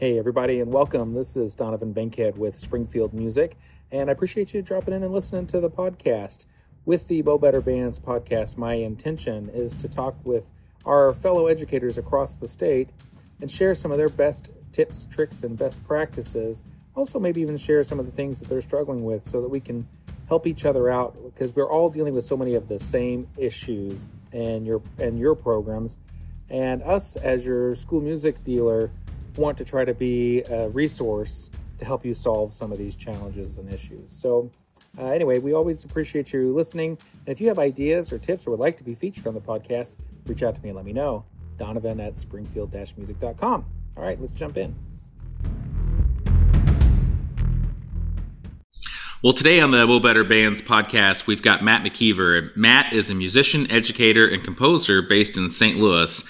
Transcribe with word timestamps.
Hey, 0.00 0.18
everybody, 0.18 0.60
and 0.60 0.72
welcome. 0.72 1.12
This 1.12 1.36
is 1.36 1.54
Donovan 1.54 1.92
Bankhead 1.92 2.38
with 2.38 2.58
Springfield 2.58 3.12
Music, 3.12 3.58
and 3.92 4.08
I 4.08 4.14
appreciate 4.14 4.54
you 4.54 4.62
dropping 4.62 4.94
in 4.94 5.02
and 5.02 5.12
listening 5.12 5.46
to 5.48 5.60
the 5.60 5.68
podcast. 5.68 6.46
With 6.86 7.06
the 7.06 7.22
Mo 7.22 7.36
Better 7.36 7.60
Bands 7.60 7.98
podcast, 7.98 8.56
my 8.56 8.72
intention 8.72 9.50
is 9.50 9.74
to 9.74 9.90
talk 9.90 10.16
with 10.24 10.50
our 10.86 11.12
fellow 11.12 11.48
educators 11.48 11.98
across 11.98 12.36
the 12.36 12.48
state 12.48 12.88
and 13.42 13.50
share 13.50 13.74
some 13.74 13.92
of 13.92 13.98
their 13.98 14.08
best 14.08 14.48
tips, 14.72 15.04
tricks, 15.04 15.42
and 15.42 15.58
best 15.58 15.86
practices. 15.86 16.64
Also, 16.94 17.20
maybe 17.20 17.42
even 17.42 17.58
share 17.58 17.84
some 17.84 18.00
of 18.00 18.06
the 18.06 18.12
things 18.12 18.40
that 18.40 18.48
they're 18.48 18.62
struggling 18.62 19.04
with 19.04 19.28
so 19.28 19.42
that 19.42 19.50
we 19.50 19.60
can 19.60 19.86
help 20.28 20.46
each 20.46 20.64
other 20.64 20.88
out 20.88 21.14
because 21.26 21.54
we're 21.54 21.70
all 21.70 21.90
dealing 21.90 22.14
with 22.14 22.24
so 22.24 22.38
many 22.38 22.54
of 22.54 22.68
the 22.68 22.78
same 22.78 23.28
issues 23.36 24.06
and 24.32 24.64
your 24.64 24.80
and 24.98 25.18
your 25.18 25.34
programs 25.34 25.98
and 26.50 26.82
us 26.82 27.16
as 27.16 27.46
your 27.46 27.74
school 27.74 28.00
music 28.00 28.42
dealer 28.42 28.90
want 29.36 29.58
to 29.58 29.64
try 29.64 29.84
to 29.84 29.94
be 29.94 30.42
a 30.42 30.68
resource 30.70 31.50
to 31.78 31.84
help 31.84 32.04
you 32.04 32.14
solve 32.14 32.52
some 32.52 32.72
of 32.72 32.78
these 32.78 32.94
challenges 32.94 33.58
and 33.58 33.72
issues. 33.72 34.10
So, 34.10 34.50
uh, 34.98 35.06
anyway, 35.06 35.38
we 35.38 35.52
always 35.52 35.84
appreciate 35.84 36.32
you 36.32 36.52
listening. 36.52 36.98
And 37.26 37.28
if 37.28 37.40
you 37.40 37.48
have 37.48 37.58
ideas 37.58 38.12
or 38.12 38.18
tips 38.18 38.46
or 38.46 38.50
would 38.50 38.60
like 38.60 38.76
to 38.78 38.84
be 38.84 38.94
featured 38.94 39.26
on 39.26 39.34
the 39.34 39.40
podcast, 39.40 39.92
reach 40.26 40.42
out 40.42 40.54
to 40.54 40.62
me 40.62 40.70
and 40.70 40.76
let 40.76 40.84
me 40.84 40.92
know. 40.92 41.24
Donovan 41.58 42.00
at 42.00 42.18
springfield 42.18 42.72
music.com. 42.72 43.64
All 43.96 44.02
right, 44.02 44.20
let's 44.20 44.32
jump 44.32 44.56
in. 44.56 44.74
Well, 49.22 49.34
today 49.34 49.60
on 49.60 49.70
the 49.70 49.86
Will 49.86 50.00
Better 50.00 50.24
Bands 50.24 50.62
podcast, 50.62 51.26
we've 51.26 51.42
got 51.42 51.62
Matt 51.62 51.84
McKeever. 51.84 52.56
Matt 52.56 52.94
is 52.94 53.10
a 53.10 53.14
musician, 53.14 53.70
educator, 53.70 54.26
and 54.26 54.42
composer 54.42 55.02
based 55.02 55.36
in 55.36 55.50
St. 55.50 55.78
Louis. 55.78 56.24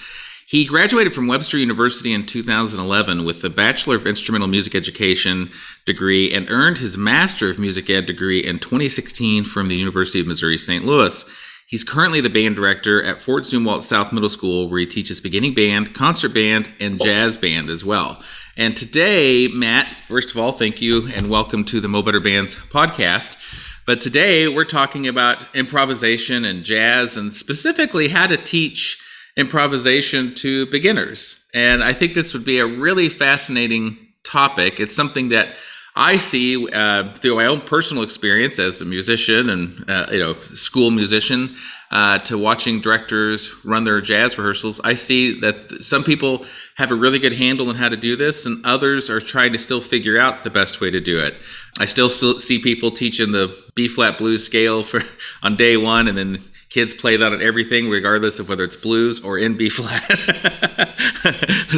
He 0.51 0.65
graduated 0.65 1.13
from 1.13 1.27
Webster 1.27 1.57
University 1.57 2.11
in 2.11 2.25
2011 2.25 3.23
with 3.23 3.41
a 3.41 3.49
Bachelor 3.49 3.95
of 3.95 4.05
Instrumental 4.05 4.49
Music 4.49 4.75
Education 4.75 5.49
degree 5.85 6.29
and 6.33 6.49
earned 6.49 6.79
his 6.79 6.97
Master 6.97 7.49
of 7.49 7.57
Music 7.57 7.89
Ed 7.89 8.05
degree 8.05 8.41
in 8.41 8.59
2016 8.59 9.45
from 9.45 9.69
the 9.69 9.77
University 9.77 10.19
of 10.19 10.27
Missouri 10.27 10.57
St. 10.57 10.83
Louis. 10.83 11.23
He's 11.67 11.85
currently 11.85 12.19
the 12.19 12.29
band 12.29 12.57
director 12.57 13.01
at 13.01 13.21
Fort 13.21 13.45
Zumwalt 13.45 13.83
South 13.83 14.11
Middle 14.11 14.27
School, 14.27 14.67
where 14.67 14.81
he 14.81 14.85
teaches 14.85 15.21
beginning 15.21 15.53
band, 15.53 15.95
concert 15.95 16.33
band, 16.33 16.69
and 16.81 17.01
jazz 17.01 17.37
band 17.37 17.69
as 17.69 17.85
well. 17.85 18.21
And 18.57 18.75
today, 18.75 19.47
Matt, 19.47 19.87
first 20.09 20.31
of 20.31 20.37
all, 20.37 20.51
thank 20.51 20.81
you 20.81 21.07
and 21.15 21.29
welcome 21.29 21.63
to 21.63 21.79
the 21.79 21.87
Mo 21.87 22.01
Better 22.01 22.19
Bands 22.19 22.57
podcast. 22.57 23.37
But 23.85 24.01
today 24.01 24.49
we're 24.49 24.65
talking 24.65 25.07
about 25.07 25.47
improvisation 25.55 26.43
and 26.43 26.65
jazz 26.65 27.15
and 27.15 27.33
specifically 27.33 28.09
how 28.09 28.27
to 28.27 28.35
teach 28.35 29.00
improvisation 29.37 30.35
to 30.35 30.65
beginners. 30.67 31.43
And 31.53 31.83
I 31.83 31.93
think 31.93 32.13
this 32.13 32.33
would 32.33 32.45
be 32.45 32.59
a 32.59 32.65
really 32.65 33.09
fascinating 33.09 33.97
topic. 34.23 34.79
It's 34.79 34.95
something 34.95 35.29
that 35.29 35.53
I 35.95 36.17
see 36.17 36.69
uh, 36.71 37.13
through 37.15 37.35
my 37.35 37.45
own 37.45 37.61
personal 37.61 38.03
experience 38.03 38.59
as 38.59 38.79
a 38.79 38.85
musician 38.85 39.49
and 39.49 39.85
uh, 39.89 40.07
you 40.09 40.19
know 40.19 40.35
school 40.55 40.89
musician 40.89 41.55
uh, 41.91 42.19
to 42.19 42.37
watching 42.37 42.79
directors 42.79 43.53
run 43.65 43.83
their 43.83 43.99
jazz 43.99 44.37
rehearsals. 44.37 44.79
I 44.85 44.93
see 44.93 45.37
that 45.41 45.83
some 45.83 46.05
people 46.05 46.45
have 46.75 46.91
a 46.91 46.95
really 46.95 47.19
good 47.19 47.33
handle 47.33 47.67
on 47.67 47.75
how 47.75 47.89
to 47.89 47.97
do 47.97 48.15
this, 48.15 48.45
and 48.45 48.65
others 48.65 49.09
are 49.09 49.19
trying 49.19 49.51
to 49.51 49.59
still 49.59 49.81
figure 49.81 50.17
out 50.17 50.45
the 50.45 50.49
best 50.49 50.79
way 50.79 50.89
to 50.91 51.01
do 51.01 51.19
it. 51.19 51.35
I 51.77 51.85
still 51.85 52.09
see 52.09 52.59
people 52.59 52.91
teaching 52.91 53.33
the 53.33 53.53
B 53.75 53.89
flat 53.89 54.17
blues 54.17 54.45
scale 54.45 54.83
for 54.83 55.01
on 55.43 55.57
day 55.57 55.75
one, 55.75 56.07
and 56.07 56.17
then 56.17 56.41
kids 56.71 56.93
play 56.93 57.17
that 57.17 57.33
on 57.33 57.41
everything, 57.41 57.89
regardless 57.89 58.39
of 58.39 58.49
whether 58.49 58.63
it's 58.63 58.77
blues 58.77 59.19
or 59.19 59.37
in 59.37 59.55
B 59.55 59.69
flat. 59.69 60.01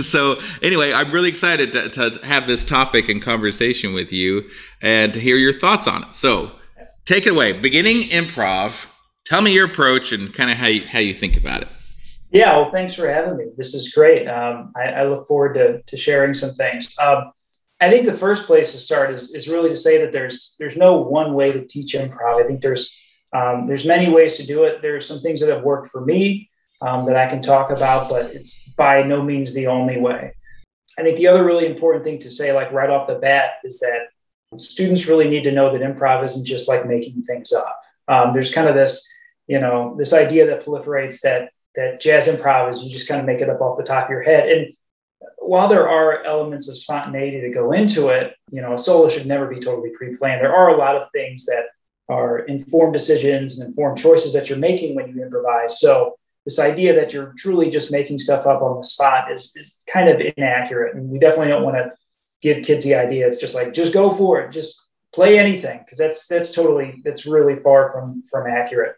so, 0.01 0.39
anyway, 0.61 0.93
I'm 0.93 1.11
really 1.11 1.29
excited 1.29 1.73
to, 1.73 1.89
to, 1.89 2.25
have 2.25 2.47
this 2.47 2.63
topic 2.63 3.09
and 3.09 3.21
conversation 3.21 3.93
with 3.93 4.13
you 4.13 4.49
and 4.81 5.13
to 5.13 5.19
hear 5.19 5.35
your 5.35 5.51
thoughts 5.51 5.87
on 5.87 6.03
it. 6.03 6.15
So, 6.15 6.51
take 7.05 7.25
it 7.25 7.31
away. 7.31 7.53
Beginning 7.53 8.03
improv, 8.03 8.85
tell 9.25 9.41
me 9.41 9.51
your 9.51 9.65
approach 9.65 10.13
and 10.13 10.33
kind 10.33 10.51
of 10.51 10.57
how 10.57 10.67
you, 10.67 10.81
how 10.81 10.99
you 10.99 11.13
think 11.13 11.35
about 11.35 11.63
it. 11.63 11.67
Yeah, 12.31 12.55
well, 12.57 12.71
thanks 12.71 12.93
for 12.93 13.11
having 13.11 13.37
me. 13.37 13.45
This 13.57 13.73
is 13.73 13.93
great. 13.93 14.27
Um, 14.27 14.73
I, 14.75 14.85
I, 14.85 15.05
look 15.05 15.27
forward 15.27 15.53
to, 15.53 15.83
to 15.83 15.97
sharing 15.97 16.33
some 16.33 16.51
things. 16.55 16.95
Um, 16.99 17.31
I 17.79 17.91
think 17.91 18.07
the 18.07 18.17
first 18.17 18.47
place 18.47 18.71
to 18.71 18.77
start 18.77 19.13
is, 19.13 19.31
is 19.33 19.47
really 19.47 19.69
to 19.69 19.75
say 19.75 20.01
that 20.01 20.11
there's 20.11 20.55
there's 20.57 20.77
no 20.77 21.01
one 21.01 21.33
way 21.33 21.51
to 21.51 21.65
teach 21.65 21.93
improv. 21.93 22.43
I 22.43 22.47
think 22.47 22.61
there's 22.61 22.95
um, 23.33 23.67
there's 23.67 23.85
many 23.85 24.11
ways 24.11 24.37
to 24.37 24.45
do 24.45 24.63
it. 24.63 24.81
There's 24.81 25.07
some 25.07 25.19
things 25.19 25.39
that 25.41 25.53
have 25.53 25.63
worked 25.63 25.87
for 25.87 26.01
me 26.01 26.49
um, 26.81 27.05
that 27.05 27.15
I 27.15 27.27
can 27.27 27.41
talk 27.41 27.71
about, 27.71 28.09
but 28.09 28.27
it's 28.33 28.67
by 28.69 29.03
no 29.03 29.21
means 29.21 29.53
the 29.53 29.67
only 29.67 29.99
way. 29.99 30.35
I 30.97 31.01
think 31.01 31.17
the 31.17 31.27
other 31.27 31.43
really 31.43 31.65
important 31.65 32.03
thing 32.03 32.19
to 32.19 32.29
say, 32.29 32.53
like 32.53 32.71
right 32.71 32.89
off 32.89 33.07
the 33.07 33.15
bat, 33.15 33.53
is 33.63 33.79
that 33.79 34.07
students 34.59 35.07
really 35.07 35.27
need 35.27 35.43
to 35.45 35.51
know 35.51 35.71
that 35.71 35.81
improv 35.81 36.23
isn't 36.23 36.45
just 36.45 36.69
like 36.69 36.85
making 36.85 37.23
things 37.23 37.51
up. 37.51 37.81
Um, 38.07 38.33
there's 38.33 38.53
kind 38.53 38.67
of 38.67 38.75
this, 38.75 39.07
you 39.47 39.59
know, 39.59 39.95
this 39.97 40.13
idea 40.13 40.45
that 40.47 40.65
proliferates 40.65 41.21
that 41.21 41.49
that 41.75 41.99
jazz 41.99 42.27
improv 42.27 42.69
is 42.69 42.83
you 42.83 42.91
just 42.91 43.07
kind 43.07 43.19
of 43.19 43.25
make 43.25 43.41
it 43.41 43.49
up 43.49 43.61
off 43.61 43.77
the 43.77 43.83
top 43.83 44.03
of 44.03 44.09
your 44.11 44.21
head. 44.21 44.47
And 44.47 44.73
while 45.39 45.67
there 45.67 45.89
are 45.89 46.23
elements 46.23 46.69
of 46.69 46.77
spontaneity 46.77 47.41
that 47.41 47.53
go 47.53 47.71
into 47.71 48.09
it, 48.09 48.35
you 48.51 48.61
know, 48.61 48.73
a 48.73 48.77
solo 48.77 49.09
should 49.09 49.25
never 49.25 49.47
be 49.47 49.59
totally 49.59 49.89
pre-planned. 49.89 50.41
There 50.41 50.55
are 50.55 50.69
a 50.69 50.77
lot 50.77 50.95
of 50.95 51.11
things 51.11 51.45
that 51.47 51.65
are 52.09 52.39
informed 52.39 52.93
decisions 52.93 53.59
and 53.59 53.69
informed 53.69 53.97
choices 53.97 54.33
that 54.33 54.49
you're 54.49 54.59
making 54.59 54.95
when 54.95 55.09
you 55.09 55.23
improvise. 55.23 55.79
So 55.79 56.17
this 56.45 56.59
idea 56.59 56.93
that 56.95 57.13
you're 57.13 57.33
truly 57.37 57.69
just 57.69 57.91
making 57.91 58.17
stuff 58.17 58.45
up 58.45 58.61
on 58.61 58.77
the 58.77 58.83
spot 58.83 59.31
is, 59.31 59.53
is 59.55 59.81
kind 59.87 60.09
of 60.09 60.21
inaccurate. 60.37 60.95
And 60.95 61.09
we 61.09 61.19
definitely 61.19 61.47
don't 61.47 61.63
want 61.63 61.77
to 61.77 61.93
give 62.41 62.65
kids 62.65 62.83
the 62.83 62.93
idea 62.93 63.25
it's 63.25 63.39
just 63.39 63.55
like 63.55 63.73
just 63.73 63.93
go 63.93 64.11
for 64.11 64.41
it, 64.41 64.51
just 64.51 64.89
play 65.13 65.39
anything, 65.39 65.79
because 65.79 65.97
that's 65.97 66.27
that's 66.27 66.53
totally 66.53 67.01
that's 67.03 67.25
really 67.25 67.55
far 67.55 67.91
from 67.91 68.21
from 68.29 68.47
accurate. 68.47 68.95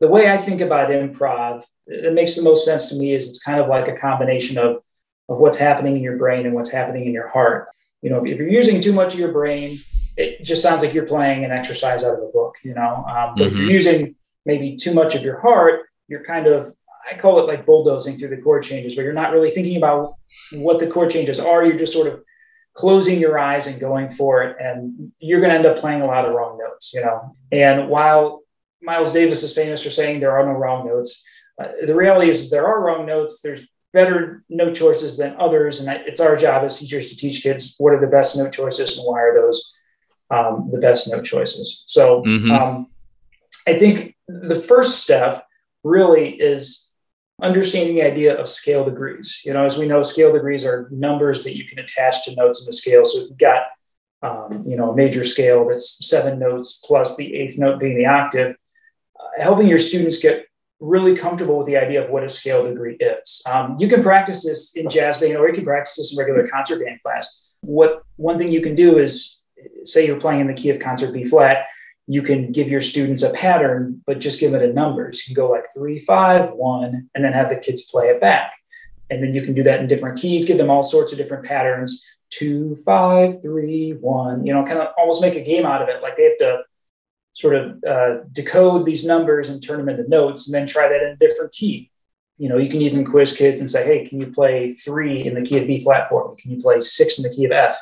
The 0.00 0.08
way 0.08 0.30
I 0.30 0.38
think 0.38 0.62
about 0.62 0.88
improv, 0.88 1.62
it 1.86 2.14
makes 2.14 2.36
the 2.36 2.42
most 2.42 2.64
sense 2.64 2.88
to 2.88 2.96
me 2.96 3.14
is 3.14 3.28
it's 3.28 3.42
kind 3.42 3.60
of 3.60 3.68
like 3.68 3.86
a 3.86 3.96
combination 3.96 4.56
of 4.56 4.82
of 5.28 5.38
what's 5.38 5.58
happening 5.58 5.96
in 5.96 6.02
your 6.02 6.16
brain 6.16 6.46
and 6.46 6.54
what's 6.54 6.72
happening 6.72 7.06
in 7.06 7.12
your 7.12 7.28
heart. 7.28 7.68
You 8.00 8.08
know, 8.08 8.24
if, 8.24 8.32
if 8.32 8.38
you're 8.38 8.48
using 8.48 8.80
too 8.80 8.94
much 8.94 9.12
of 9.12 9.20
your 9.20 9.32
brain, 9.32 9.78
it 10.20 10.44
just 10.44 10.62
sounds 10.62 10.82
like 10.82 10.94
you're 10.94 11.06
playing 11.06 11.44
an 11.44 11.50
exercise 11.50 12.04
out 12.04 12.14
of 12.14 12.22
a 12.22 12.32
book, 12.32 12.56
you 12.62 12.74
know. 12.74 13.04
Um, 13.06 13.34
but 13.36 13.42
mm-hmm. 13.42 13.42
if 13.42 13.54
you're 13.54 13.64
mm-hmm. 13.64 13.70
using 13.70 14.14
maybe 14.44 14.76
too 14.76 14.94
much 14.94 15.14
of 15.14 15.22
your 15.22 15.40
heart, 15.40 15.82
you're 16.08 16.24
kind 16.24 16.46
of 16.46 16.74
I 17.10 17.16
call 17.16 17.40
it 17.40 17.46
like 17.46 17.66
bulldozing 17.66 18.18
through 18.18 18.28
the 18.28 18.36
chord 18.36 18.62
changes, 18.62 18.96
where 18.96 19.04
you're 19.04 19.14
not 19.14 19.32
really 19.32 19.50
thinking 19.50 19.76
about 19.76 20.16
what 20.52 20.78
the 20.78 20.86
chord 20.86 21.10
changes 21.10 21.40
are. 21.40 21.64
You're 21.64 21.78
just 21.78 21.92
sort 21.92 22.08
of 22.08 22.22
closing 22.74 23.18
your 23.18 23.38
eyes 23.38 23.66
and 23.66 23.80
going 23.80 24.10
for 24.10 24.42
it, 24.42 24.56
and 24.60 25.12
you're 25.18 25.40
going 25.40 25.50
to 25.50 25.56
end 25.56 25.66
up 25.66 25.78
playing 25.78 26.02
a 26.02 26.06
lot 26.06 26.24
of 26.24 26.34
wrong 26.34 26.58
notes, 26.58 26.92
you 26.94 27.00
know. 27.00 27.34
And 27.50 27.88
while 27.88 28.42
Miles 28.82 29.12
Davis 29.12 29.42
is 29.42 29.54
famous 29.54 29.82
for 29.82 29.90
saying 29.90 30.20
there 30.20 30.36
are 30.38 30.46
no 30.46 30.52
wrong 30.52 30.86
notes, 30.86 31.26
uh, 31.60 31.68
the 31.84 31.94
reality 31.94 32.30
is 32.30 32.50
there 32.50 32.66
are 32.66 32.80
wrong 32.80 33.06
notes. 33.06 33.40
There's 33.42 33.68
better 33.92 34.44
note 34.48 34.74
choices 34.74 35.16
than 35.18 35.36
others, 35.38 35.80
and 35.80 36.02
it's 36.06 36.20
our 36.20 36.36
job 36.36 36.64
as 36.64 36.78
teachers 36.78 37.10
to 37.10 37.16
teach 37.16 37.42
kids 37.42 37.74
what 37.78 37.94
are 37.94 38.00
the 38.00 38.06
best 38.06 38.36
note 38.36 38.52
choices 38.52 38.98
and 38.98 39.06
why 39.06 39.20
are 39.20 39.34
those 39.34 39.74
um, 40.30 40.68
the 40.70 40.78
best 40.78 41.12
note 41.12 41.24
choices. 41.24 41.84
So 41.86 42.22
mm-hmm. 42.22 42.50
um, 42.50 42.86
I 43.66 43.78
think 43.78 44.16
the 44.28 44.56
first 44.56 45.02
step 45.02 45.44
really 45.82 46.30
is 46.30 46.90
understanding 47.42 47.96
the 47.96 48.02
idea 48.02 48.38
of 48.38 48.48
scale 48.48 48.84
degrees. 48.84 49.42
You 49.44 49.54
know, 49.54 49.64
as 49.64 49.78
we 49.78 49.86
know, 49.86 50.02
scale 50.02 50.32
degrees 50.32 50.64
are 50.64 50.88
numbers 50.90 51.44
that 51.44 51.56
you 51.56 51.66
can 51.66 51.78
attach 51.78 52.24
to 52.24 52.34
notes 52.34 52.60
in 52.60 52.66
the 52.66 52.72
scale. 52.72 53.04
So 53.04 53.22
if 53.22 53.30
you've 53.30 53.38
got, 53.38 53.62
um, 54.22 54.64
you 54.66 54.76
know, 54.76 54.90
a 54.90 54.96
major 54.96 55.24
scale 55.24 55.66
that's 55.68 56.06
seven 56.06 56.38
notes 56.38 56.82
plus 56.84 57.16
the 57.16 57.34
eighth 57.34 57.58
note 57.58 57.80
being 57.80 57.96
the 57.96 58.06
octave, 58.06 58.56
uh, 59.18 59.42
helping 59.42 59.68
your 59.68 59.78
students 59.78 60.20
get 60.20 60.46
really 60.80 61.14
comfortable 61.14 61.58
with 61.58 61.66
the 61.66 61.76
idea 61.76 62.02
of 62.02 62.10
what 62.10 62.24
a 62.24 62.28
scale 62.28 62.64
degree 62.64 62.96
is. 63.00 63.42
Um, 63.50 63.76
you 63.78 63.88
can 63.88 64.02
practice 64.02 64.44
this 64.44 64.74
in 64.76 64.88
jazz 64.88 65.18
band 65.18 65.36
or 65.36 65.46
you 65.48 65.54
can 65.54 65.64
practice 65.64 65.96
this 65.96 66.12
in 66.12 66.18
regular 66.18 66.48
concert 66.48 66.82
band 66.84 67.02
class. 67.02 67.54
What 67.60 68.02
one 68.16 68.38
thing 68.38 68.50
you 68.50 68.62
can 68.62 68.74
do 68.74 68.98
is 68.98 69.39
say 69.84 70.06
you're 70.06 70.20
playing 70.20 70.40
in 70.40 70.46
the 70.46 70.54
key 70.54 70.70
of 70.70 70.80
concert 70.80 71.12
B 71.12 71.24
flat, 71.24 71.66
you 72.06 72.22
can 72.22 72.52
give 72.52 72.68
your 72.68 72.80
students 72.80 73.22
a 73.22 73.32
pattern, 73.32 74.02
but 74.06 74.18
just 74.18 74.40
give 74.40 74.54
it 74.54 74.62
a 74.62 74.72
numbers. 74.72 75.26
You 75.28 75.34
can 75.34 75.42
go 75.42 75.50
like 75.50 75.64
three, 75.74 75.98
five, 75.98 76.52
one, 76.52 77.08
and 77.14 77.24
then 77.24 77.32
have 77.32 77.48
the 77.48 77.56
kids 77.56 77.90
play 77.90 78.08
it 78.08 78.20
back. 78.20 78.52
And 79.10 79.22
then 79.22 79.34
you 79.34 79.42
can 79.42 79.54
do 79.54 79.62
that 79.64 79.80
in 79.80 79.88
different 79.88 80.18
keys, 80.18 80.46
give 80.46 80.58
them 80.58 80.70
all 80.70 80.82
sorts 80.82 81.12
of 81.12 81.18
different 81.18 81.44
patterns 81.44 82.04
two, 82.30 82.76
five, 82.86 83.42
three, 83.42 83.92
one, 83.92 84.46
you 84.46 84.54
know, 84.54 84.64
kind 84.64 84.78
of 84.78 84.94
almost 84.96 85.20
make 85.20 85.34
a 85.34 85.42
game 85.42 85.66
out 85.66 85.82
of 85.82 85.88
it. 85.88 86.00
Like 86.00 86.16
they 86.16 86.24
have 86.24 86.38
to 86.38 86.62
sort 87.32 87.54
of 87.54 87.84
uh, 87.84 88.24
decode 88.32 88.86
these 88.86 89.06
numbers 89.06 89.48
and 89.48 89.62
turn 89.62 89.78
them 89.78 89.88
into 89.88 90.08
notes 90.08 90.46
and 90.46 90.54
then 90.54 90.66
try 90.66 90.88
that 90.88 91.02
in 91.02 91.08
a 91.10 91.16
different 91.16 91.52
key. 91.52 91.90
You 92.38 92.48
know, 92.48 92.56
you 92.56 92.70
can 92.70 92.80
even 92.80 93.04
quiz 93.04 93.36
kids 93.36 93.60
and 93.60 93.68
say, 93.68 93.84
hey, 93.84 94.06
can 94.06 94.20
you 94.20 94.28
play 94.28 94.68
three 94.68 95.26
in 95.26 95.34
the 95.34 95.42
key 95.42 95.58
of 95.58 95.66
B 95.66 95.82
flat 95.82 96.08
for 96.08 96.30
me? 96.30 96.40
Can 96.40 96.52
you 96.52 96.58
play 96.58 96.80
six 96.80 97.18
in 97.18 97.24
the 97.28 97.34
key 97.34 97.44
of 97.44 97.52
F? 97.52 97.78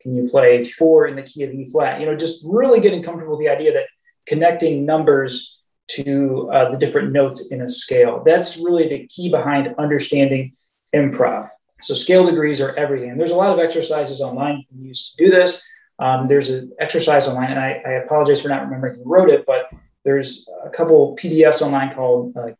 Can 0.00 0.16
you 0.16 0.28
play 0.28 0.64
four 0.64 1.06
in 1.06 1.16
the 1.16 1.22
key 1.22 1.42
of 1.42 1.52
E 1.52 1.66
flat? 1.66 2.00
You 2.00 2.06
know, 2.06 2.16
just 2.16 2.44
really 2.46 2.80
getting 2.80 3.02
comfortable 3.02 3.36
with 3.36 3.44
the 3.44 3.50
idea 3.50 3.72
that 3.72 3.84
connecting 4.26 4.84
numbers 4.84 5.58
to 5.88 6.50
uh, 6.52 6.70
the 6.70 6.78
different 6.78 7.12
notes 7.12 7.50
in 7.50 7.62
a 7.62 7.68
scale. 7.68 8.22
That's 8.24 8.58
really 8.58 8.88
the 8.88 9.06
key 9.06 9.30
behind 9.30 9.74
understanding 9.78 10.52
improv. 10.94 11.48
So 11.82 11.94
scale 11.94 12.26
degrees 12.26 12.60
are 12.60 12.74
everything. 12.76 13.10
And 13.10 13.20
there's 13.20 13.30
a 13.30 13.36
lot 13.36 13.52
of 13.52 13.58
exercises 13.58 14.20
online 14.20 14.58
you 14.58 14.64
can 14.68 14.84
use 14.84 15.10
to 15.10 15.24
do 15.24 15.30
this. 15.30 15.64
Um, 15.98 16.26
there's 16.26 16.50
an 16.50 16.72
exercise 16.78 17.26
online, 17.26 17.50
and 17.50 17.58
I, 17.58 17.82
I, 17.84 17.90
apologize 18.04 18.40
for 18.40 18.48
not 18.48 18.62
remembering 18.62 19.00
who 19.00 19.02
wrote 19.04 19.30
it, 19.30 19.44
but 19.46 19.68
there's 20.04 20.46
a 20.64 20.70
couple 20.70 21.16
PDFs 21.16 21.60
online 21.60 21.92
called, 21.92 22.36
uh, 22.36 22.50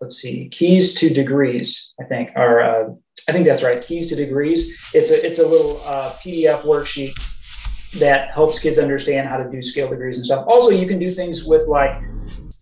let's 0.00 0.16
see, 0.16 0.48
Keys 0.48 0.94
to 0.94 1.10
Degrees, 1.10 1.92
I 2.00 2.04
think, 2.04 2.32
or 2.34 2.62
uh, 2.62 2.88
I 3.28 3.32
think 3.32 3.46
that's 3.46 3.62
right, 3.62 3.82
Keys 3.82 4.08
to 4.08 4.16
Degrees. 4.16 4.78
It's 4.94 5.10
a, 5.10 5.26
it's 5.26 5.38
a 5.38 5.46
little 5.46 5.80
uh, 5.84 6.12
PDF 6.14 6.62
worksheet 6.62 7.12
that 7.98 8.30
helps 8.30 8.58
kids 8.58 8.78
understand 8.78 9.28
how 9.28 9.36
to 9.36 9.50
do 9.50 9.62
scale 9.62 9.88
degrees 9.88 10.16
and 10.16 10.26
stuff. 10.26 10.46
Also, 10.46 10.70
you 10.70 10.86
can 10.86 10.98
do 10.98 11.10
things 11.10 11.44
with 11.44 11.66
like 11.68 12.02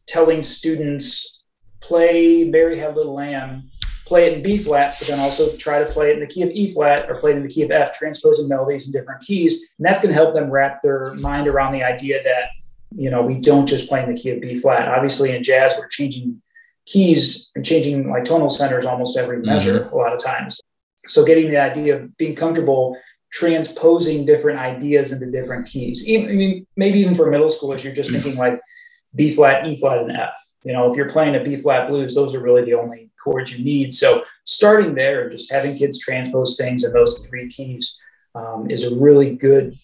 telling 0.07 0.43
students, 0.43 1.45
play 1.81 2.45
Mary 2.45 2.79
Had 2.79 2.97
Little 2.97 3.15
Lamb 3.15 3.71
play 4.07 4.27
it 4.27 4.35
in 4.35 4.43
B 4.43 4.57
flat, 4.57 4.97
but 4.99 5.09
then 5.09 5.19
also 5.19 5.55
try 5.57 5.81
to 5.81 5.87
play 5.87 6.11
it 6.11 6.15
in 6.15 6.21
the 6.21 6.27
key 6.27 6.43
of 6.43 6.51
E 6.51 6.73
flat 6.73 7.11
or 7.11 7.17
play 7.17 7.33
it 7.33 7.37
in 7.37 7.43
the 7.43 7.49
key 7.49 7.63
of 7.63 7.71
F, 7.71 7.93
transposing 7.99 8.49
melodies 8.49 8.87
in 8.87 8.93
different 8.93 9.21
keys. 9.23 9.75
And 9.79 9.85
that's 9.85 10.01
going 10.01 10.15
to 10.15 10.15
help 10.15 10.33
them 10.33 10.51
wrap 10.51 10.81
their 10.83 11.13
mind 11.15 11.49
around 11.49 11.73
the 11.73 11.83
idea 11.83 12.23
that, 12.23 12.51
you 12.95 13.11
know, 13.11 13.23
we 13.23 13.41
don't 13.41 13.67
just 13.67 13.89
play 13.89 14.03
in 14.03 14.15
the 14.15 14.19
key 14.19 14.31
of 14.31 14.41
B 14.41 14.59
flat. 14.59 14.89
Obviously, 14.89 15.37
in 15.37 15.43
jazz, 15.43 15.75
we're 15.77 15.89
changing 15.89 16.41
keys 16.87 17.50
and 17.55 17.65
changing 17.65 18.09
like 18.09 18.25
tonal 18.25 18.49
centers 18.49 18.87
almost 18.87 19.19
every 19.19 19.41
measure 19.41 19.81
mm-hmm. 19.81 19.94
a 19.94 19.97
lot 19.97 20.12
of 20.12 20.23
times. 20.23 20.61
So 21.09 21.25
getting 21.25 21.50
the 21.50 21.59
idea 21.59 21.97
of 21.97 22.17
being 22.17 22.35
comfortable 22.35 22.97
transposing 23.33 24.25
different 24.25 24.59
ideas 24.59 25.12
into 25.12 25.31
different 25.31 25.67
keys. 25.67 26.09
Even 26.09 26.31
I 26.31 26.33
mean, 26.33 26.67
maybe 26.77 27.00
even 27.00 27.15
for 27.15 27.31
middle 27.31 27.49
schoolers, 27.49 27.85
you're 27.85 27.94
just 27.94 28.11
thinking 28.11 28.37
like 28.37 28.61
B 29.15 29.31
flat, 29.31 29.67
E 29.67 29.77
flat, 29.77 29.99
and 29.99 30.12
F. 30.12 30.31
You 30.65 30.73
know, 30.73 30.91
if 30.91 30.97
you're 30.97 31.09
playing 31.09 31.37
a 31.37 31.44
B 31.44 31.56
flat 31.56 31.88
blues, 31.88 32.15
those 32.15 32.35
are 32.35 32.43
really 32.43 32.65
the 32.65 32.75
only 32.75 33.11
chords 33.23 33.56
you 33.56 33.65
need. 33.65 33.93
So 33.93 34.25
starting 34.44 34.94
there 34.94 35.23
and 35.23 35.32
just 35.32 35.53
having 35.53 35.77
kids 35.77 35.99
transpose 36.00 36.56
things 36.56 36.85
in 36.85 36.93
those 36.93 37.27
three 37.27 37.49
keys 37.49 37.99
um, 38.35 38.71
is 38.71 38.85
a 38.85 38.97
really 38.97 39.35
good 39.35 39.77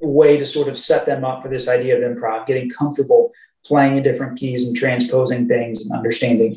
way 0.00 0.36
to 0.36 0.44
sort 0.44 0.68
of 0.68 0.76
set 0.76 1.06
them 1.06 1.24
up 1.24 1.42
for 1.42 1.48
this 1.48 1.68
idea 1.68 1.96
of 1.96 2.02
improv, 2.02 2.46
getting 2.46 2.68
comfortable 2.68 3.32
playing 3.64 3.96
in 3.96 4.02
different 4.02 4.38
keys 4.38 4.66
and 4.66 4.76
transposing 4.76 5.48
things 5.48 5.84
and 5.84 5.92
understanding 5.92 6.56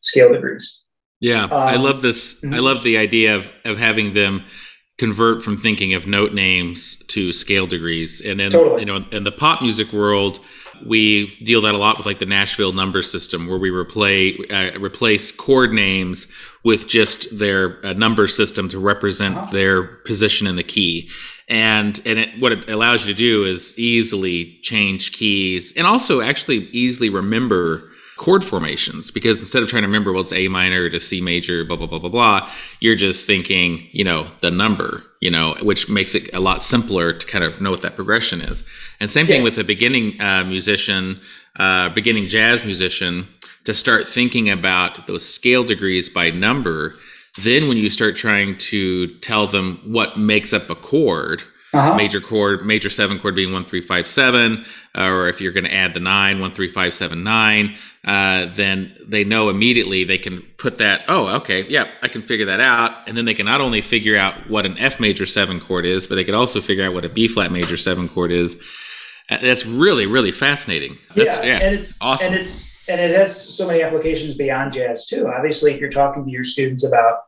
scale 0.00 0.32
degrees. 0.32 0.84
Yeah, 1.20 1.44
um, 1.44 1.52
I 1.52 1.76
love 1.76 2.02
this. 2.02 2.40
Mm-hmm. 2.40 2.54
I 2.54 2.58
love 2.58 2.82
the 2.82 2.98
idea 2.98 3.36
of 3.36 3.52
of 3.64 3.78
having 3.78 4.14
them 4.14 4.44
convert 4.98 5.42
from 5.42 5.56
thinking 5.56 5.94
of 5.94 6.06
note 6.06 6.32
names 6.32 6.96
to 7.08 7.32
scale 7.32 7.66
degrees, 7.66 8.20
and 8.20 8.38
then 8.38 8.50
totally. 8.50 8.80
you 8.80 8.86
know, 8.86 9.04
in 9.12 9.24
the 9.24 9.32
pop 9.32 9.62
music 9.62 9.92
world 9.92 10.40
we 10.84 11.26
deal 11.44 11.60
that 11.62 11.74
a 11.74 11.78
lot 11.78 11.96
with 11.96 12.06
like 12.06 12.18
the 12.18 12.26
Nashville 12.26 12.72
number 12.72 13.02
system, 13.02 13.46
where 13.46 13.58
we 13.58 13.70
replace 13.70 14.38
uh, 14.50 14.72
replace 14.80 15.32
chord 15.32 15.72
names 15.72 16.26
with 16.64 16.88
just 16.88 17.38
their 17.38 17.84
uh, 17.84 17.92
number 17.92 18.26
system 18.26 18.68
to 18.68 18.78
represent 18.78 19.36
uh-huh. 19.36 19.52
their 19.52 19.82
position 19.82 20.46
in 20.46 20.56
the 20.56 20.62
key. 20.62 21.08
And 21.52 22.00
and 22.06 22.18
it, 22.18 22.40
what 22.40 22.52
it 22.52 22.68
allows 22.70 23.06
you 23.06 23.12
to 23.12 23.18
do 23.18 23.44
is 23.44 23.78
easily 23.78 24.58
change 24.62 25.12
keys, 25.12 25.72
and 25.76 25.86
also 25.86 26.20
actually 26.20 26.68
easily 26.72 27.10
remember 27.10 27.90
chord 28.16 28.44
formations 28.44 29.10
because 29.10 29.40
instead 29.40 29.62
of 29.62 29.68
trying 29.68 29.82
to 29.82 29.88
remember 29.88 30.12
well 30.12 30.22
it's 30.22 30.32
A 30.32 30.48
minor 30.48 30.88
to 30.88 30.98
C 30.98 31.20
major, 31.20 31.64
blah 31.64 31.76
blah 31.76 31.86
blah 31.86 31.98
blah 31.98 32.08
blah, 32.08 32.50
you're 32.80 32.96
just 32.96 33.26
thinking 33.26 33.86
you 33.92 34.02
know 34.02 34.28
the 34.40 34.50
number 34.50 35.04
you 35.22 35.30
know, 35.30 35.54
which 35.62 35.88
makes 35.88 36.16
it 36.16 36.34
a 36.34 36.40
lot 36.40 36.62
simpler 36.62 37.12
to 37.12 37.26
kind 37.28 37.44
of 37.44 37.60
know 37.60 37.70
what 37.70 37.80
that 37.82 37.94
progression 37.94 38.40
is. 38.40 38.64
And 38.98 39.08
same 39.08 39.28
thing 39.28 39.38
yeah. 39.38 39.44
with 39.44 39.56
a 39.56 39.62
beginning 39.62 40.20
uh, 40.20 40.42
musician, 40.42 41.20
uh, 41.60 41.90
beginning 41.90 42.26
jazz 42.26 42.64
musician, 42.64 43.28
to 43.62 43.72
start 43.72 44.08
thinking 44.08 44.50
about 44.50 45.06
those 45.06 45.24
scale 45.24 45.62
degrees 45.62 46.08
by 46.08 46.30
number. 46.30 46.96
Then, 47.38 47.68
when 47.68 47.76
you 47.78 47.88
start 47.88 48.16
trying 48.16 48.58
to 48.58 49.18
tell 49.20 49.46
them 49.46 49.80
what 49.84 50.18
makes 50.18 50.52
up 50.52 50.68
a 50.68 50.74
chord, 50.74 51.42
uh-huh. 51.72 51.94
major 51.94 52.20
chord, 52.20 52.66
major 52.66 52.90
seven 52.90 53.18
chord 53.18 53.34
being 53.34 53.52
one 53.52 53.64
three 53.64 53.80
five 53.80 54.06
seven, 54.06 54.66
or 54.94 55.28
if 55.28 55.40
you're 55.40 55.52
going 55.52 55.64
to 55.64 55.72
add 55.72 55.94
the 55.94 56.00
nine, 56.00 56.40
one 56.40 56.52
three 56.52 56.68
five 56.68 56.92
seven 56.92 57.24
nine, 57.24 57.76
uh, 58.04 58.46
then 58.52 58.94
they 59.06 59.24
know 59.24 59.48
immediately 59.48 60.04
they 60.04 60.18
can 60.18 60.42
put 60.58 60.76
that. 60.76 61.04
Oh, 61.08 61.36
okay, 61.36 61.66
yeah, 61.68 61.88
I 62.02 62.08
can 62.08 62.20
figure 62.20 62.44
that 62.44 62.60
out, 62.60 63.08
and 63.08 63.16
then 63.16 63.24
they 63.24 63.32
can 63.32 63.46
not 63.46 63.62
only 63.62 63.80
figure 63.80 64.18
out 64.18 64.34
what 64.50 64.66
an 64.66 64.76
F 64.78 65.00
major 65.00 65.24
seven 65.24 65.58
chord 65.60 65.86
is, 65.86 66.06
but 66.06 66.16
they 66.16 66.24
can 66.24 66.34
also 66.34 66.60
figure 66.60 66.84
out 66.84 66.92
what 66.92 67.06
a 67.06 67.08
B 67.08 67.28
flat 67.28 67.50
major 67.50 67.78
seven 67.78 68.08
chord 68.10 68.30
is. 68.30 68.60
Uh, 69.30 69.38
that's 69.38 69.64
really 69.64 70.04
really 70.04 70.32
fascinating. 70.32 70.98
That's, 71.14 71.38
yeah, 71.38 71.44
yeah, 71.44 71.58
and 71.60 71.74
it's 71.76 71.96
awesome. 72.02 72.34
And 72.34 72.42
it's 72.42 72.71
and 72.88 73.00
it 73.00 73.16
has 73.16 73.54
so 73.54 73.66
many 73.66 73.82
applications 73.82 74.34
beyond 74.34 74.72
jazz 74.72 75.06
too. 75.06 75.28
Obviously, 75.28 75.72
if 75.72 75.80
you're 75.80 75.90
talking 75.90 76.24
to 76.24 76.30
your 76.30 76.44
students 76.44 76.84
about 76.86 77.20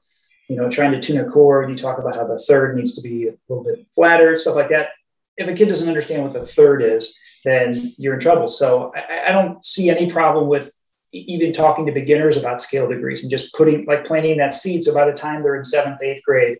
you 0.48 0.56
know, 0.56 0.68
trying 0.68 0.92
to 0.92 1.00
tune 1.00 1.18
a 1.18 1.30
chord, 1.30 1.70
you 1.70 1.76
talk 1.76 1.98
about 1.98 2.16
how 2.16 2.26
the 2.26 2.38
third 2.38 2.76
needs 2.76 2.94
to 2.94 3.02
be 3.02 3.28
a 3.28 3.34
little 3.48 3.64
bit 3.64 3.86
flatter, 3.94 4.36
stuff 4.36 4.56
like 4.56 4.68
that. 4.68 4.88
If 5.36 5.48
a 5.48 5.54
kid 5.54 5.68
doesn't 5.68 5.88
understand 5.88 6.22
what 6.22 6.32
the 6.32 6.46
third 6.46 6.82
is, 6.82 7.18
then 7.44 7.94
you're 7.96 8.14
in 8.14 8.20
trouble. 8.20 8.48
So 8.48 8.92
I, 8.94 9.30
I 9.30 9.32
don't 9.32 9.64
see 9.64 9.90
any 9.90 10.10
problem 10.10 10.48
with 10.48 10.72
even 11.12 11.52
talking 11.52 11.86
to 11.86 11.92
beginners 11.92 12.36
about 12.36 12.60
scale 12.60 12.88
degrees 12.88 13.22
and 13.22 13.30
just 13.30 13.54
putting 13.54 13.86
like 13.86 14.04
planting 14.04 14.36
that 14.38 14.52
seed. 14.52 14.84
So 14.84 14.92
by 14.92 15.06
the 15.06 15.16
time 15.16 15.42
they're 15.42 15.56
in 15.56 15.64
seventh, 15.64 16.02
eighth 16.02 16.22
grade 16.24 16.58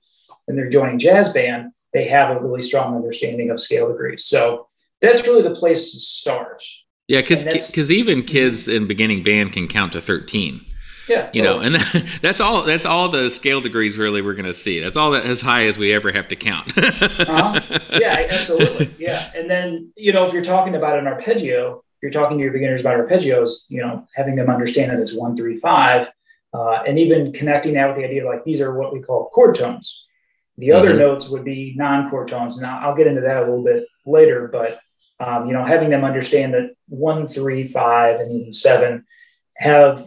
and 0.49 0.57
they're 0.57 0.69
joining 0.69 0.99
jazz 0.99 1.33
band, 1.33 1.73
they 1.93 2.09
have 2.09 2.35
a 2.35 2.41
really 2.41 2.63
strong 2.63 2.97
understanding 2.97 3.51
of 3.51 3.61
scale 3.61 3.89
degrees. 3.89 4.25
So 4.25 4.67
that's 5.01 5.27
really 5.27 5.43
the 5.43 5.55
place 5.55 5.93
to 5.93 5.99
start. 5.99 6.63
Yeah, 7.09 7.21
because 7.21 7.45
because 7.45 7.93
even 7.93 8.23
kids 8.23 8.67
in 8.67 8.87
beginning 8.87 9.23
band 9.23 9.53
can 9.53 9.69
count 9.69 9.93
to 9.93 10.01
thirteen. 10.01 10.65
Yeah, 11.09 11.29
you 11.35 11.43
know, 11.43 11.61
and 11.61 11.75
that's 12.23 12.41
all. 12.41 12.63
That's 12.63 12.87
all 12.87 13.11
the 13.11 13.31
scale 13.31 13.61
degrees 13.61 13.99
really 13.99 14.23
we're 14.23 14.35
going 14.35 14.47
to 14.47 14.55
see. 14.55 14.81
That's 14.81 14.97
all 14.97 15.11
that 15.11 15.27
as 15.27 15.43
high 15.43 15.67
as 15.67 15.77
we 15.77 15.93
ever 15.93 16.11
have 16.13 16.29
to 16.29 16.37
count. 16.37 16.77
uh-huh. 16.79 17.61
Yeah, 17.93 18.27
absolutely. 18.31 18.95
Yeah, 18.99 19.31
and 19.35 19.51
then 19.51 19.93
you 19.97 20.13
know, 20.13 20.25
if 20.25 20.33
you're 20.33 20.45
talking 20.45 20.77
about 20.77 20.99
an 20.99 21.07
arpeggio, 21.07 21.85
if 21.97 22.03
you're 22.03 22.11
talking 22.11 22.39
to 22.39 22.43
your 22.43 22.53
beginners 22.53 22.81
about 22.81 22.97
arpeggios, 22.97 23.67
you 23.69 23.83
know, 23.83 24.07
having 24.15 24.35
them 24.35 24.49
understand 24.49 24.91
that 24.91 24.99
it's 24.99 25.15
one, 25.15 25.37
three, 25.37 25.59
five, 25.59 26.09
uh, 26.55 26.83
and 26.87 26.99
even 26.99 27.33
connecting 27.33 27.75
that 27.75 27.89
with 27.89 27.99
the 27.99 28.05
idea 28.05 28.25
of 28.25 28.33
like 28.33 28.45
these 28.45 28.63
are 28.63 28.79
what 28.79 28.95
we 28.95 29.01
call 29.03 29.29
chord 29.35 29.57
tones. 29.57 30.07
The 30.57 30.73
other 30.73 30.91
mm-hmm. 30.91 31.01
notes 31.01 31.29
would 31.29 31.45
be 31.45 31.75
non-chord 31.77 32.29
tones. 32.29 32.61
Now 32.63 32.79
I'll 32.81 32.95
get 32.95 33.09
into 33.09 33.21
that 33.23 33.39
a 33.39 33.41
little 33.41 33.65
bit 33.65 33.85
later, 34.07 34.49
but 34.51 34.81
um, 35.21 35.47
you 35.47 35.53
know, 35.53 35.65
having 35.65 35.91
them 35.91 36.05
understand 36.05 36.55
that 36.55 36.75
one, 36.89 37.29
three, 37.29 37.67
five, 37.67 38.21
and 38.21 38.33
even 38.33 38.53
seven 38.53 39.05
have 39.57 40.05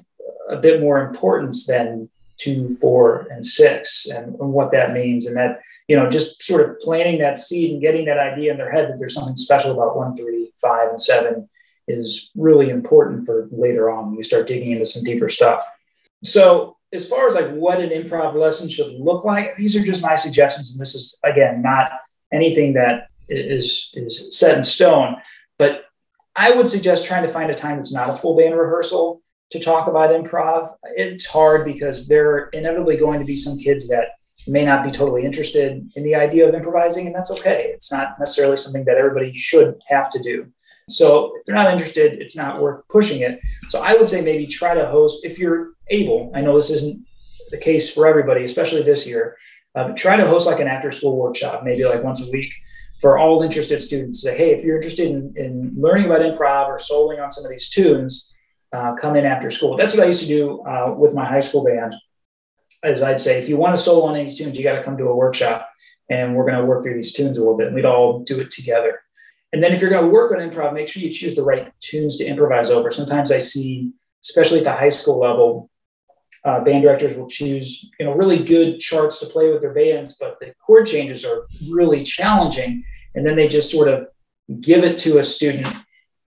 a 0.49 0.57
bit 0.57 0.81
more 0.81 1.05
importance 1.05 1.65
than 1.65 2.09
two, 2.37 2.75
four, 2.77 3.27
and 3.31 3.45
six, 3.45 4.07
and, 4.07 4.35
and 4.39 4.53
what 4.53 4.71
that 4.71 4.93
means, 4.93 5.25
and 5.27 5.35
that 5.37 5.61
you 5.87 5.95
know, 5.95 6.09
just 6.09 6.43
sort 6.43 6.69
of 6.69 6.79
planting 6.79 7.19
that 7.19 7.39
seed 7.39 7.71
and 7.71 7.81
getting 7.81 8.05
that 8.05 8.19
idea 8.19 8.51
in 8.51 8.57
their 8.57 8.71
head 8.71 8.89
that 8.89 8.99
there's 8.99 9.13
something 9.13 9.37
special 9.37 9.71
about 9.71 9.95
one, 9.95 10.15
three, 10.15 10.51
five, 10.61 10.89
and 10.89 11.01
seven 11.01 11.49
is 11.87 12.31
really 12.35 12.69
important 12.69 13.25
for 13.25 13.47
later 13.51 13.89
on 13.89 14.07
when 14.07 14.17
you 14.17 14.23
start 14.23 14.47
digging 14.47 14.71
into 14.71 14.85
some 14.85 15.03
deeper 15.03 15.29
stuff. 15.29 15.63
So, 16.23 16.75
as 16.93 17.07
far 17.07 17.27
as 17.27 17.35
like 17.35 17.51
what 17.51 17.79
an 17.79 17.89
improv 17.89 18.33
lesson 18.35 18.69
should 18.69 18.93
look 18.99 19.23
like, 19.23 19.55
these 19.57 19.75
are 19.75 19.83
just 19.83 20.01
my 20.01 20.15
suggestions, 20.15 20.73
and 20.73 20.81
this 20.81 20.95
is 20.95 21.19
again 21.23 21.61
not 21.61 21.91
anything 22.33 22.73
that 22.73 23.09
is 23.29 23.93
is 23.95 24.37
set 24.37 24.57
in 24.57 24.63
stone. 24.63 25.17
But 25.57 25.85
I 26.35 26.51
would 26.51 26.69
suggest 26.69 27.05
trying 27.05 27.23
to 27.23 27.33
find 27.33 27.49
a 27.49 27.55
time 27.55 27.77
that's 27.77 27.93
not 27.93 28.09
a 28.09 28.17
full 28.17 28.37
band 28.37 28.55
rehearsal 28.55 29.21
to 29.51 29.59
talk 29.59 29.87
about 29.87 30.11
improv. 30.11 30.69
It's 30.95 31.25
hard 31.25 31.65
because 31.65 32.07
there 32.07 32.31
are 32.31 32.49
inevitably 32.49 32.97
going 32.97 33.19
to 33.19 33.25
be 33.25 33.37
some 33.37 33.57
kids 33.57 33.87
that 33.89 34.09
may 34.45 34.63
not 34.63 34.83
be 34.83 34.91
totally 34.91 35.25
interested 35.25 35.89
in 35.95 36.03
the 36.03 36.15
idea 36.15 36.47
of 36.47 36.53
improvising, 36.53 37.07
and 37.07 37.15
that's 37.15 37.31
okay. 37.31 37.71
It's 37.73 37.91
not 37.91 38.19
necessarily 38.19 38.57
something 38.57 38.85
that 38.85 38.97
everybody 38.97 39.33
should 39.33 39.75
have 39.87 40.11
to 40.11 40.19
do. 40.19 40.47
So 40.89 41.33
if 41.35 41.45
they're 41.45 41.55
not 41.55 41.71
interested, 41.71 42.21
it's 42.21 42.37
not 42.37 42.59
worth 42.59 42.87
pushing 42.87 43.21
it. 43.21 43.39
So 43.69 43.81
I 43.81 43.95
would 43.95 44.07
say 44.07 44.21
maybe 44.21 44.47
try 44.47 44.73
to 44.73 44.87
host 44.87 45.25
if 45.25 45.37
you're 45.37 45.71
able. 45.89 46.31
I 46.33 46.41
know 46.41 46.55
this 46.55 46.69
isn't 46.69 47.05
the 47.51 47.57
case 47.57 47.93
for 47.93 48.07
everybody, 48.07 48.43
especially 48.43 48.83
this 48.83 49.05
year. 49.05 49.37
Uh, 49.75 49.89
try 49.95 50.15
to 50.15 50.27
host 50.27 50.47
like 50.47 50.59
an 50.59 50.67
after 50.67 50.91
school 50.91 51.17
workshop, 51.17 51.63
maybe 51.63 51.83
like 51.83 52.03
once 52.03 52.25
a 52.25 52.31
week 52.31 52.53
for 52.99 53.17
all 53.17 53.43
interested 53.43 53.81
students. 53.81 54.21
Say, 54.21 54.37
hey, 54.37 54.51
if 54.51 54.63
you're 54.63 54.77
interested 54.77 55.09
in, 55.09 55.33
in 55.35 55.73
learning 55.77 56.05
about 56.05 56.21
improv 56.21 56.67
or 56.67 56.77
soloing 56.77 57.21
on 57.21 57.29
some 57.29 57.45
of 57.45 57.51
these 57.51 57.69
tunes, 57.69 58.33
uh, 58.73 58.95
come 58.95 59.15
in 59.15 59.25
after 59.25 59.49
school. 59.51 59.77
That's 59.77 59.95
what 59.95 60.03
I 60.03 60.07
used 60.07 60.21
to 60.21 60.27
do 60.27 60.61
uh, 60.61 60.93
with 60.97 61.13
my 61.13 61.25
high 61.25 61.39
school 61.39 61.63
band. 61.63 61.95
As 62.83 63.01
I'd 63.01 63.21
say, 63.21 63.39
if 63.39 63.49
you 63.49 63.57
want 63.57 63.75
to 63.75 63.81
solo 63.81 64.05
on 64.07 64.15
any 64.15 64.31
tunes, 64.31 64.57
you 64.57 64.63
got 64.63 64.75
to 64.77 64.83
come 64.83 64.97
to 64.97 65.05
a 65.05 65.15
workshop, 65.15 65.69
and 66.09 66.35
we're 66.35 66.45
going 66.45 66.59
to 66.59 66.65
work 66.65 66.83
through 66.83 66.95
these 66.95 67.13
tunes 67.13 67.37
a 67.37 67.41
little 67.41 67.57
bit. 67.57 67.67
And 67.67 67.75
we'd 67.75 67.85
all 67.85 68.19
do 68.23 68.39
it 68.39 68.51
together. 68.51 68.99
And 69.53 69.63
then 69.63 69.73
if 69.73 69.81
you're 69.81 69.89
going 69.89 70.03
to 70.03 70.11
work 70.11 70.31
on 70.31 70.39
improv, 70.39 70.73
make 70.73 70.87
sure 70.87 71.01
you 71.01 71.09
choose 71.09 71.35
the 71.35 71.43
right 71.43 71.71
tunes 71.79 72.17
to 72.17 72.25
improvise 72.25 72.69
over. 72.69 72.91
Sometimes 72.91 73.31
I 73.31 73.39
see, 73.39 73.93
especially 74.23 74.59
at 74.59 74.65
the 74.65 74.73
high 74.73 74.89
school 74.89 75.19
level, 75.19 75.69
uh, 76.45 76.63
band 76.63 76.83
directors 76.83 77.17
will 77.17 77.27
choose 77.27 77.89
you 77.99 78.05
know 78.05 78.13
really 78.13 78.43
good 78.43 78.79
charts 78.79 79.19
to 79.19 79.25
play 79.27 79.51
with 79.51 79.61
their 79.61 79.73
bands, 79.73 80.15
but 80.19 80.39
the 80.39 80.53
chord 80.65 80.87
changes 80.87 81.25
are 81.25 81.47
really 81.69 82.03
challenging. 82.03 82.83
And 83.15 83.25
then 83.25 83.35
they 83.35 83.47
just 83.47 83.71
sort 83.71 83.87
of 83.87 84.07
give 84.61 84.83
it 84.83 84.97
to 84.99 85.17
a 85.17 85.23
student 85.23 85.73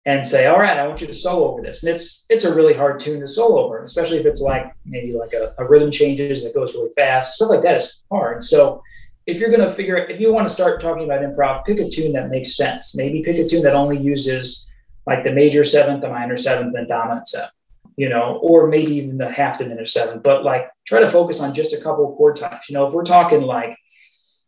and 0.05 0.25
say, 0.25 0.47
all 0.47 0.59
right, 0.59 0.79
I 0.79 0.87
want 0.87 1.01
you 1.01 1.07
to 1.07 1.13
solo 1.13 1.51
over 1.51 1.61
this. 1.61 1.83
And 1.83 1.93
it's 1.93 2.25
it's 2.29 2.45
a 2.45 2.55
really 2.55 2.73
hard 2.73 2.99
tune 2.99 3.21
to 3.21 3.27
solo 3.27 3.63
over, 3.63 3.83
especially 3.83 4.17
if 4.17 4.25
it's 4.25 4.41
like 4.41 4.73
maybe 4.85 5.13
like 5.13 5.33
a, 5.33 5.53
a 5.57 5.65
rhythm 5.65 5.91
changes 5.91 6.43
that 6.43 6.55
goes 6.55 6.73
really 6.73 6.91
fast. 6.95 7.35
Stuff 7.35 7.49
like 7.49 7.63
that 7.63 7.75
is 7.75 8.03
hard. 8.11 8.43
So 8.43 8.81
if 9.27 9.39
you're 9.39 9.49
going 9.49 9.61
to 9.61 9.69
figure 9.69 9.97
if 9.97 10.19
you 10.19 10.33
want 10.33 10.47
to 10.47 10.53
start 10.53 10.81
talking 10.81 11.03
about 11.03 11.21
improv, 11.21 11.65
pick 11.65 11.77
a 11.77 11.89
tune 11.89 12.13
that 12.13 12.29
makes 12.29 12.55
sense. 12.55 12.95
Maybe 12.95 13.21
pick 13.21 13.37
a 13.37 13.47
tune 13.47 13.61
that 13.63 13.75
only 13.75 13.97
uses 13.97 14.71
like 15.05 15.23
the 15.23 15.31
major 15.31 15.63
seventh, 15.63 16.01
the 16.01 16.09
minor 16.09 16.37
seventh, 16.37 16.75
and 16.75 16.87
dominant 16.87 17.27
seventh, 17.27 17.53
you 18.01 18.09
know, 18.09 18.39
or 18.41 18.65
maybe 18.65 18.95
even 18.95 19.19
the 19.19 19.31
half 19.31 19.59
diminished 19.59 19.93
seven, 19.93 20.21
But 20.23 20.43
like 20.43 20.67
try 20.87 21.01
to 21.01 21.07
focus 21.07 21.39
on 21.39 21.53
just 21.53 21.71
a 21.71 21.79
couple 21.79 22.09
of 22.09 22.17
chord 22.17 22.35
types. 22.35 22.67
You 22.67 22.73
know, 22.73 22.87
if 22.87 22.95
we're 22.95 23.03
talking 23.03 23.43
like 23.43 23.77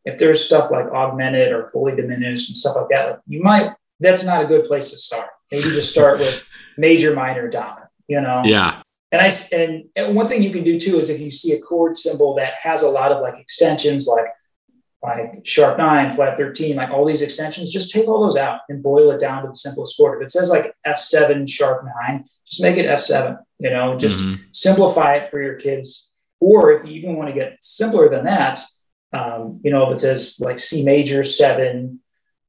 if 0.06 0.18
there's 0.18 0.44
stuff 0.44 0.72
like 0.72 0.88
augmented 0.88 1.52
or 1.52 1.70
fully 1.70 1.96
diminished 1.96 2.50
and 2.50 2.58
stuff 2.58 2.76
like 2.76 2.88
that, 2.90 3.10
like 3.12 3.20
you 3.28 3.44
might 3.44 3.70
that's 4.00 4.26
not 4.26 4.44
a 4.44 4.48
good 4.48 4.66
place 4.66 4.90
to 4.90 4.98
start. 4.98 5.30
Maybe 5.52 5.66
just 5.66 5.92
start 5.92 6.18
with 6.18 6.44
major, 6.80 7.14
minor, 7.14 7.48
dominant. 7.48 7.92
You 8.08 8.22
know. 8.22 8.42
Yeah. 8.44 8.82
And 9.12 9.22
I 9.22 9.32
and, 9.56 9.84
and 9.96 10.16
one 10.16 10.28
thing 10.28 10.42
you 10.42 10.50
can 10.50 10.64
do 10.64 10.80
too 10.80 10.98
is 10.98 11.12
if 11.12 11.22
you 11.22 11.30
see 11.30 11.52
a 11.52 11.62
chord 11.62 11.96
symbol 11.96 12.34
that 12.38 12.56
has 12.64 12.82
a 12.82 12.90
lot 12.90 13.12
of 13.12 13.22
like 13.22 13.40
extensions, 13.40 14.08
like 14.08 14.26
like 15.04 15.46
sharp 15.46 15.78
nine, 15.78 16.10
flat 16.10 16.40
13, 16.40 16.76
like 16.76 16.90
all 16.90 17.06
these 17.06 17.22
extensions, 17.22 17.70
just 17.70 17.92
take 17.92 18.08
all 18.08 18.24
those 18.24 18.36
out 18.36 18.62
and 18.68 18.82
boil 18.82 19.12
it 19.12 19.20
down 19.20 19.44
to 19.44 19.50
the 19.50 19.56
simplest 19.56 19.96
chord. 19.96 20.20
If 20.20 20.26
it 20.26 20.32
says 20.32 20.50
like 20.50 20.74
F7 20.88 21.48
sharp 21.48 21.86
nine, 22.02 22.26
just 22.54 22.62
make 22.62 22.78
it 22.78 22.86
F7, 22.86 23.40
you 23.58 23.72
know, 23.72 23.98
just 23.98 24.20
mm-hmm. 24.20 24.44
simplify 24.52 25.16
it 25.16 25.32
for 25.32 25.42
your 25.42 25.56
kids. 25.56 26.12
Or 26.40 26.72
if 26.74 26.86
you 26.86 26.94
even 26.94 27.16
want 27.16 27.30
to 27.30 27.36
get 27.36 27.58
simpler 27.62 28.10
than 28.10 28.26
that, 28.26 28.60
um, 29.12 29.60
you 29.64 29.72
know, 29.72 29.90
if 29.90 29.96
it 29.96 30.00
says 30.02 30.40
like 30.40 30.60
C 30.60 30.86
major 30.86 31.24
seven, 31.24 32.00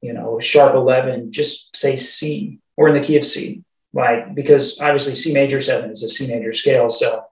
you 0.01 0.13
know, 0.13 0.39
sharp 0.39 0.75
11, 0.75 1.31
just 1.31 1.75
say 1.75 1.97
C 1.97 2.59
or 2.77 2.89
in 2.89 2.95
the 2.95 3.05
key 3.05 3.17
of 3.17 3.25
C, 3.25 3.63
like, 3.93 4.35
because 4.35 4.79
obviously 4.79 5.15
C 5.15 5.33
major 5.33 5.59
seven 5.59 5.89
is 5.89 6.03
a 6.03 6.09
C 6.09 6.27
major 6.27 6.53
scale. 6.53 6.91
So, 6.91 7.23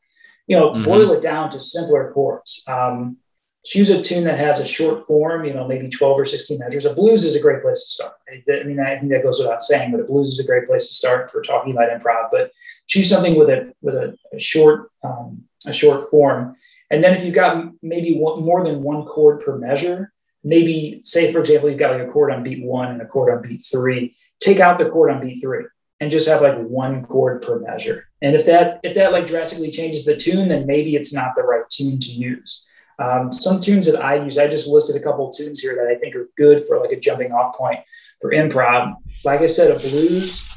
you 0.48 0.58
know, 0.58 0.72
mm-hmm. 0.72 0.84
boil 0.84 1.12
it 1.12 1.22
down 1.22 1.52
to 1.52 1.62
simpler 1.62 2.12
chords. 2.12 2.64
Um, 2.68 3.18
choose 3.64 3.90
a 3.90 4.02
tune 4.02 4.26
that 4.26 4.40
has 4.40 4.60
a 4.60 4.68
short 4.68 5.06
form, 5.06 5.46
you 5.46 5.54
know, 5.54 5.68
maybe 5.68 5.90
12 5.90 6.20
or 6.20 6.26
16 6.26 6.60
measures. 6.60 6.86
A 6.86 6.94
blues 6.94 7.24
is 7.24 7.36
a 7.36 7.42
great 7.42 7.62
place 7.62 7.86
to 7.86 7.92
start. 7.92 8.14
I 8.30 8.64
mean, 8.64 8.80
I 8.80 8.98
think 9.00 9.12
that 9.12 9.24
goes 9.24 9.40
without 9.40 9.62
saying, 9.62 9.92
but 9.92 10.02
a 10.02 10.04
blues 10.04 10.28
is 10.30 10.40
a 10.40 10.46
great 10.46 10.68
place 10.68 10.90
to 10.90 10.94
start 10.94 11.32
for 11.32 11.42
talking 11.42 11.72
about 11.72 11.90
improv. 11.90 12.30
But 12.32 12.52
choose 12.88 13.10
something 13.10 13.36
with 13.36 13.50
a 13.50 13.74
with 13.82 13.96
a, 13.96 14.18
a 14.34 14.40
short 14.40 14.92
um, 15.04 15.44
a 15.66 15.74
short 15.74 16.10
form, 16.10 16.56
and 16.92 17.04
then 17.04 17.16
if 17.16 17.24
you've 17.24 17.36
got 17.36 17.72
maybe 17.82 18.18
one, 18.18 18.44
more 18.44 18.64
than 18.64 18.84
one 18.84 19.06
chord 19.06 19.40
per 19.40 19.58
measure, 19.58 20.12
maybe 20.44 21.00
say 21.04 21.32
for 21.32 21.40
example 21.40 21.70
you've 21.70 21.80
got 21.80 21.98
like 21.98 22.08
a 22.08 22.12
chord 22.12 22.32
on 22.32 22.44
beat 22.44 22.64
one 22.64 22.90
and 22.90 23.02
a 23.02 23.06
chord 23.06 23.34
on 23.34 23.42
beat 23.48 23.64
three. 23.64 24.16
Take 24.42 24.60
out 24.60 24.78
the 24.78 24.90
chord 24.90 25.10
on 25.10 25.26
beat 25.26 25.40
three 25.42 25.66
and 26.02 26.12
just 26.12 26.28
have 26.28 26.42
like 26.42 26.58
one 26.58 27.06
chord 27.06 27.42
per 27.42 27.60
measure. 27.60 28.10
And 28.22 28.36
if 28.36 28.46
that 28.46 28.82
if 28.84 28.94
that 28.96 29.14
like 29.14 29.26
drastically 29.26 29.72
changes 29.72 30.04
the 30.04 30.18
tune, 30.18 30.50
then 30.50 30.66
maybe 30.66 30.98
it's 30.98 31.14
not 31.14 31.34
the 31.36 31.44
right 31.44 31.64
tune 31.70 32.00
to 32.02 32.12
use. 32.12 32.68
Um, 33.04 33.34
some 33.34 33.60
tunes 33.60 33.86
that 33.86 34.02
I 34.02 34.24
use, 34.24 34.38
I 34.38 34.48
just 34.48 34.68
listed 34.68 34.96
a 34.96 35.04
couple 35.04 35.30
of 35.30 35.36
tunes 35.36 35.60
here 35.60 35.76
that 35.76 35.88
I 35.88 36.00
think 36.00 36.16
are 36.16 36.30
good 36.38 36.64
for 36.66 36.80
like 36.80 36.92
a 36.92 37.00
jumping 37.00 37.32
off 37.32 37.58
point 37.58 37.80
for 38.22 38.32
improv. 38.32 38.96
Like 39.26 39.42
I 39.42 39.48
said, 39.48 39.76
a 39.76 39.80
blues, 39.80 40.48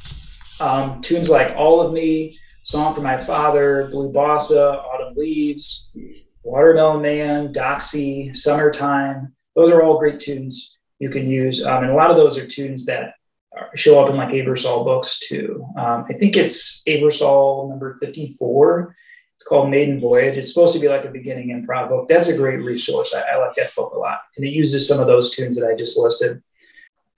um, 0.61 1.00
tunes 1.00 1.29
like 1.29 1.57
All 1.57 1.81
of 1.81 1.93
Me, 1.93 2.38
Song 2.62 2.95
for 2.95 3.00
My 3.00 3.17
Father, 3.17 3.88
Blue 3.91 4.12
Bossa, 4.12 4.76
Autumn 4.76 5.15
Leaves, 5.17 5.93
Watermelon 6.43 7.03
Man, 7.03 7.53
Doxy, 7.53 8.37
Summertime. 8.37 9.35
Those 9.57 9.71
are 9.71 9.83
all 9.83 9.99
great 9.99 10.21
tunes 10.21 10.79
you 10.99 11.11
can 11.11 11.29
use. 11.29 11.65
Um, 11.65 11.83
and 11.83 11.93
a 11.93 11.97
lot 11.97 12.11
of 12.11 12.17
those 12.17 12.38
are 12.38 12.47
tunes 12.47 12.87
that 12.87 13.15
show 13.75 14.03
up 14.03 14.11
in 14.11 14.17
like 14.17 14.29
Aebersold 14.29 14.85
books 14.85 15.19
too. 15.21 15.67
Um, 15.76 16.05
I 16.09 16.12
think 16.12 16.37
it's 16.37 16.83
Aebersold 16.85 17.71
number 17.71 17.97
54 18.00 18.95
it's 19.37 19.47
called 19.47 19.71
Maiden 19.71 20.00
Voyage. 20.00 20.38
It's 20.38 20.52
supposed 20.52 20.75
to 20.75 20.81
be 20.81 20.88
like 20.88 21.05
a 21.05 21.11
beginning 21.11 21.49
improv 21.49 21.90
book. 21.90 22.09
That's 22.09 22.28
a 22.28 22.37
great 22.37 22.62
resource. 22.62 23.14
I, 23.14 23.35
I 23.35 23.37
like 23.37 23.55
that 23.57 23.75
book 23.75 23.93
a 23.95 23.99
lot. 23.99 24.21
And 24.37 24.47
it 24.47 24.50
uses 24.50 24.88
some 24.88 24.99
of 24.99 25.07
those 25.07 25.31
tunes 25.37 25.59
that 25.59 25.69
I 25.69 25.76
just 25.76 25.99
listed. 25.99 26.43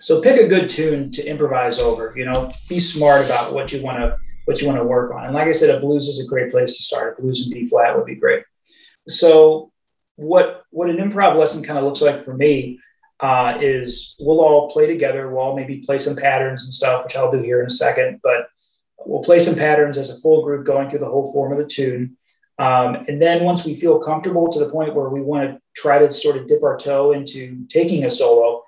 So 0.01 0.21
pick 0.21 0.41
a 0.41 0.49
good 0.49 0.69
tune 0.69 1.13
to 1.13 1.25
improvise 1.25 1.79
over. 1.79 2.13
You 2.17 2.25
know, 2.25 2.53
be 2.69 2.81
smart 2.81 3.25
about 3.25 3.53
what 3.53 3.73
you 3.73 3.83
want 3.83 3.99
to 3.99 4.17
what 4.47 4.61
you 4.61 4.67
want 4.67 4.79
to 4.79 4.85
work 4.85 5.13
on. 5.13 5.27
And 5.27 5.35
like 5.35 5.47
I 5.47 5.53
said, 5.53 5.75
a 5.75 5.81
blues 5.81 6.09
is 6.09 6.25
a 6.25 6.27
great 6.27 6.51
place 6.51 6.77
to 6.77 6.83
start. 6.83 7.19
A 7.19 7.23
blues 7.23 7.47
in 7.47 7.53
B 7.53 7.67
flat 7.67 7.97
would 7.97 8.07
be 8.07 8.15
great. 8.15 8.43
So 9.07 9.71
what 10.17 10.65
what 10.71 10.91
an 10.91 10.97
improv 10.97 11.39
lesson 11.39 11.63
kind 11.63 11.79
of 11.79 11.85
looks 11.85 12.03
like 12.03 12.25
for 12.25 12.35
me 12.35 12.81
uh, 13.21 13.59
is 13.61 14.17
we'll 14.19 14.41
all 14.41 14.71
play 14.73 14.87
together. 14.87 15.29
We'll 15.29 15.39
all 15.39 15.57
maybe 15.57 15.79
play 15.79 15.99
some 15.99 16.17
patterns 16.17 16.65
and 16.65 16.75
stuff, 16.75 17.05
which 17.05 17.17
I'll 17.17 17.31
do 17.31 17.43
here 17.43 17.61
in 17.61 17.67
a 17.67 17.71
second. 17.71 18.21
But 18.23 18.49
We'll 19.07 19.23
play 19.23 19.39
some 19.39 19.57
patterns 19.59 19.97
as 19.97 20.11
a 20.11 20.21
full 20.21 20.43
group 20.45 20.67
going 20.67 20.91
through 20.91 20.99
the 21.01 21.09
whole 21.09 21.33
form 21.33 21.53
of 21.53 21.59
the 21.59 21.65
tune. 21.65 22.17
Um, 22.59 23.05
and 23.07 23.23
then 23.23 23.45
once 23.45 23.65
we 23.65 23.75
feel 23.75 24.01
comfortable 24.01 24.51
to 24.53 24.59
the 24.59 24.69
point 24.69 24.95
where 24.95 25.09
we 25.09 25.21
want 25.21 25.49
to 25.49 25.61
try 25.77 25.99
to 25.99 26.09
sort 26.09 26.37
of 26.37 26.47
dip 26.47 26.63
our 26.63 26.77
toe 26.77 27.13
into 27.13 27.65
taking 27.69 28.05
a 28.05 28.11
solo, 28.11 28.65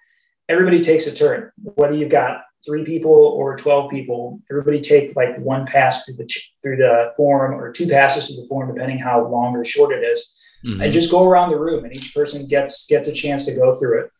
everybody 0.49 0.81
takes 0.81 1.07
a 1.07 1.15
turn. 1.15 1.51
Whether 1.75 1.95
you've 1.95 2.11
got 2.11 2.43
three 2.65 2.85
people 2.85 3.13
or 3.13 3.57
12 3.57 3.91
people, 3.91 4.41
everybody 4.51 4.81
take 4.81 5.17
like 5.17 5.37
one 5.39 5.67
pass 5.67 6.05
through 6.05 6.17
the, 6.17 6.41
through 6.63 6.77
the 6.77 7.13
form 7.17 7.55
or 7.55 7.73
two 7.73 7.89
passes 7.89 8.29
through 8.29 8.43
the 8.43 8.49
form, 8.49 8.73
depending 8.73 8.99
how 8.99 9.27
long 9.27 9.57
or 9.57 9.65
short 9.65 9.93
it 9.93 10.05
is, 10.05 10.37
mm-hmm. 10.65 10.81
and 10.81 10.93
just 10.93 11.11
go 11.11 11.27
around 11.27 11.51
the 11.51 11.59
room 11.59 11.85
and 11.85 11.95
each 11.95 12.15
person 12.15 12.47
gets, 12.47 12.87
gets 12.87 13.09
a 13.09 13.13
chance 13.13 13.45
to 13.47 13.55
go 13.55 13.73
through 13.73 14.03
it. 14.03 14.11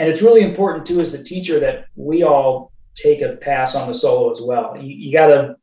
And 0.00 0.08
it's 0.08 0.22
really 0.22 0.42
important 0.42 0.86
too, 0.86 1.00
as 1.00 1.14
a 1.14 1.22
teacher 1.22 1.60
that 1.60 1.84
we 1.94 2.22
all 2.22 2.72
take 3.02 3.22
a 3.22 3.36
pass 3.36 3.74
on 3.74 3.88
the 3.88 3.94
solo 3.94 4.30
as 4.30 4.40
well. 4.40 4.76
You, 4.76 4.94
you 4.94 5.12
gotta 5.12 5.56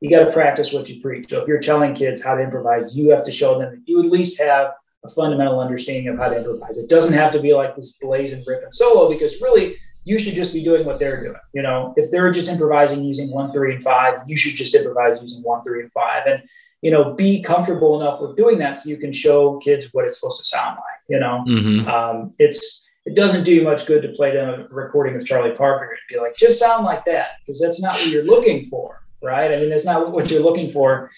you 0.00 0.10
gotta 0.10 0.32
practice 0.32 0.72
what 0.72 0.88
you 0.88 1.00
preach. 1.00 1.30
So 1.30 1.40
if 1.40 1.48
you're 1.48 1.60
telling 1.60 1.94
kids 1.94 2.24
how 2.24 2.34
to 2.34 2.42
improvise, 2.42 2.94
you 2.94 3.10
have 3.10 3.24
to 3.24 3.32
show 3.32 3.58
them 3.58 3.70
that 3.70 3.82
you 3.86 4.00
at 4.00 4.06
least 4.06 4.40
have 4.40 4.72
a 5.04 5.08
fundamental 5.08 5.60
understanding 5.60 6.08
of 6.08 6.18
how 6.18 6.28
to 6.28 6.38
improvise. 6.38 6.78
It 6.78 6.88
doesn't 6.88 7.16
have 7.16 7.32
to 7.32 7.40
be 7.40 7.54
like 7.54 7.76
this 7.76 7.98
blazing 7.98 8.44
rip 8.46 8.62
and 8.62 8.72
solo 8.74 9.10
because 9.10 9.40
really 9.40 9.76
you 10.04 10.18
should 10.18 10.34
just 10.34 10.52
be 10.52 10.64
doing 10.64 10.84
what 10.84 10.98
they're 10.98 11.22
doing. 11.22 11.40
You 11.52 11.62
know, 11.62 11.94
if 11.96 12.10
they're 12.10 12.30
just 12.32 12.50
improvising 12.50 13.04
using 13.04 13.30
one, 13.30 13.52
three, 13.52 13.74
and 13.74 13.82
five, 13.82 14.20
you 14.26 14.36
should 14.36 14.54
just 14.54 14.74
improvise 14.74 15.20
using 15.20 15.42
one, 15.42 15.62
three, 15.62 15.82
and 15.82 15.92
five. 15.92 16.26
And 16.26 16.42
you 16.82 16.90
know, 16.90 17.14
be 17.14 17.40
comfortable 17.42 18.00
enough 18.00 18.20
with 18.20 18.36
doing 18.36 18.58
that 18.58 18.78
so 18.78 18.90
you 18.90 18.96
can 18.96 19.12
show 19.12 19.58
kids 19.58 19.90
what 19.92 20.04
it's 20.04 20.18
supposed 20.18 20.40
to 20.40 20.44
sound 20.44 20.76
like. 20.76 21.00
You 21.08 21.20
know, 21.20 21.44
mm-hmm. 21.46 21.88
um, 21.88 22.34
it's 22.38 22.81
it 23.04 23.16
doesn't 23.16 23.44
do 23.44 23.54
you 23.54 23.62
much 23.62 23.86
good 23.86 24.02
to 24.02 24.08
play 24.08 24.32
them 24.32 24.48
a 24.48 24.74
recording 24.74 25.16
of 25.16 25.26
Charlie 25.26 25.56
Parker 25.56 25.90
and 25.90 25.98
be 26.08 26.20
like, 26.20 26.36
just 26.36 26.58
sound 26.58 26.84
like 26.84 27.04
that, 27.06 27.30
because 27.40 27.60
that's 27.60 27.82
not 27.82 27.94
what 27.94 28.08
you're 28.08 28.24
looking 28.24 28.64
for, 28.64 29.02
right? 29.22 29.52
I 29.52 29.56
mean, 29.56 29.70
that's 29.70 29.84
not 29.84 30.12
what 30.12 30.30
you're 30.30 30.42
looking 30.42 30.70
for 30.70 31.10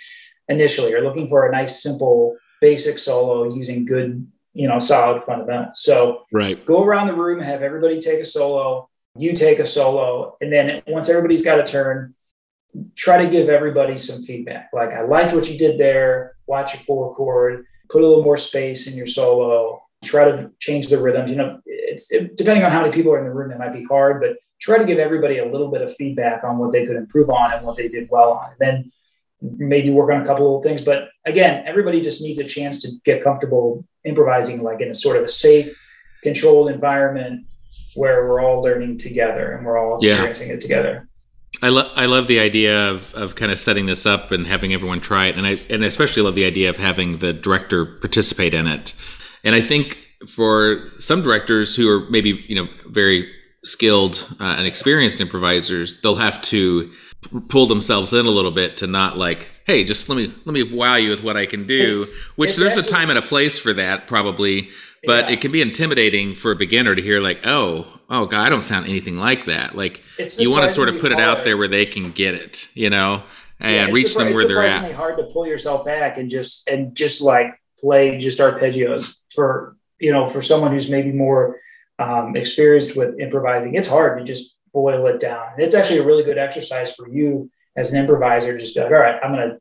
initially. 0.48 0.90
You're 0.90 1.04
looking 1.04 1.28
for 1.28 1.46
a 1.46 1.52
nice, 1.52 1.82
simple, 1.82 2.36
basic 2.60 2.98
solo 2.98 3.54
using 3.54 3.84
good, 3.84 4.26
you 4.54 4.68
know, 4.68 4.78
solid 4.78 5.24
fundamentals. 5.24 5.80
So 5.82 6.24
right. 6.32 6.64
go 6.64 6.84
around 6.84 7.08
the 7.08 7.14
room, 7.14 7.40
have 7.40 7.62
everybody 7.62 8.00
take 8.00 8.20
a 8.20 8.24
solo, 8.24 8.88
you 9.16 9.34
take 9.34 9.58
a 9.58 9.66
solo, 9.66 10.36
and 10.40 10.52
then 10.52 10.82
once 10.86 11.10
everybody's 11.10 11.44
got 11.44 11.60
a 11.60 11.64
turn, 11.64 12.14
try 12.96 13.24
to 13.24 13.30
give 13.30 13.48
everybody 13.48 13.98
some 13.98 14.22
feedback. 14.22 14.70
Like, 14.72 14.92
I 14.92 15.02
liked 15.02 15.34
what 15.34 15.50
you 15.50 15.58
did 15.58 15.78
there, 15.78 16.36
watch 16.46 16.74
your 16.74 16.82
four 16.82 17.14
chord, 17.14 17.66
put 17.90 18.02
a 18.02 18.06
little 18.06 18.24
more 18.24 18.36
space 18.36 18.90
in 18.90 18.96
your 18.96 19.06
solo, 19.06 19.82
try 20.04 20.24
to 20.24 20.50
change 20.58 20.88
the 20.88 20.98
rhythms. 20.98 21.30
You 21.30 21.36
know, 21.36 21.60
it's 21.94 22.12
it, 22.12 22.36
depending 22.36 22.64
on 22.64 22.70
how 22.70 22.80
many 22.80 22.92
people 22.92 23.12
are 23.12 23.18
in 23.18 23.24
the 23.24 23.32
room, 23.32 23.50
it 23.50 23.58
might 23.58 23.72
be 23.72 23.84
hard, 23.84 24.20
but 24.20 24.36
try 24.60 24.78
to 24.78 24.84
give 24.84 24.98
everybody 24.98 25.38
a 25.38 25.46
little 25.46 25.70
bit 25.70 25.82
of 25.82 25.94
feedback 25.94 26.44
on 26.44 26.58
what 26.58 26.72
they 26.72 26.86
could 26.86 26.96
improve 26.96 27.30
on 27.30 27.52
and 27.52 27.64
what 27.66 27.76
they 27.76 27.88
did 27.88 28.08
well 28.10 28.32
on. 28.32 28.50
And 28.50 28.58
then 28.58 28.92
maybe 29.40 29.90
work 29.90 30.10
on 30.10 30.22
a 30.22 30.26
couple 30.26 30.44
little 30.44 30.62
things. 30.62 30.84
But 30.84 31.08
again, 31.26 31.64
everybody 31.66 32.00
just 32.00 32.22
needs 32.22 32.38
a 32.38 32.44
chance 32.44 32.82
to 32.82 32.88
get 33.04 33.22
comfortable 33.22 33.84
improvising, 34.04 34.62
like 34.62 34.80
in 34.80 34.90
a 34.90 34.94
sort 34.94 35.16
of 35.16 35.24
a 35.24 35.28
safe, 35.28 35.78
controlled 36.22 36.70
environment 36.70 37.44
where 37.94 38.26
we're 38.26 38.40
all 38.40 38.62
learning 38.62 38.98
together 38.98 39.52
and 39.52 39.64
we're 39.64 39.78
all 39.78 39.98
experiencing 39.98 40.48
yeah. 40.48 40.54
it 40.54 40.60
together. 40.60 41.08
I 41.62 41.68
love 41.68 41.92
I 41.94 42.06
love 42.06 42.26
the 42.26 42.40
idea 42.40 42.90
of, 42.90 43.14
of 43.14 43.36
kind 43.36 43.52
of 43.52 43.58
setting 43.60 43.86
this 43.86 44.06
up 44.06 44.32
and 44.32 44.46
having 44.46 44.72
everyone 44.74 45.00
try 45.00 45.26
it, 45.26 45.36
and 45.36 45.46
I 45.46 45.56
and 45.70 45.84
I 45.84 45.86
especially 45.86 46.22
love 46.22 46.34
the 46.34 46.46
idea 46.46 46.68
of 46.68 46.76
having 46.76 47.18
the 47.18 47.32
director 47.32 47.86
participate 47.86 48.54
in 48.54 48.66
it. 48.66 48.92
And 49.44 49.54
I 49.54 49.62
think 49.62 50.03
for 50.26 50.90
some 50.98 51.22
directors 51.22 51.76
who 51.76 51.88
are 51.88 52.08
maybe 52.10 52.44
you 52.48 52.54
know 52.54 52.68
very 52.86 53.32
skilled 53.64 54.26
uh, 54.40 54.56
and 54.58 54.66
experienced 54.66 55.20
improvisers, 55.20 56.00
they'll 56.02 56.16
have 56.16 56.40
to 56.42 56.92
pull 57.48 57.66
themselves 57.66 58.12
in 58.12 58.26
a 58.26 58.30
little 58.30 58.50
bit 58.50 58.76
to 58.76 58.86
not 58.86 59.16
like 59.16 59.50
hey 59.64 59.82
just 59.82 60.08
let 60.08 60.16
me 60.16 60.32
let 60.44 60.52
me 60.52 60.62
wow 60.62 60.96
you 60.96 61.08
with 61.08 61.22
what 61.22 61.36
i 61.36 61.46
can 61.46 61.66
do 61.66 61.86
it's, 61.86 62.16
which 62.36 62.50
it's 62.50 62.58
there's 62.58 62.76
actually, 62.76 62.84
a 62.84 62.86
time 62.86 63.08
and 63.08 63.18
a 63.18 63.22
place 63.22 63.58
for 63.58 63.72
that 63.72 64.06
probably 64.06 64.68
but 65.06 65.26
yeah. 65.26 65.32
it 65.32 65.40
can 65.40 65.50
be 65.50 65.62
intimidating 65.62 66.34
for 66.34 66.52
a 66.52 66.56
beginner 66.56 66.94
to 66.94 67.02
hear 67.02 67.20
like 67.20 67.40
oh 67.46 67.86
oh 68.10 68.26
god 68.26 68.46
i 68.46 68.48
don't 68.48 68.62
sound 68.62 68.86
anything 68.86 69.16
like 69.16 69.46
that 69.46 69.74
like 69.74 70.02
you 70.38 70.50
want 70.50 70.64
to 70.64 70.68
sort 70.68 70.88
of 70.88 71.00
put 71.00 71.12
hard. 71.12 71.22
it 71.22 71.24
out 71.24 71.44
there 71.44 71.56
where 71.56 71.68
they 71.68 71.86
can 71.86 72.10
get 72.12 72.34
it 72.34 72.68
you 72.74 72.90
know 72.90 73.22
and 73.60 73.88
yeah, 73.88 73.94
reach 73.94 74.14
them 74.14 74.34
where 74.34 74.46
they're 74.46 74.66
at 74.66 74.84
it's 74.84 74.94
hard 74.94 75.16
to 75.16 75.24
pull 75.24 75.46
yourself 75.46 75.84
back 75.84 76.18
and 76.18 76.28
just 76.28 76.68
and 76.68 76.94
just 76.94 77.22
like 77.22 77.58
play 77.78 78.18
just 78.18 78.38
arpeggios 78.38 79.20
for 79.34 79.76
you 80.04 80.12
know, 80.12 80.28
for 80.28 80.42
someone 80.42 80.70
who's 80.70 80.90
maybe 80.90 81.12
more 81.12 81.60
um, 81.98 82.36
experienced 82.36 82.94
with 82.94 83.18
improvising, 83.18 83.74
it's 83.74 83.88
hard 83.88 84.18
to 84.18 84.24
just 84.24 84.58
boil 84.74 85.06
it 85.06 85.18
down. 85.18 85.46
And 85.54 85.64
it's 85.64 85.74
actually 85.74 86.00
a 86.00 86.04
really 86.04 86.24
good 86.24 86.36
exercise 86.36 86.94
for 86.94 87.08
you 87.08 87.50
as 87.74 87.90
an 87.90 88.00
improviser. 88.00 88.58
Just 88.58 88.74
be 88.74 88.82
like, 88.82 88.90
all 88.90 88.98
right, 88.98 89.18
I'm 89.24 89.34
going 89.34 89.48
to 89.48 89.58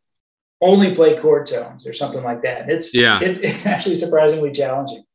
only 0.62 0.94
play 0.94 1.16
chord 1.16 1.46
tones 1.46 1.88
or 1.88 1.94
something 1.94 2.24
like 2.24 2.42
that. 2.42 2.64
And 2.64 2.72
it's 2.72 2.94
yeah, 2.94 3.22
it, 3.22 3.42
it's 3.42 3.66
actually 3.74 3.96
surprisingly 3.96 4.52
challenging. 4.52 5.06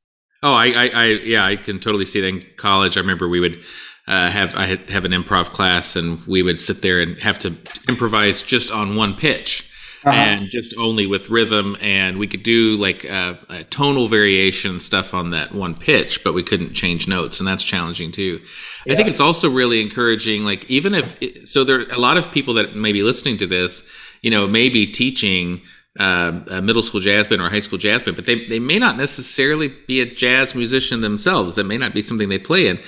Oh, 0.42 0.54
I, 0.54 0.66
I, 0.68 0.90
I, 0.94 1.04
yeah, 1.06 1.44
I 1.44 1.56
can 1.56 1.78
totally 1.78 2.06
see 2.06 2.20
that 2.22 2.28
in 2.28 2.42
college. 2.56 2.96
I 2.96 3.00
remember 3.00 3.28
we 3.28 3.40
would 3.40 3.60
uh, 4.06 4.30
have 4.30 4.54
I 4.54 4.64
had 4.64 4.88
have 4.88 5.04
an 5.04 5.12
improv 5.12 5.46
class, 5.46 5.94
and 5.94 6.24
we 6.26 6.42
would 6.42 6.58
sit 6.58 6.80
there 6.80 7.02
and 7.02 7.20
have 7.20 7.38
to 7.40 7.54
improvise 7.86 8.42
just 8.42 8.70
on 8.70 8.96
one 8.96 9.14
pitch. 9.14 9.70
Uh-huh. 10.04 10.16
and 10.16 10.50
just 10.50 10.76
only 10.76 11.06
with 11.06 11.28
rhythm 11.28 11.76
and 11.80 12.18
we 12.18 12.28
could 12.28 12.44
do 12.44 12.76
like 12.76 13.04
uh, 13.10 13.34
a 13.48 13.64
tonal 13.64 14.06
variation 14.06 14.78
stuff 14.78 15.12
on 15.12 15.30
that 15.30 15.52
one 15.52 15.74
pitch 15.74 16.22
but 16.22 16.34
we 16.34 16.42
couldn't 16.42 16.74
change 16.74 17.08
notes 17.08 17.40
and 17.40 17.48
that's 17.48 17.64
challenging 17.64 18.12
too 18.12 18.40
yeah. 18.86 18.92
i 18.92 18.96
think 18.96 19.08
it's 19.08 19.18
also 19.18 19.50
really 19.50 19.80
encouraging 19.80 20.44
like 20.44 20.68
even 20.70 20.94
if 20.94 21.20
it, 21.20 21.48
so 21.48 21.64
there 21.64 21.80
are 21.80 21.92
a 21.92 21.98
lot 21.98 22.16
of 22.16 22.30
people 22.30 22.54
that 22.54 22.76
may 22.76 22.92
be 22.92 23.02
listening 23.02 23.36
to 23.36 23.46
this 23.46 23.82
you 24.22 24.30
know 24.30 24.46
may 24.46 24.68
be 24.68 24.86
teaching 24.86 25.60
uh, 25.98 26.40
a 26.50 26.62
middle 26.62 26.82
school 26.82 27.00
jazz 27.00 27.26
band 27.26 27.42
or 27.42 27.46
a 27.46 27.50
high 27.50 27.58
school 27.60 27.78
jazz 27.78 28.02
band, 28.02 28.16
but 28.16 28.26
they, 28.26 28.46
they 28.46 28.60
may 28.60 28.78
not 28.78 28.96
necessarily 28.96 29.68
be 29.86 30.00
a 30.00 30.06
jazz 30.06 30.54
musician 30.54 31.00
themselves. 31.00 31.56
That 31.56 31.64
may 31.64 31.76
not 31.76 31.92
be 31.92 32.02
something 32.02 32.28
they 32.28 32.38
play 32.38 32.68
in. 32.68 32.78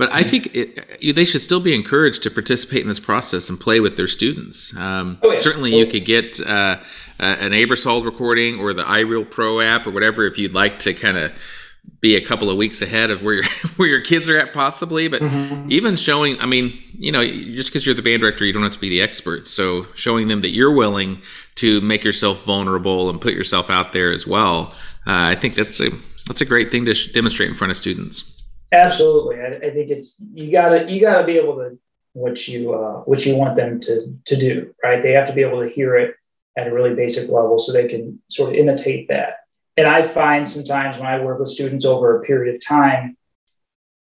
But 0.00 0.10
I 0.14 0.22
think 0.22 0.56
it, 0.56 1.14
they 1.14 1.26
should 1.26 1.42
still 1.42 1.60
be 1.60 1.74
encouraged 1.74 2.22
to 2.22 2.30
participate 2.30 2.80
in 2.80 2.88
this 2.88 2.98
process 2.98 3.50
and 3.50 3.60
play 3.60 3.80
with 3.80 3.98
their 3.98 4.08
students. 4.08 4.74
Um, 4.74 5.18
oh, 5.22 5.30
yeah. 5.30 5.38
Certainly, 5.38 5.76
you 5.76 5.86
could 5.86 6.06
get 6.06 6.40
uh, 6.40 6.78
an 7.18 7.52
Aebersold 7.52 8.06
recording 8.06 8.58
or 8.58 8.72
the 8.72 8.82
iReal 8.84 9.30
Pro 9.30 9.60
app 9.60 9.86
or 9.86 9.90
whatever 9.90 10.24
if 10.24 10.38
you'd 10.38 10.54
like 10.54 10.78
to 10.78 10.94
kind 10.94 11.18
of 11.18 11.34
be 12.00 12.16
a 12.16 12.20
couple 12.22 12.48
of 12.48 12.56
weeks 12.56 12.80
ahead 12.80 13.10
of 13.10 13.22
where 13.22 13.34
your 13.34 13.44
where 13.76 13.88
your 13.88 14.00
kids 14.00 14.30
are 14.30 14.38
at 14.38 14.54
possibly 14.54 15.08
but 15.08 15.20
mm-hmm. 15.20 15.70
even 15.70 15.96
showing 15.96 16.38
i 16.40 16.46
mean 16.46 16.72
you 16.98 17.10
know 17.10 17.22
just 17.24 17.70
because 17.70 17.84
you're 17.84 17.94
the 17.94 18.02
band 18.02 18.20
director 18.20 18.44
you 18.44 18.52
don't 18.52 18.62
have 18.62 18.72
to 18.72 18.78
be 18.78 18.90
the 18.90 19.00
expert 19.00 19.48
so 19.48 19.86
showing 19.94 20.28
them 20.28 20.42
that 20.42 20.50
you're 20.50 20.74
willing 20.74 21.20
to 21.54 21.80
make 21.80 22.04
yourself 22.04 22.44
vulnerable 22.44 23.08
and 23.08 23.20
put 23.20 23.32
yourself 23.32 23.70
out 23.70 23.94
there 23.94 24.12
as 24.12 24.26
well 24.26 24.74
uh, 25.06 25.32
i 25.32 25.34
think 25.34 25.54
that's 25.54 25.80
a 25.80 25.90
that's 26.26 26.42
a 26.42 26.44
great 26.44 26.70
thing 26.70 26.84
to 26.84 26.94
sh- 26.94 27.12
demonstrate 27.12 27.48
in 27.48 27.54
front 27.54 27.70
of 27.70 27.76
students 27.78 28.39
Absolutely, 28.72 29.40
I, 29.40 29.66
I, 29.66 29.70
think 29.72 29.90
it's 29.90 30.22
you 30.32 30.50
gotta 30.52 30.88
you 30.88 31.00
gotta 31.00 31.26
be 31.26 31.38
able 31.38 31.56
to 31.56 31.78
what 32.12 32.46
you 32.46 32.72
uh, 32.72 33.00
what 33.00 33.26
you 33.26 33.36
want 33.36 33.56
them 33.56 33.80
to 33.80 34.16
to 34.26 34.36
do, 34.36 34.74
right? 34.82 35.02
They 35.02 35.12
have 35.12 35.26
to 35.26 35.32
be 35.32 35.42
able 35.42 35.62
to 35.62 35.68
hear 35.68 35.96
it 35.96 36.14
at 36.56 36.68
a 36.68 36.74
really 36.74 36.94
basic 36.94 37.30
level 37.30 37.58
so 37.58 37.72
they 37.72 37.88
can 37.88 38.20
sort 38.28 38.50
of 38.50 38.56
imitate 38.56 39.08
that. 39.08 39.38
And 39.76 39.86
I 39.86 40.02
find 40.02 40.48
sometimes 40.48 40.98
when 40.98 41.06
I 41.06 41.24
work 41.24 41.40
with 41.40 41.48
students 41.48 41.84
over 41.84 42.20
a 42.20 42.24
period 42.24 42.54
of 42.54 42.64
time, 42.64 43.16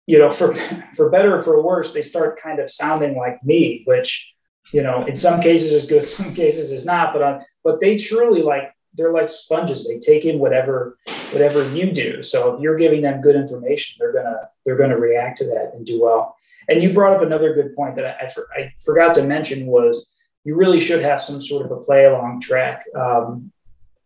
you 0.07 0.17
know, 0.17 0.31
for 0.31 0.53
for 0.95 1.09
better 1.09 1.37
or 1.37 1.41
for 1.41 1.61
worse, 1.61 1.93
they 1.93 2.01
start 2.01 2.41
kind 2.41 2.59
of 2.59 2.71
sounding 2.71 3.15
like 3.15 3.43
me, 3.43 3.83
which 3.85 4.33
you 4.71 4.83
know, 4.83 5.05
in 5.05 5.15
some 5.15 5.41
cases 5.41 5.71
is 5.71 5.85
good, 5.85 6.03
some 6.03 6.33
cases 6.33 6.71
is 6.71 6.85
not. 6.85 7.13
But 7.13 7.21
uh, 7.21 7.39
but 7.63 7.79
they 7.79 7.97
truly 7.97 8.41
like 8.41 8.73
they're 8.93 9.13
like 9.13 9.29
sponges. 9.29 9.87
They 9.87 9.99
take 9.99 10.25
in 10.25 10.39
whatever 10.39 10.97
whatever 11.31 11.69
you 11.69 11.91
do. 11.91 12.23
So 12.23 12.55
if 12.55 12.61
you're 12.61 12.77
giving 12.77 13.01
them 13.01 13.21
good 13.21 13.35
information, 13.35 13.97
they're 13.99 14.13
gonna 14.13 14.49
they're 14.65 14.77
gonna 14.77 14.99
react 14.99 15.37
to 15.37 15.45
that 15.45 15.71
and 15.73 15.85
do 15.85 16.01
well. 16.01 16.35
And 16.67 16.83
you 16.83 16.93
brought 16.93 17.15
up 17.15 17.21
another 17.21 17.53
good 17.53 17.75
point 17.75 17.95
that 17.95 18.05
I, 18.05 18.25
I, 18.25 18.29
for, 18.29 18.47
I 18.55 18.71
forgot 18.77 19.15
to 19.15 19.23
mention 19.23 19.65
was 19.65 20.07
you 20.43 20.55
really 20.55 20.79
should 20.79 21.01
have 21.01 21.21
some 21.21 21.41
sort 21.41 21.65
of 21.65 21.71
a 21.71 21.77
play 21.77 22.05
along 22.05 22.41
track 22.41 22.83
um, 22.95 23.51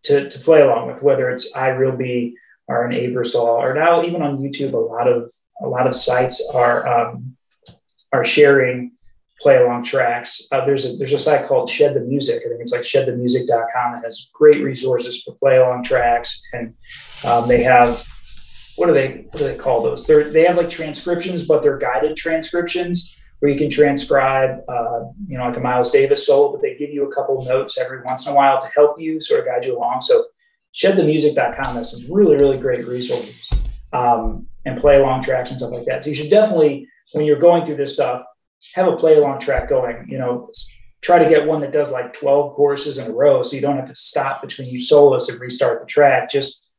to, 0.04 0.30
to 0.30 0.40
play 0.40 0.62
along 0.62 0.88
with, 0.88 1.04
whether 1.04 1.30
it's 1.30 1.52
iRealB 1.54 2.34
or 2.68 2.86
an 2.86 2.92
Aebersold 2.92 3.60
or 3.60 3.74
now 3.74 4.04
even 4.04 4.22
on 4.22 4.40
YouTube, 4.40 4.74
a 4.74 4.78
lot 4.78 5.08
of 5.08 5.32
a 5.62 5.68
lot 5.68 5.88
of 5.88 5.96
sites 5.96 6.50
are 6.54 6.88
um, 6.88 7.36
are 8.12 8.26
sharing 8.26 8.93
play 9.44 9.58
along 9.58 9.84
tracks. 9.84 10.48
Uh, 10.52 10.66
there's 10.66 10.86
a 10.86 10.98
there's 10.98 11.14
a 11.14 11.20
site 11.20 11.48
called 11.48 11.70
Shed 11.70 11.94
the 11.94 12.00
Music. 12.00 12.42
I 12.44 12.50
think 12.50 12.62
it's 12.62 12.72
like 12.72 12.82
shedthemusic.com 12.82 13.94
that 13.94 14.02
has 14.04 14.32
great 14.34 14.64
resources 14.64 15.22
for 15.22 15.36
play 15.36 15.58
along 15.58 15.84
tracks, 15.84 16.42
and 16.54 16.74
um, 17.26 17.48
they 17.48 17.62
have 17.62 18.04
what 18.78 18.88
do 18.88 18.94
they 18.94 19.28
what 19.30 19.38
do 19.40 19.48
they 19.48 19.58
call 19.58 19.84
those? 19.84 20.08
They 20.08 20.24
they 20.24 20.46
have 20.46 20.56
like 20.56 20.70
transcriptions, 20.70 21.46
but 21.46 21.62
they're 21.62 21.78
guided 21.78 22.16
transcriptions 22.16 23.16
where 23.40 23.52
you 23.52 23.58
can 23.58 23.70
transcribe, 23.70 24.62
uh, 24.70 25.02
you 25.28 25.38
know, 25.38 25.46
like 25.46 25.58
a 25.58 25.60
Miles 25.60 25.92
Davis 25.92 26.26
solo, 26.26 26.54
but 26.54 26.62
they 26.62 26.78
give 26.78 26.92
you 26.92 27.06
a 27.06 27.14
couple 27.14 27.44
notes 27.44 27.78
every 27.78 28.02
once 28.04 28.26
in 28.26 28.32
a 28.32 28.36
while 28.36 28.58
to 28.58 28.68
help 28.74 28.96
you 28.98 29.20
sort 29.20 29.42
of 29.42 29.46
guide 29.46 29.66
you 29.66 29.78
along. 29.78 30.00
So 30.00 30.24
shedthemusic.com 30.74 31.76
has 31.76 31.92
some 31.92 32.12
really 32.12 32.38
really 32.38 32.58
great 32.58 32.88
resources 32.88 33.52
um, 33.92 34.48
and 34.66 34.80
play 34.80 34.96
along 34.96 35.24
tracks 35.24 35.52
and 35.52 35.60
stuff 35.60 35.72
like 35.72 35.86
that. 35.86 36.04
So 36.04 36.10
you 36.10 36.16
should 36.16 36.30
definitely 36.30 36.88
when 37.12 37.26
you're 37.26 37.40
going 37.40 37.66
through 37.66 37.76
this 37.76 37.94
stuff 37.94 38.24
have 38.76 38.88
a 38.88 38.96
play 38.96 39.16
along 39.16 39.40
track 39.40 39.70
going. 39.70 40.08
You 40.10 40.18
know, 40.18 40.52
try 41.02 41.20
to 41.20 41.30
get 41.30 41.48
one 41.48 41.62
that 41.62 41.74
does 41.74 41.92
like 41.92 42.14
12 42.14 42.56
choruses 42.56 42.98
in 42.98 43.12
a 43.12 43.14
row 43.14 43.44
so 43.44 43.56
you 43.56 43.62
don't 43.62 43.78
have 43.78 43.88
to 43.88 43.96
stop 43.96 44.42
between 44.42 44.70
each 44.70 44.88
solos 44.88 45.30
and 45.30 45.40
restart 45.40 45.80
the 45.80 45.86
track. 45.86 46.30
Just 46.30 46.72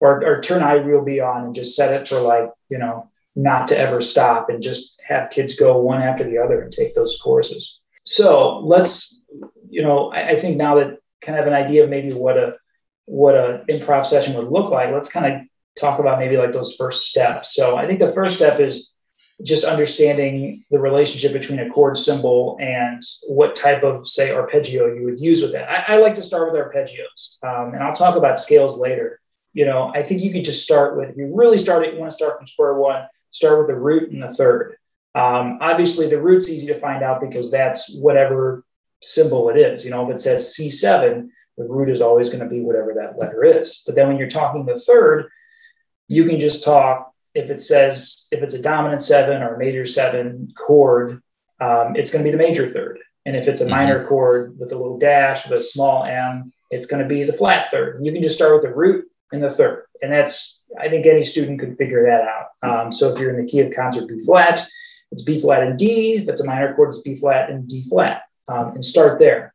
or, 0.00 0.24
or 0.24 0.40
turn 0.40 0.62
iRealB 0.62 1.24
on 1.24 1.44
and 1.44 1.54
just 1.54 1.76
set 1.76 2.00
it 2.00 2.08
for 2.08 2.20
like, 2.20 2.50
you 2.68 2.78
know, 2.78 3.10
not 3.36 3.68
to 3.68 3.78
ever 3.78 4.00
stop 4.00 4.48
and 4.48 4.62
just 4.62 4.98
have 5.06 5.30
kids 5.30 5.56
go 5.56 5.78
one 5.78 6.02
after 6.02 6.24
the 6.24 6.38
other 6.38 6.62
and 6.62 6.72
take 6.72 6.94
those 6.94 7.20
choruses. 7.22 7.80
So 8.04 8.58
let's, 8.60 9.22
you 9.68 9.82
know, 9.82 10.10
I, 10.10 10.30
I 10.30 10.36
think 10.36 10.56
now 10.56 10.76
that 10.76 10.98
kind 11.20 11.38
of 11.38 11.46
an 11.46 11.52
idea 11.52 11.84
of 11.84 11.90
maybe 11.90 12.12
what 12.12 12.36
a 12.36 12.56
what 13.04 13.34
a 13.34 13.64
improv 13.68 14.06
session 14.06 14.34
would 14.34 14.48
look 14.48 14.70
like, 14.70 14.92
let's 14.92 15.12
kind 15.12 15.34
of 15.34 15.40
talk 15.78 15.98
about 15.98 16.18
maybe 16.18 16.36
like 16.36 16.52
those 16.52 16.76
first 16.76 17.08
steps. 17.08 17.54
So 17.54 17.76
I 17.76 17.86
think 17.86 17.98
the 17.98 18.08
first 18.08 18.36
step 18.36 18.60
is 18.60 18.94
just 19.42 19.64
understanding 19.64 20.64
the 20.70 20.78
relationship 20.78 21.32
between 21.32 21.58
a 21.58 21.70
chord 21.70 21.96
symbol 21.96 22.58
and 22.60 23.02
what 23.28 23.56
type 23.56 23.82
of, 23.82 24.06
say, 24.06 24.32
arpeggio 24.32 24.92
you 24.94 25.04
would 25.04 25.20
use 25.20 25.42
with 25.42 25.52
that. 25.52 25.68
I, 25.70 25.94
I 25.94 25.98
like 25.98 26.14
to 26.14 26.22
start 26.22 26.52
with 26.52 26.60
arpeggios, 26.60 27.42
um, 27.42 27.74
and 27.74 27.82
I'll 27.82 27.94
talk 27.94 28.16
about 28.16 28.38
scales 28.38 28.78
later. 28.78 29.20
You 29.52 29.64
know, 29.64 29.92
I 29.94 30.02
think 30.02 30.22
you 30.22 30.32
could 30.32 30.44
just 30.44 30.62
start 30.62 30.96
with, 30.96 31.10
if 31.10 31.16
you 31.16 31.32
really 31.34 31.58
start 31.58 31.84
it, 31.84 31.94
you 31.94 32.00
want 32.00 32.10
to 32.10 32.16
start 32.16 32.36
from 32.36 32.46
square 32.46 32.74
one, 32.74 33.06
start 33.30 33.58
with 33.58 33.68
the 33.68 33.80
root 33.80 34.10
and 34.10 34.22
the 34.22 34.30
third. 34.30 34.76
Um, 35.14 35.58
obviously, 35.60 36.08
the 36.08 36.20
root's 36.20 36.50
easy 36.50 36.68
to 36.68 36.78
find 36.78 37.02
out 37.02 37.20
because 37.20 37.50
that's 37.50 37.96
whatever 37.98 38.64
symbol 39.02 39.48
it 39.48 39.56
is. 39.56 39.84
You 39.84 39.90
know, 39.90 40.08
if 40.08 40.14
it 40.14 40.20
says 40.20 40.54
C7, 40.58 41.28
the 41.56 41.64
root 41.64 41.90
is 41.90 42.00
always 42.00 42.28
going 42.28 42.44
to 42.44 42.48
be 42.48 42.60
whatever 42.60 42.94
that 42.94 43.18
letter 43.18 43.44
is. 43.44 43.82
But 43.84 43.94
then 43.94 44.08
when 44.08 44.18
you're 44.18 44.28
talking 44.28 44.64
the 44.64 44.78
third, 44.78 45.28
you 46.06 46.24
can 46.24 46.38
just 46.40 46.64
talk 46.64 47.09
if 47.34 47.50
it 47.50 47.60
says 47.60 48.26
if 48.32 48.42
it's 48.42 48.54
a 48.54 48.62
dominant 48.62 49.02
seven 49.02 49.42
or 49.42 49.54
a 49.54 49.58
major 49.58 49.86
seven 49.86 50.52
chord, 50.56 51.22
um, 51.60 51.96
it's 51.96 52.12
going 52.12 52.24
to 52.24 52.30
be 52.30 52.36
the 52.36 52.42
major 52.42 52.68
third. 52.68 52.98
And 53.26 53.36
if 53.36 53.48
it's 53.48 53.60
a 53.60 53.64
mm-hmm. 53.64 53.74
minor 53.74 54.06
chord 54.06 54.58
with 54.58 54.72
a 54.72 54.76
little 54.76 54.98
dash 54.98 55.48
with 55.48 55.58
a 55.58 55.62
small 55.62 56.04
m, 56.04 56.52
it's 56.70 56.86
going 56.86 57.02
to 57.02 57.08
be 57.08 57.24
the 57.24 57.32
flat 57.32 57.70
third. 57.70 58.00
You 58.04 58.12
can 58.12 58.22
just 58.22 58.36
start 58.36 58.54
with 58.54 58.62
the 58.62 58.74
root 58.74 59.06
and 59.32 59.42
the 59.42 59.50
third, 59.50 59.84
and 60.02 60.12
that's 60.12 60.62
I 60.78 60.88
think 60.88 61.06
any 61.06 61.24
student 61.24 61.60
could 61.60 61.76
figure 61.76 62.04
that 62.06 62.22
out. 62.22 62.46
Um, 62.62 62.92
so 62.92 63.12
if 63.12 63.18
you're 63.18 63.30
in 63.30 63.44
the 63.44 63.50
key 63.50 63.60
of 63.60 63.74
concert 63.74 64.06
B 64.08 64.22
flat, 64.24 64.60
it's 65.12 65.24
B 65.24 65.40
flat 65.40 65.62
and 65.62 65.78
D. 65.78 66.14
If 66.14 66.28
it's 66.28 66.40
a 66.40 66.46
minor 66.46 66.74
chord, 66.74 66.90
it's 66.90 67.02
B 67.02 67.14
flat 67.14 67.50
and 67.50 67.68
D 67.68 67.84
flat, 67.88 68.22
um, 68.48 68.74
and 68.74 68.84
start 68.84 69.18
there. 69.18 69.52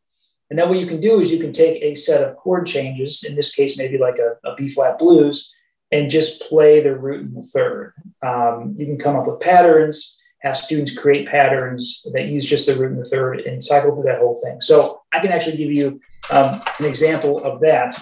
And 0.50 0.60
then 0.60 0.70
what 0.70 0.78
you 0.78 0.86
can 0.86 1.02
do 1.02 1.20
is 1.20 1.32
you 1.32 1.40
can 1.40 1.54
take 1.54 1.82
a 1.82 1.96
set 1.96 2.24
of 2.24 2.36
chord 2.36 2.68
changes, 2.68 3.24
in 3.24 3.36
this 3.36 3.54
case, 3.54 3.78
maybe 3.78 3.98
like 3.98 4.20
a, 4.20 4.38
a 4.48 4.56
B 4.56 4.68
flat 4.68 5.00
blues, 5.00 5.54
and 5.92 6.10
just 6.10 6.42
play 6.42 6.82
the 6.82 6.96
root 6.96 7.26
and 7.26 7.36
the 7.36 7.42
third. 7.42 7.94
Um, 8.26 8.76
you 8.78 8.86
can 8.86 8.98
come 8.98 9.16
up 9.16 9.28
with 9.28 9.40
patterns, 9.40 10.20
have 10.40 10.58
students 10.58 10.98
create 10.98 11.28
patterns 11.28 12.06
that 12.14 12.26
use 12.26 12.46
just 12.46 12.68
the 12.68 12.76
root 12.76 12.92
and 12.92 13.02
the 13.02 13.06
third 13.06 13.42
and 13.42 13.64
cycle 13.64 13.96
through 13.96 14.04
that 14.04 14.20
whole 14.20 14.40
thing. 14.44 14.62
So 14.62 15.02
I 15.14 15.20
can 15.20 15.32
actually 15.32 15.58
give 15.58 15.72
you 15.72 16.00
um, 16.32 16.62
an 16.80 16.86
example 16.86 17.44
of 17.44 17.62
that. 17.62 18.00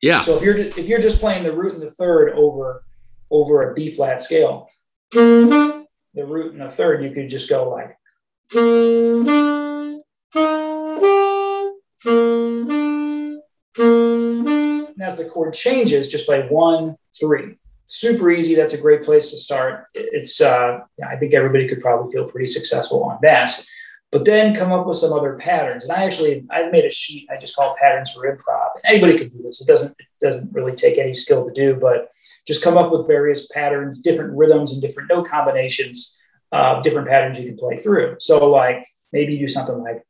Yeah. 0.00 0.20
So 0.20 0.36
if 0.36 0.42
you're 0.42 0.56
if 0.56 0.86
you're 0.86 1.00
just 1.00 1.20
playing 1.20 1.44
the 1.44 1.52
root 1.52 1.74
and 1.74 1.82
the 1.82 1.90
third 1.90 2.32
over 2.34 2.84
over 3.30 3.70
a 3.70 3.74
B 3.74 3.90
flat 3.90 4.20
scale, 4.20 4.68
the 5.12 5.86
root 6.14 6.52
and 6.52 6.60
the 6.60 6.70
third, 6.70 7.02
you 7.02 7.12
could 7.12 7.28
just 7.28 7.48
go 7.48 7.70
like. 7.70 7.96
As 15.04 15.18
the 15.18 15.26
chord 15.26 15.52
changes, 15.52 16.08
just 16.08 16.24
play 16.24 16.46
one, 16.48 16.96
three. 17.20 17.58
Super 17.84 18.30
easy. 18.30 18.54
That's 18.54 18.72
a 18.72 18.80
great 18.80 19.02
place 19.02 19.30
to 19.32 19.36
start. 19.36 19.84
It's, 19.92 20.40
uh, 20.40 20.78
I 21.06 21.16
think 21.16 21.34
everybody 21.34 21.68
could 21.68 21.82
probably 21.82 22.10
feel 22.10 22.24
pretty 22.24 22.46
successful 22.46 23.04
on 23.04 23.18
that. 23.20 23.52
But 24.10 24.24
then 24.24 24.56
come 24.56 24.72
up 24.72 24.86
with 24.86 24.96
some 24.96 25.12
other 25.12 25.34
patterns. 25.34 25.84
And 25.84 25.92
I 25.92 26.04
actually, 26.04 26.46
I 26.50 26.70
made 26.70 26.86
a 26.86 26.90
sheet. 26.90 27.28
I 27.30 27.36
just 27.36 27.54
call 27.54 27.76
patterns 27.78 28.12
for 28.12 28.22
improv. 28.22 28.68
Anybody 28.82 29.18
can 29.18 29.28
do 29.28 29.42
this. 29.42 29.60
It 29.60 29.66
doesn't, 29.66 29.90
it 29.98 30.06
doesn't 30.22 30.54
really 30.54 30.74
take 30.74 30.96
any 30.96 31.12
skill 31.12 31.44
to 31.44 31.52
do, 31.52 31.74
but 31.78 32.10
just 32.46 32.64
come 32.64 32.78
up 32.78 32.90
with 32.90 33.06
various 33.06 33.46
patterns, 33.48 34.00
different 34.00 34.34
rhythms 34.34 34.72
and 34.72 34.80
different 34.80 35.10
note 35.10 35.28
combinations, 35.28 36.18
uh, 36.50 36.80
different 36.80 37.08
patterns 37.08 37.38
you 37.38 37.46
can 37.46 37.58
play 37.58 37.76
through. 37.76 38.16
So 38.20 38.48
like 38.48 38.86
maybe 39.12 39.34
you 39.34 39.40
do 39.40 39.48
something 39.48 39.82
like 39.82 40.06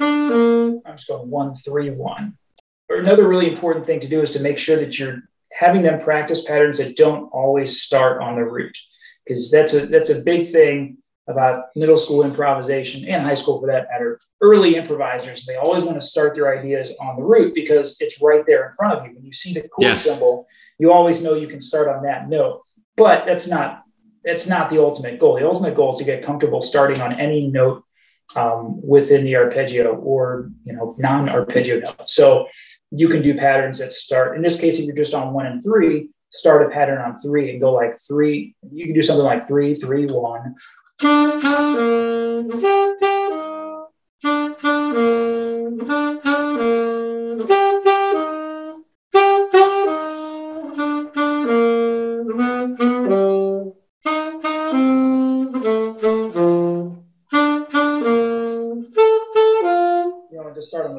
I'm 0.00 0.96
just 0.96 1.08
going 1.08 1.30
one, 1.30 1.54
three, 1.54 1.90
one. 1.90 2.36
Or 2.88 2.96
another 2.96 3.26
really 3.26 3.48
important 3.50 3.86
thing 3.86 4.00
to 4.00 4.08
do 4.08 4.20
is 4.20 4.32
to 4.32 4.40
make 4.40 4.58
sure 4.58 4.76
that 4.76 4.98
you're 4.98 5.22
having 5.52 5.82
them 5.82 6.00
practice 6.00 6.44
patterns 6.44 6.78
that 6.78 6.96
don't 6.96 7.28
always 7.32 7.80
start 7.80 8.20
on 8.20 8.36
the 8.36 8.44
root, 8.44 8.76
because 9.24 9.50
that's 9.50 9.74
a 9.74 9.86
that's 9.86 10.10
a 10.10 10.22
big 10.22 10.46
thing 10.46 10.98
about 11.26 11.66
middle 11.74 11.96
school 11.96 12.22
improvisation 12.22 13.08
and 13.08 13.24
high 13.24 13.34
school 13.34 13.58
for 13.60 13.66
that 13.66 13.88
matter. 13.90 14.20
Early 14.42 14.76
improvisers, 14.76 15.46
they 15.46 15.56
always 15.56 15.84
want 15.84 15.98
to 15.98 16.06
start 16.06 16.34
their 16.34 16.58
ideas 16.58 16.92
on 17.00 17.16
the 17.16 17.22
root 17.22 17.54
because 17.54 17.96
it's 18.00 18.20
right 18.20 18.44
there 18.46 18.68
in 18.68 18.74
front 18.74 18.98
of 18.98 19.06
you. 19.06 19.14
When 19.14 19.24
you 19.24 19.32
see 19.32 19.54
the 19.54 19.66
chord 19.66 19.88
yes. 19.88 20.04
symbol, 20.04 20.46
you 20.78 20.92
always 20.92 21.22
know 21.22 21.34
you 21.34 21.48
can 21.48 21.62
start 21.62 21.88
on 21.88 22.02
that 22.02 22.28
note. 22.28 22.62
But 22.96 23.24
that's 23.24 23.48
not 23.48 23.84
that's 24.24 24.46
not 24.46 24.70
the 24.70 24.82
ultimate 24.82 25.18
goal. 25.18 25.36
The 25.38 25.46
ultimate 25.46 25.74
goal 25.74 25.92
is 25.92 25.98
to 25.98 26.04
get 26.04 26.22
comfortable 26.22 26.60
starting 26.60 27.00
on 27.00 27.18
any 27.18 27.46
note 27.46 27.84
um, 28.36 28.80
within 28.86 29.24
the 29.24 29.36
arpeggio 29.36 29.94
or 29.94 30.50
you 30.64 30.72
know 30.72 30.94
non-arpeggio 30.98 31.80
notes. 31.80 32.14
So 32.14 32.48
you 32.90 33.08
can 33.08 33.22
do 33.22 33.34
patterns 33.34 33.78
that 33.78 33.92
start. 33.92 34.36
In 34.36 34.42
this 34.42 34.60
case, 34.60 34.78
if 34.78 34.86
you're 34.86 34.96
just 34.96 35.14
on 35.14 35.32
one 35.32 35.46
and 35.46 35.62
three, 35.62 36.10
start 36.30 36.66
a 36.66 36.70
pattern 36.70 37.00
on 37.00 37.18
three 37.18 37.50
and 37.50 37.60
go 37.60 37.72
like 37.72 37.94
three. 38.06 38.54
You 38.72 38.86
can 38.86 38.94
do 38.94 39.02
something 39.02 39.24
like 39.24 39.46
three, 39.46 39.74
three, 39.74 40.06
one. 40.06 40.54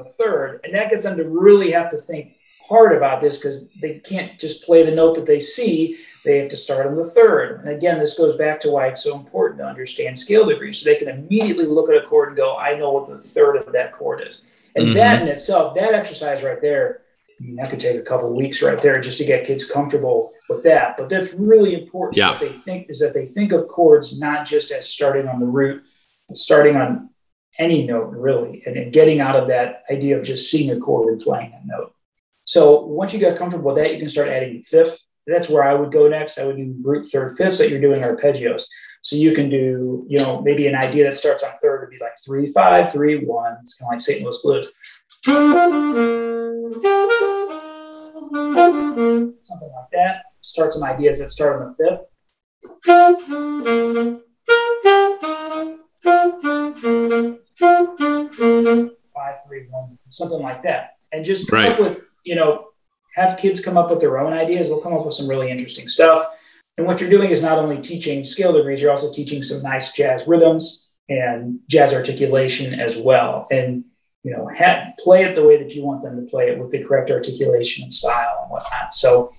that 0.08 0.90
gets 0.90 1.04
them 1.04 1.18
to 1.18 1.28
really 1.28 1.72
have 1.72 1.92
to 1.92 1.98
think 1.98 2.38
hard 2.68 2.96
about 2.96 3.22
this 3.22 3.38
because 3.38 3.72
they 3.74 4.00
can't 4.00 4.40
just 4.40 4.66
play 4.66 4.84
the 4.84 4.96
note 4.96 5.16
that 5.16 5.26
they 5.26 5.40
see. 5.40 5.98
They 6.24 6.40
have 6.40 6.50
to 6.50 6.58
start 6.58 6.88
on 6.88 6.96
the 6.96 7.06
third. 7.06 7.60
And 7.60 7.70
again, 7.70 8.00
this 8.00 8.18
goes 8.18 8.36
back 8.36 8.60
to 8.62 8.72
why 8.72 8.88
it's 8.88 9.04
so 9.04 9.16
important 9.16 9.60
to 9.60 9.68
understand 9.68 10.18
scale 10.18 10.46
degrees. 10.46 10.80
So 10.80 10.90
they 10.90 10.96
can 10.96 11.08
immediately 11.08 11.66
look 11.66 11.90
at 11.90 12.04
a 12.04 12.08
chord 12.08 12.30
and 12.30 12.38
go, 12.38 12.58
I 12.58 12.76
know 12.76 12.92
what 12.92 13.08
the 13.08 13.20
third 13.20 13.58
of 13.58 13.72
that 13.74 13.94
chord 13.94 14.28
is. 14.28 14.42
And 14.76 14.88
mm-hmm. 14.88 14.96
that 14.96 15.22
in 15.22 15.28
itself, 15.28 15.76
that 15.76 15.94
exercise 15.94 16.44
right 16.44 16.60
there, 16.60 17.02
I 17.40 17.44
mean, 17.44 17.56
that 17.58 17.70
could 17.70 17.80
take 17.80 17.98
a 17.98 18.04
couple 18.04 18.34
weeks 18.34 18.64
right 18.64 18.82
there 18.82 19.00
just 19.00 19.18
to 19.20 19.26
get 19.26 19.46
kids 19.46 19.70
comfortable 19.70 20.34
with 20.50 20.64
that. 20.64 20.98
But 20.98 21.10
that's 21.10 21.34
really 21.34 21.76
important. 21.76 22.18
Yeah. 22.18 22.32
What 22.32 22.40
they 22.40 22.54
think 22.54 22.90
is 22.90 23.00
that 23.00 23.14
they 23.14 23.26
think 23.26 23.52
of 23.52 23.68
chords 23.68 24.18
not 24.18 24.48
just 24.48 24.72
as 24.72 24.90
starting 24.90 25.28
on 25.28 25.40
the 25.40 25.46
root, 25.46 25.84
but 26.28 26.38
starting 26.38 26.78
on 26.78 27.10
any 27.58 27.86
note 27.86 28.12
really, 28.12 28.64
and, 28.66 28.76
and 28.78 28.94
getting 28.94 29.20
out 29.20 29.36
of 29.36 29.48
that 29.48 29.84
idea 29.90 30.18
of 30.18 30.24
just 30.24 30.50
seeing 30.50 30.72
a 30.72 30.80
chord 30.80 31.12
and 31.12 31.22
playing 31.22 31.52
that 31.52 31.66
note. 31.66 31.94
So 32.46 32.86
once 32.86 33.14
you 33.14 33.20
get 33.20 33.38
comfortable 33.38 33.72
with 33.72 33.78
that, 33.78 33.94
you 33.94 34.00
can 34.00 34.10
start 34.10 34.30
adding 34.30 34.62
fifth. 34.62 35.08
That's 35.26 35.50
where 35.50 35.64
I 35.64 35.74
would 35.74 35.92
go 35.92 36.08
next. 36.08 36.38
I 36.38 36.46
would 36.46 36.58
do 36.58 36.76
root 36.84 37.06
third, 37.06 37.38
fifths 37.38 37.58
that 37.58 37.70
you're 37.70 37.82
doing 37.82 38.00
arpeggios. 38.00 38.66
So 39.02 39.16
you 39.16 39.34
can 39.34 39.50
do, 39.50 40.06
you 40.08 40.18
know, 40.20 40.42
maybe 40.42 40.68
an 40.68 40.76
idea 40.76 41.06
that 41.06 41.16
starts 41.16 41.44
on 41.44 41.52
third 41.62 41.82
would 41.82 41.90
be 41.90 41.98
like 42.00 42.14
three, 42.24 42.52
five, 42.52 42.92
three, 42.92 43.24
one. 43.26 43.58
It's 43.62 43.76
kind 43.76 43.90
of 43.90 43.94
like 43.94 44.02
St. 44.02 44.24
Louis 44.24 44.42
blues. 44.44 44.70
Something 49.42 49.72
like 49.74 49.90
that. 49.94 50.24
Start 50.42 50.74
some 50.74 50.84
ideas 50.84 51.20
that 51.20 51.30
start 51.30 51.62
on 51.62 51.68
the 51.70 51.76
fifth 51.76 52.02
five, 57.58 59.46
three, 59.48 59.68
one, 59.70 59.98
something 60.10 60.42
like 60.42 60.64
that. 60.64 60.98
And 61.12 61.26
just 61.26 61.50
come 61.50 61.60
right. 61.60 61.72
up 61.72 61.80
with, 61.80 62.06
you 62.24 62.36
know, 62.36 62.68
have 63.16 63.38
kids 63.38 63.64
come 63.64 63.78
up 63.78 63.90
with 63.90 64.02
their 64.02 64.20
own 64.20 64.34
ideas. 64.34 64.70
They'll 64.70 64.82
come 64.82 64.94
up 64.94 65.06
with 65.06 65.14
some 65.14 65.30
really 65.30 65.50
interesting 65.50 65.88
stuff. 65.88 66.28
And 66.78 66.86
what 66.86 67.00
you're 67.00 67.10
doing 67.10 67.32
is 67.32 67.42
not 67.42 67.58
only 67.58 67.82
teaching 67.82 68.26
scale 68.26 68.52
degrees, 68.52 68.82
you're 68.82 68.92
also 68.92 69.14
teaching 69.14 69.42
some 69.42 69.64
nice 69.64 69.94
jazz 69.94 70.28
rhythms 70.28 70.90
and 71.08 71.60
jazz 71.70 71.94
articulation 71.94 72.78
as 72.80 72.98
well. 72.98 73.48
And 73.50 73.86
you 74.26 74.32
know, 74.32 74.48
have, 74.48 74.98
play 74.98 75.24
it 75.24 75.36
the 75.36 75.46
way 75.46 75.62
that 75.62 75.76
you 75.76 75.86
want 75.86 76.02
them 76.02 76.16
to 76.16 76.30
play 76.30 76.50
it 76.50 76.58
with 76.58 76.72
the 76.72 76.84
correct 76.84 77.12
articulation 77.12 77.84
and 77.84 77.94
style 77.94 78.40
and 78.42 78.50
whatnot. 78.50 78.96
So, 78.96 79.32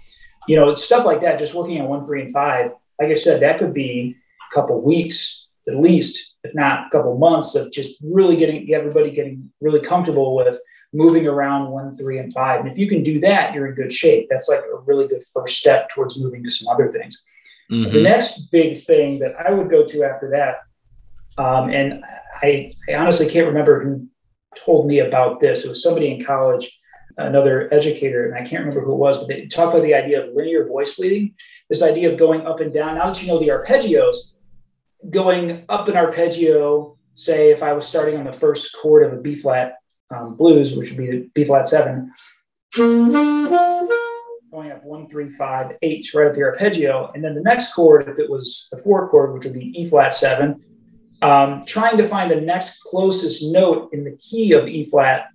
you 0.46 0.54
know, 0.54 0.76
stuff 0.76 1.04
like 1.04 1.22
that. 1.22 1.40
Just 1.40 1.56
working 1.56 1.80
on 1.80 1.88
one, 1.88 2.04
three, 2.04 2.22
and 2.22 2.32
five. 2.32 2.70
Like 3.00 3.10
I 3.10 3.16
said, 3.16 3.42
that 3.42 3.58
could 3.58 3.74
be 3.74 4.14
a 4.48 4.54
couple 4.54 4.80
weeks 4.80 5.45
at 5.68 5.76
least 5.76 6.36
if 6.44 6.54
not 6.54 6.86
a 6.86 6.90
couple 6.90 7.18
months 7.18 7.54
of 7.54 7.72
just 7.72 7.96
really 8.02 8.36
getting 8.36 8.72
everybody 8.72 9.10
getting 9.10 9.50
really 9.60 9.80
comfortable 9.80 10.36
with 10.36 10.58
moving 10.92 11.26
around 11.26 11.70
one, 11.70 11.92
three, 11.92 12.18
and 12.18 12.32
five. 12.32 12.60
And 12.60 12.70
if 12.70 12.78
you 12.78 12.88
can 12.88 13.02
do 13.02 13.20
that, 13.20 13.52
you're 13.52 13.66
in 13.68 13.74
good 13.74 13.92
shape. 13.92 14.28
That's 14.30 14.48
like 14.48 14.60
a 14.60 14.78
really 14.80 15.06
good 15.06 15.24
first 15.32 15.58
step 15.58 15.88
towards 15.90 16.18
moving 16.18 16.42
to 16.44 16.50
some 16.50 16.72
other 16.72 16.90
things. 16.90 17.22
Mm-hmm. 17.70 17.92
The 17.92 18.02
next 18.02 18.50
big 18.50 18.78
thing 18.78 19.18
that 19.18 19.34
I 19.36 19.50
would 19.50 19.68
go 19.68 19.84
to 19.84 20.04
after 20.04 20.30
that, 20.30 21.42
um, 21.42 21.70
and 21.70 22.04
I, 22.42 22.72
I 22.88 22.94
honestly 22.94 23.28
can't 23.28 23.48
remember 23.48 23.82
who 23.82 24.06
told 24.56 24.86
me 24.86 25.00
about 25.00 25.40
this. 25.40 25.64
It 25.64 25.68
was 25.68 25.82
somebody 25.82 26.12
in 26.12 26.24
college, 26.24 26.80
another 27.18 27.72
educator, 27.74 28.26
and 28.26 28.34
I 28.34 28.48
can't 28.48 28.64
remember 28.64 28.82
who 28.82 28.92
it 28.92 28.98
was, 28.98 29.18
but 29.18 29.28
they 29.28 29.46
talked 29.46 29.74
about 29.74 29.84
the 29.84 29.94
idea 29.94 30.24
of 30.24 30.34
linear 30.34 30.66
voice 30.66 30.98
leading, 30.98 31.34
this 31.68 31.82
idea 31.82 32.10
of 32.10 32.18
going 32.18 32.46
up 32.46 32.60
and 32.60 32.72
down. 32.72 32.94
Now 32.94 33.08
that 33.08 33.20
you 33.20 33.28
know 33.28 33.38
the 33.38 33.48
arpeggios, 33.48 34.35
going 35.10 35.64
up 35.68 35.88
an 35.88 35.96
arpeggio, 35.96 36.96
say 37.14 37.50
if 37.50 37.62
I 37.62 37.72
was 37.72 37.86
starting 37.86 38.16
on 38.18 38.24
the 38.24 38.32
first 38.32 38.76
chord 38.80 39.06
of 39.06 39.12
a 39.18 39.20
B 39.20 39.34
flat 39.34 39.74
um, 40.14 40.36
blues, 40.36 40.76
which 40.76 40.90
would 40.90 40.98
be 40.98 41.10
the 41.10 41.30
B 41.34 41.44
flat 41.44 41.66
seven, 41.66 42.12
going 42.76 44.72
up 44.72 44.84
one, 44.84 45.06
three, 45.06 45.28
five, 45.30 45.76
eight, 45.82 46.06
right 46.14 46.28
at 46.28 46.34
the 46.34 46.42
arpeggio. 46.42 47.10
And 47.14 47.22
then 47.22 47.34
the 47.34 47.42
next 47.42 47.74
chord, 47.74 48.08
if 48.08 48.18
it 48.18 48.30
was 48.30 48.68
the 48.70 48.78
four 48.78 49.08
chord, 49.08 49.34
which 49.34 49.44
would 49.44 49.54
be 49.54 49.72
E 49.80 49.88
flat 49.88 50.14
seven, 50.14 50.62
um, 51.22 51.64
trying 51.66 51.96
to 51.96 52.08
find 52.08 52.30
the 52.30 52.40
next 52.40 52.82
closest 52.82 53.52
note 53.52 53.90
in 53.92 54.04
the 54.04 54.16
key 54.16 54.52
of 54.52 54.66
E 54.66 54.84
flat 54.84 55.26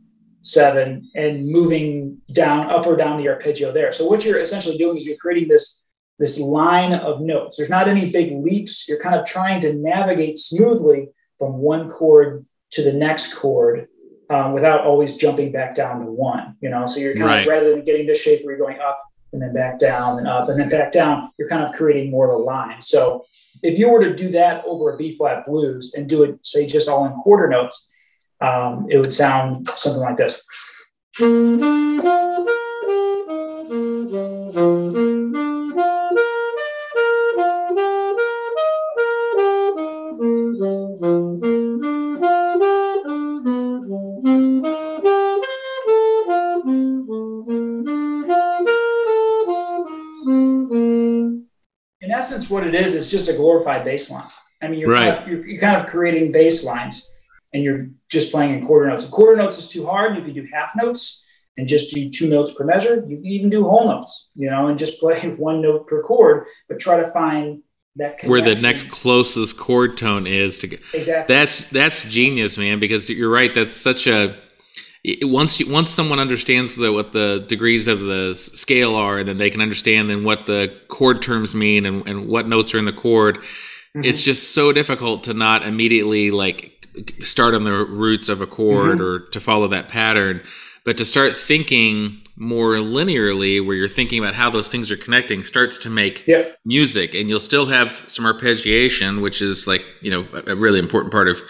seven 0.41 1.09
and 1.15 1.47
moving 1.47 2.19
down, 2.31 2.69
up 2.69 2.87
or 2.87 2.95
down 2.95 3.17
the 3.17 3.27
arpeggio 3.27 3.71
there. 3.71 3.91
So 3.91 4.07
what 4.07 4.25
you're 4.25 4.39
essentially 4.39 4.77
doing 4.77 4.97
is 4.97 5.05
you're 5.05 5.17
creating 5.17 5.49
this 5.49 5.80
this 6.21 6.39
line 6.39 6.93
of 6.93 7.19
notes. 7.19 7.57
There's 7.57 7.69
not 7.69 7.87
any 7.87 8.11
big 8.11 8.31
leaps. 8.31 8.87
You're 8.87 9.01
kind 9.01 9.15
of 9.15 9.25
trying 9.25 9.59
to 9.61 9.73
navigate 9.73 10.37
smoothly 10.37 11.09
from 11.39 11.57
one 11.57 11.89
chord 11.89 12.45
to 12.73 12.83
the 12.83 12.93
next 12.93 13.33
chord 13.33 13.87
um, 14.29 14.53
without 14.53 14.85
always 14.85 15.17
jumping 15.17 15.51
back 15.51 15.73
down 15.73 16.05
to 16.05 16.11
one. 16.11 16.57
You 16.61 16.69
know, 16.69 16.85
so 16.85 16.99
you're 16.99 17.15
kind 17.15 17.25
right. 17.25 17.41
of 17.41 17.47
rather 17.47 17.71
than 17.71 17.83
getting 17.83 18.05
this 18.05 18.21
shape 18.21 18.45
where 18.45 18.55
you're 18.55 18.63
going 18.63 18.79
up 18.79 19.01
and 19.33 19.41
then 19.41 19.51
back 19.51 19.79
down 19.79 20.19
and 20.19 20.27
up 20.27 20.47
and 20.47 20.59
then 20.59 20.69
back 20.69 20.91
down, 20.91 21.31
you're 21.39 21.49
kind 21.49 21.63
of 21.63 21.73
creating 21.73 22.11
more 22.11 22.29
of 22.29 22.39
a 22.39 22.43
line. 22.43 22.83
So 22.83 23.25
if 23.63 23.79
you 23.79 23.89
were 23.89 24.03
to 24.03 24.15
do 24.15 24.29
that 24.29 24.63
over 24.65 24.93
a 24.93 24.97
B 24.97 25.17
flat 25.17 25.47
blues 25.47 25.95
and 25.95 26.07
do 26.07 26.21
it, 26.21 26.37
say, 26.45 26.67
just 26.67 26.87
all 26.87 27.07
in 27.07 27.13
quarter 27.13 27.47
notes, 27.49 27.89
um, 28.41 28.85
it 28.91 28.97
would 28.97 29.11
sound 29.13 29.67
something 29.69 30.01
like 30.01 30.17
this. 30.17 30.43
It 52.73 52.85
is, 52.85 52.95
is 52.95 53.11
just 53.11 53.29
a 53.29 53.33
glorified 53.33 53.83
bass 53.83 54.09
line. 54.09 54.27
I 54.61 54.67
mean, 54.67 54.79
you're, 54.79 54.89
right. 54.89 55.13
kind 55.13 55.23
of, 55.23 55.27
you're, 55.27 55.47
you're, 55.47 55.59
kind 55.59 55.81
of 55.81 55.87
creating 55.87 56.31
bass 56.31 56.65
lines 56.65 57.11
and 57.53 57.63
you're 57.63 57.87
just 58.09 58.31
playing 58.31 58.53
in 58.53 58.65
quarter 58.65 58.87
notes. 58.87 59.05
If 59.05 59.11
quarter 59.11 59.35
notes 59.35 59.57
is 59.57 59.69
too 59.69 59.85
hard, 59.85 60.15
you 60.15 60.23
can 60.23 60.33
do 60.33 60.47
half 60.53 60.75
notes 60.75 61.25
and 61.57 61.67
just 61.67 61.93
do 61.93 62.09
two 62.09 62.29
notes 62.29 62.53
per 62.53 62.63
measure. 62.63 63.05
You 63.07 63.17
can 63.17 63.25
even 63.25 63.49
do 63.49 63.63
whole 63.63 63.87
notes, 63.87 64.29
you 64.35 64.49
know, 64.49 64.67
and 64.67 64.77
just 64.77 64.99
play 64.99 65.19
one 65.35 65.61
note 65.61 65.87
per 65.87 66.01
chord, 66.01 66.45
but 66.67 66.79
try 66.79 66.99
to 66.99 67.07
find 67.07 67.63
that 67.97 68.23
where 68.23 68.41
the 68.41 68.55
next 68.55 68.89
closest 68.89 69.57
chord 69.57 69.97
tone 69.97 70.25
is 70.25 70.59
to 70.59 70.77
exactly 70.93 71.35
that's 71.35 71.65
that's 71.71 72.01
genius 72.03 72.57
man 72.57 72.79
because 72.79 73.09
you're 73.09 73.29
right 73.29 73.53
that's 73.53 73.75
such 73.75 74.07
a 74.07 74.37
once 75.23 75.59
you, 75.59 75.71
once 75.71 75.89
someone 75.89 76.19
understands 76.19 76.75
the, 76.75 76.91
what 76.93 77.11
the 77.13 77.43
degrees 77.47 77.87
of 77.87 78.01
the 78.01 78.35
scale 78.35 78.95
are, 78.95 79.23
then 79.23 79.37
they 79.37 79.49
can 79.49 79.61
understand 79.61 80.09
then 80.09 80.23
what 80.23 80.45
the 80.45 80.75
chord 80.89 81.21
tones 81.21 81.55
mean 81.55 81.85
and, 81.85 82.07
and 82.07 82.27
what 82.27 82.47
notes 82.47 82.73
are 82.75 82.79
in 82.79 82.85
the 82.85 82.93
chord. 82.93 83.37
Mm-hmm. 83.37 84.03
It's 84.03 84.21
just 84.21 84.53
so 84.53 84.71
difficult 84.71 85.23
to 85.23 85.33
not 85.33 85.63
immediately 85.63 86.29
like 86.29 86.71
start 87.21 87.55
on 87.55 87.63
the 87.63 87.73
roots 87.73 88.29
of 88.29 88.41
a 88.41 88.47
chord 88.47 88.99
mm-hmm. 88.99 89.03
or 89.03 89.19
to 89.29 89.39
follow 89.39 89.67
that 89.69 89.89
pattern, 89.89 90.41
but 90.85 90.97
to 90.99 91.05
start 91.05 91.35
thinking 91.35 92.21
more 92.35 92.75
linearly, 92.75 93.63
where 93.63 93.75
you're 93.75 93.87
thinking 93.87 94.19
about 94.19 94.33
how 94.33 94.49
those 94.49 94.67
things 94.67 94.91
are 94.91 94.97
connecting, 94.97 95.43
starts 95.43 95.77
to 95.77 95.89
make 95.89 96.25
yep. 96.27 96.57
music, 96.65 97.13
and 97.13 97.29
you'll 97.29 97.39
still 97.39 97.67
have 97.67 98.03
some 98.07 98.25
arpeggiation, 98.25 99.21
which 99.21 99.41
is 99.41 99.67
like 99.67 99.85
you 100.01 100.09
know 100.09 100.27
a 100.47 100.55
really 100.55 100.79
important 100.79 101.11
part 101.11 101.27
of 101.27 101.41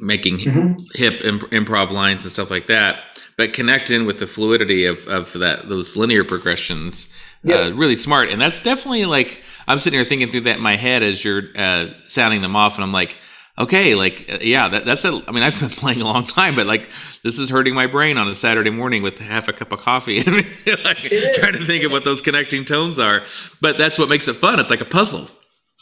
making 0.00 0.38
mm-hmm. 0.38 0.74
hip 0.94 1.22
imp- 1.24 1.50
improv 1.50 1.90
lines 1.90 2.24
and 2.24 2.30
stuff 2.30 2.50
like 2.50 2.66
that. 2.66 3.02
But 3.36 3.52
connecting 3.52 4.06
with 4.06 4.20
the 4.20 4.26
fluidity 4.26 4.86
of, 4.86 5.06
of 5.08 5.32
that 5.34 5.68
those 5.68 5.96
linear 5.96 6.24
progressions, 6.24 7.08
uh, 7.48 7.72
really 7.74 7.94
smart. 7.96 8.30
And 8.30 8.40
that's 8.40 8.60
definitely 8.60 9.04
like 9.04 9.42
I'm 9.66 9.78
sitting 9.78 9.98
here 9.98 10.08
thinking 10.08 10.30
through 10.30 10.42
that 10.42 10.56
in 10.56 10.62
my 10.62 10.76
head 10.76 11.02
as 11.02 11.24
you're 11.24 11.42
uh, 11.56 11.88
sounding 12.06 12.42
them 12.42 12.56
off, 12.56 12.76
and 12.76 12.84
I'm 12.84 12.92
like, 12.92 13.18
okay, 13.58 13.94
like 13.94 14.30
uh, 14.32 14.38
yeah, 14.40 14.68
that, 14.68 14.84
that's 14.84 15.04
a. 15.04 15.20
I 15.28 15.32
mean, 15.32 15.42
I've 15.42 15.58
been 15.58 15.68
playing 15.70 16.00
a 16.00 16.04
long 16.04 16.26
time, 16.26 16.56
but 16.56 16.66
like 16.66 16.88
this 17.22 17.38
is 17.38 17.50
hurting 17.50 17.74
my 17.74 17.86
brain 17.86 18.16
on 18.18 18.28
a 18.28 18.34
Saturday 18.34 18.70
morning 18.70 19.02
with 19.02 19.18
half 19.18 19.48
a 19.48 19.52
cup 19.52 19.72
of 19.72 19.80
coffee, 19.80 20.18
and 20.26 20.36
like 20.84 20.98
trying 21.34 21.52
to 21.52 21.64
think 21.64 21.84
of 21.84 21.92
what 21.92 22.04
those 22.04 22.20
connecting 22.20 22.64
tones 22.64 22.98
are. 22.98 23.22
But 23.60 23.78
that's 23.78 23.98
what 23.98 24.08
makes 24.08 24.28
it 24.28 24.34
fun. 24.34 24.60
It's 24.60 24.70
like 24.70 24.80
a 24.80 24.86
puzzle. 24.86 25.30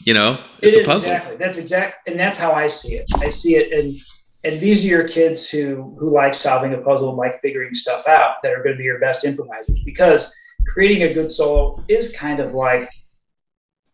You 0.01 0.13
know, 0.13 0.39
it's 0.61 0.77
it 0.77 0.83
a 0.83 0.85
puzzle. 0.85 1.11
Exactly. 1.11 1.37
That's 1.37 1.59
exact, 1.59 2.07
and 2.07 2.19
that's 2.19 2.37
how 2.37 2.51
I 2.51 2.67
see 2.67 2.95
it. 2.95 3.05
I 3.17 3.29
see 3.29 3.55
it, 3.55 3.71
and 3.71 3.95
and 4.43 4.59
these 4.59 4.83
are 4.83 4.87
your 4.87 5.07
kids 5.07 5.49
who 5.49 5.95
who 5.99 6.11
like 6.11 6.33
solving 6.33 6.73
a 6.73 6.77
puzzle 6.79 7.09
and 7.09 7.17
like 7.17 7.39
figuring 7.41 7.73
stuff 7.75 8.07
out 8.07 8.35
that 8.43 8.51
are 8.51 8.63
going 8.63 8.75
to 8.75 8.77
be 8.77 8.83
your 8.83 8.99
best 8.99 9.23
improvisers 9.23 9.81
because 9.85 10.35
creating 10.67 11.03
a 11.03 11.13
good 11.13 11.29
solo 11.29 11.83
is 11.87 12.15
kind 12.15 12.39
of 12.39 12.53
like 12.53 12.89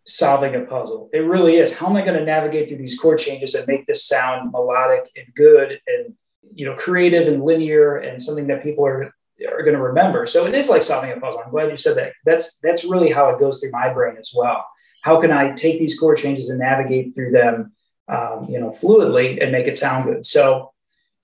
solving 0.06 0.56
a 0.56 0.62
puzzle. 0.62 1.10
It 1.14 1.20
really 1.20 1.58
is. 1.58 1.78
How 1.78 1.88
am 1.88 1.96
I 1.96 2.02
going 2.04 2.18
to 2.18 2.26
navigate 2.26 2.70
through 2.70 2.78
these 2.78 3.00
chord 3.00 3.20
changes 3.20 3.54
and 3.54 3.68
make 3.68 3.86
this 3.86 4.08
sound 4.08 4.52
melodic 4.52 5.10
and 5.16 5.28
good 5.36 5.80
and 5.86 6.16
you 6.54 6.66
know 6.66 6.76
creative 6.76 7.28
and 7.28 7.44
linear 7.44 7.98
and 7.98 8.22
something 8.22 8.48
that 8.48 8.64
people 8.64 8.86
are 8.86 9.14
are 9.52 9.64
going 9.64 9.76
to 9.76 9.82
remember. 9.82 10.26
So 10.28 10.48
it 10.48 10.56
is 10.56 10.70
like 10.70 10.84
solving 10.84 11.12
a 11.12 11.20
puzzle. 11.20 11.42
I'm 11.46 11.52
glad 11.52 11.70
you 11.70 11.78
said 11.78 11.98
that. 11.98 12.14
That's 12.26 12.58
that's 12.60 12.86
really 12.86 13.12
how 13.12 13.30
it 13.30 13.40
goes 13.40 13.60
through 13.60 13.72
my 13.72 13.94
brain 13.94 14.16
as 14.18 14.34
well 14.36 14.66
how 15.02 15.22
can 15.22 15.32
I 15.32 15.52
take 15.52 15.80
these 15.80 15.98
chord 16.00 16.18
changes 16.18 16.50
and 16.50 16.60
navigate 16.60 17.16
through 17.16 17.32
them, 17.32 17.74
um, 18.08 18.46
you 18.50 18.60
know, 18.60 18.70
fluidly 18.70 19.42
and 19.42 19.52
make 19.52 19.68
it 19.68 19.78
sound 19.78 20.06
good? 20.06 20.26
So 20.26 20.74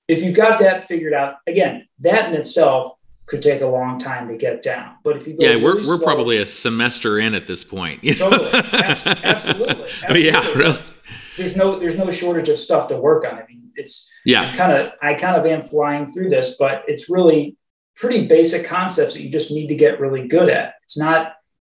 if 0.08 0.24
you've 0.24 0.36
got 0.36 0.60
that 0.60 0.88
figured 0.88 1.14
out, 1.14 1.36
again, 1.48 1.88
that 2.00 2.30
in 2.30 2.36
itself 2.36 2.94
could 3.26 3.42
take 3.42 3.62
a 3.62 3.66
long 3.66 3.98
time 3.98 4.28
to 4.28 4.38
get 4.38 4.62
down. 4.62 4.96
But 5.04 5.18
if 5.18 5.28
you 5.28 5.36
yeah, 5.40 5.56
we're 5.56 5.82
slow, 5.82 5.98
we're 5.98 6.04
probably 6.04 6.38
a 6.38 6.46
semester 6.46 7.20
in 7.20 7.34
at 7.34 7.48
this 7.48 7.64
point. 7.64 8.04
You 8.04 8.16
know? 8.20 8.30
Totally, 8.30 8.52
absolutely, 8.54 9.24
absolutely. 9.24 10.26
Yeah, 10.26 10.48
really. 10.54 10.80
There's 11.38 11.56
no 11.56 11.80
there's 11.80 11.98
no 11.98 12.10
shortage 12.12 12.50
of 12.50 12.60
stuff 12.60 12.88
to 12.90 12.98
work 12.98 13.26
on. 13.26 13.34
I 13.34 13.46
mean, 13.48 13.72
it's 13.76 14.12
yeah. 14.26 14.56
Kind 14.56 14.72
of 14.72 14.92
I 15.02 15.16
kind 15.16 15.36
of 15.36 15.46
am 15.46 15.64
flying 15.64 16.08
through 16.08 16.30
this, 16.30 16.58
but 16.58 16.84
it's 16.88 17.10
really 17.10 17.58
pretty 17.96 18.28
basic 18.28 18.66
concepts 18.66 19.16
that 19.16 19.24
you 19.24 19.30
just 19.30 19.52
need 19.52 19.68
to 19.68 19.76
get 19.76 20.00
really 20.00 20.28
good 20.28 20.50
at. 20.50 20.76
It's 20.84 20.98
not 20.98 21.35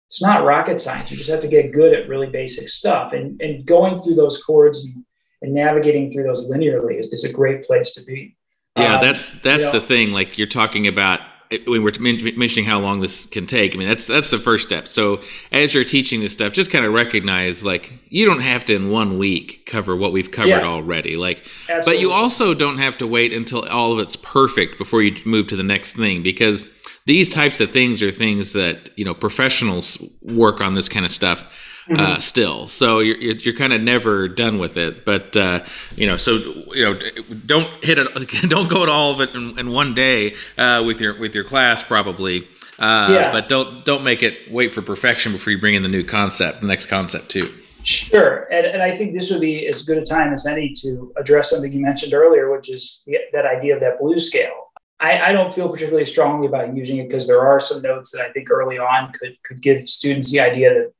it's 0.10 0.24
not 0.24 0.44
rocket 0.44 0.80
science. 0.80 1.12
You 1.12 1.18
just 1.18 1.30
have 1.30 1.42
to 1.42 1.48
get 1.48 1.72
good 1.72 1.94
at 1.94 2.10
really 2.10 2.26
basic 2.26 2.68
stuff. 2.68 3.14
And, 3.14 3.40
and 3.42 3.64
going 3.64 3.96
through 3.96 4.16
those 4.16 4.44
chords 4.44 4.84
and, 4.84 5.06
and 5.44 5.54
navigating 5.54 6.12
through 6.12 6.24
those 6.24 6.52
linearly 6.52 7.00
is, 7.00 7.14
is 7.14 7.26
a 7.26 7.32
great 7.32 7.64
place 7.64 7.94
to 7.94 8.04
be. 8.04 8.36
Yeah, 8.76 8.96
um, 8.96 9.02
that's 9.02 9.28
that's 9.44 9.66
you 9.66 9.66
know, 9.66 9.72
the 9.74 9.82
thing. 9.82 10.12
Like 10.12 10.40
you're 10.40 10.48
talking 10.48 10.88
about 10.88 11.22
when 11.68 11.84
we're 11.84 11.94
mentioning 12.00 12.68
how 12.68 12.80
long 12.80 13.02
this 13.02 13.28
can 13.28 13.46
take. 13.46 13.76
I 13.76 13.78
mean, 13.78 13.88
that's 13.88 14.08
that's 14.08 14.32
the 14.32 14.40
first 14.40 14.66
step. 14.66 14.88
So 14.88 15.22
as 15.52 15.76
you're 15.76 15.84
teaching 15.84 16.22
this 16.22 16.34
stuff, 16.34 16.54
just 16.54 16.72
kind 16.72 16.86
of 16.86 16.94
recognize 16.94 17.64
like 17.64 17.94
you 18.10 18.26
don't 18.26 18.42
have 18.42 18.66
to 18.66 18.76
in 18.76 18.90
one 18.90 19.20
week 19.20 19.68
cover 19.68 19.96
what 19.96 20.12
we've 20.12 20.32
covered 20.32 20.50
yeah, 20.50 20.64
already. 20.64 21.18
Like, 21.18 21.44
absolutely. 21.70 21.84
but 21.86 22.00
you 22.00 22.12
also 22.12 22.56
don't 22.56 22.80
have 22.80 22.98
to 22.98 23.06
wait 23.06 23.32
until 23.32 23.64
all 23.70 23.94
of 23.94 24.00
it's 24.00 24.16
perfect 24.16 24.80
before 24.80 25.04
you 25.04 25.16
move 25.24 25.46
to 25.48 25.56
the 25.56 25.64
next 25.64 25.96
thing 25.96 26.24
because 26.24 26.68
these 27.10 27.28
types 27.28 27.60
of 27.60 27.72
things 27.72 28.04
are 28.04 28.12
things 28.12 28.54
that 28.54 28.92
you 28.96 29.04
know 29.04 29.16
professionals 29.16 29.98
work 30.22 30.62
on 30.62 30.76
this 30.76 30.88
kind 30.88 31.06
of 31.06 31.12
stuff 31.12 31.44
uh, 31.90 31.94
mm-hmm. 31.96 32.20
still. 32.20 32.68
So 32.68 33.00
you're 33.00 33.18
you're 33.18 33.56
kind 33.56 33.74
of 33.74 33.82
never 33.82 34.28
done 34.28 34.60
with 34.60 34.78
it. 34.78 35.06
But 35.06 35.36
uh, 35.36 35.62
you 35.96 36.06
know, 36.06 36.18
so 36.18 36.34
you 36.72 36.84
know, 36.84 37.00
don't 37.48 37.84
hit 37.84 37.98
it. 37.98 38.08
Don't 38.50 38.70
go 38.70 38.86
to 38.86 38.92
all 38.92 39.12
of 39.12 39.22
it 39.22 39.36
in, 39.36 39.58
in 39.58 39.72
one 39.72 39.96
day 39.96 40.36
uh, 40.60 40.84
with 40.86 41.02
your 41.02 41.20
with 41.20 41.34
your 41.34 41.44
class 41.44 41.82
probably. 41.82 42.48
Uh, 42.78 43.10
yeah. 43.12 43.32
But 43.32 43.50
don't 43.50 43.84
don't 43.84 44.04
make 44.04 44.22
it 44.24 44.50
wait 44.52 44.74
for 44.74 44.82
perfection 44.84 45.32
before 45.32 45.52
you 45.52 45.60
bring 45.60 45.74
in 45.74 45.84
the 45.84 45.90
new 45.90 46.04
concept, 46.04 46.62
the 46.62 46.68
next 46.68 46.86
concept 46.86 47.30
too. 47.30 47.52
Sure, 47.84 48.48
and, 48.52 48.66
and 48.68 48.84
I 48.84 48.92
think 48.92 49.14
this 49.14 49.32
would 49.32 49.42
be 49.42 49.66
as 49.68 49.84
good 49.84 49.98
a 49.98 50.06
time 50.06 50.32
as 50.32 50.46
any 50.46 50.74
to 50.82 51.12
address 51.18 51.50
something 51.50 51.72
you 51.72 51.82
mentioned 51.82 52.14
earlier, 52.14 52.52
which 52.52 52.70
is 52.70 53.04
that 53.34 53.46
idea 53.46 53.74
of 53.74 53.80
that 53.82 54.00
blue 54.00 54.20
scale. 54.20 54.69
I, 55.00 55.30
I, 55.30 55.32
don't 55.32 55.54
feel 55.54 55.70
particularly 55.70 56.06
strongly 56.06 56.48
about 56.48 56.76
using 56.76 56.98
it 56.98 57.08
because 57.08 57.26
there 57.26 57.40
are 57.40 57.60
some 57.60 57.82
notes 57.82 58.12
that 58.12 58.22
I 58.22 58.32
think 58.32 58.52
early 58.52 58.78
on 58.78 59.14
could 59.14 59.38
could 59.44 59.62
give 59.62 59.88
students 59.88 60.32
the 60.32 60.42
idea 60.42 60.74
that 60.74 60.92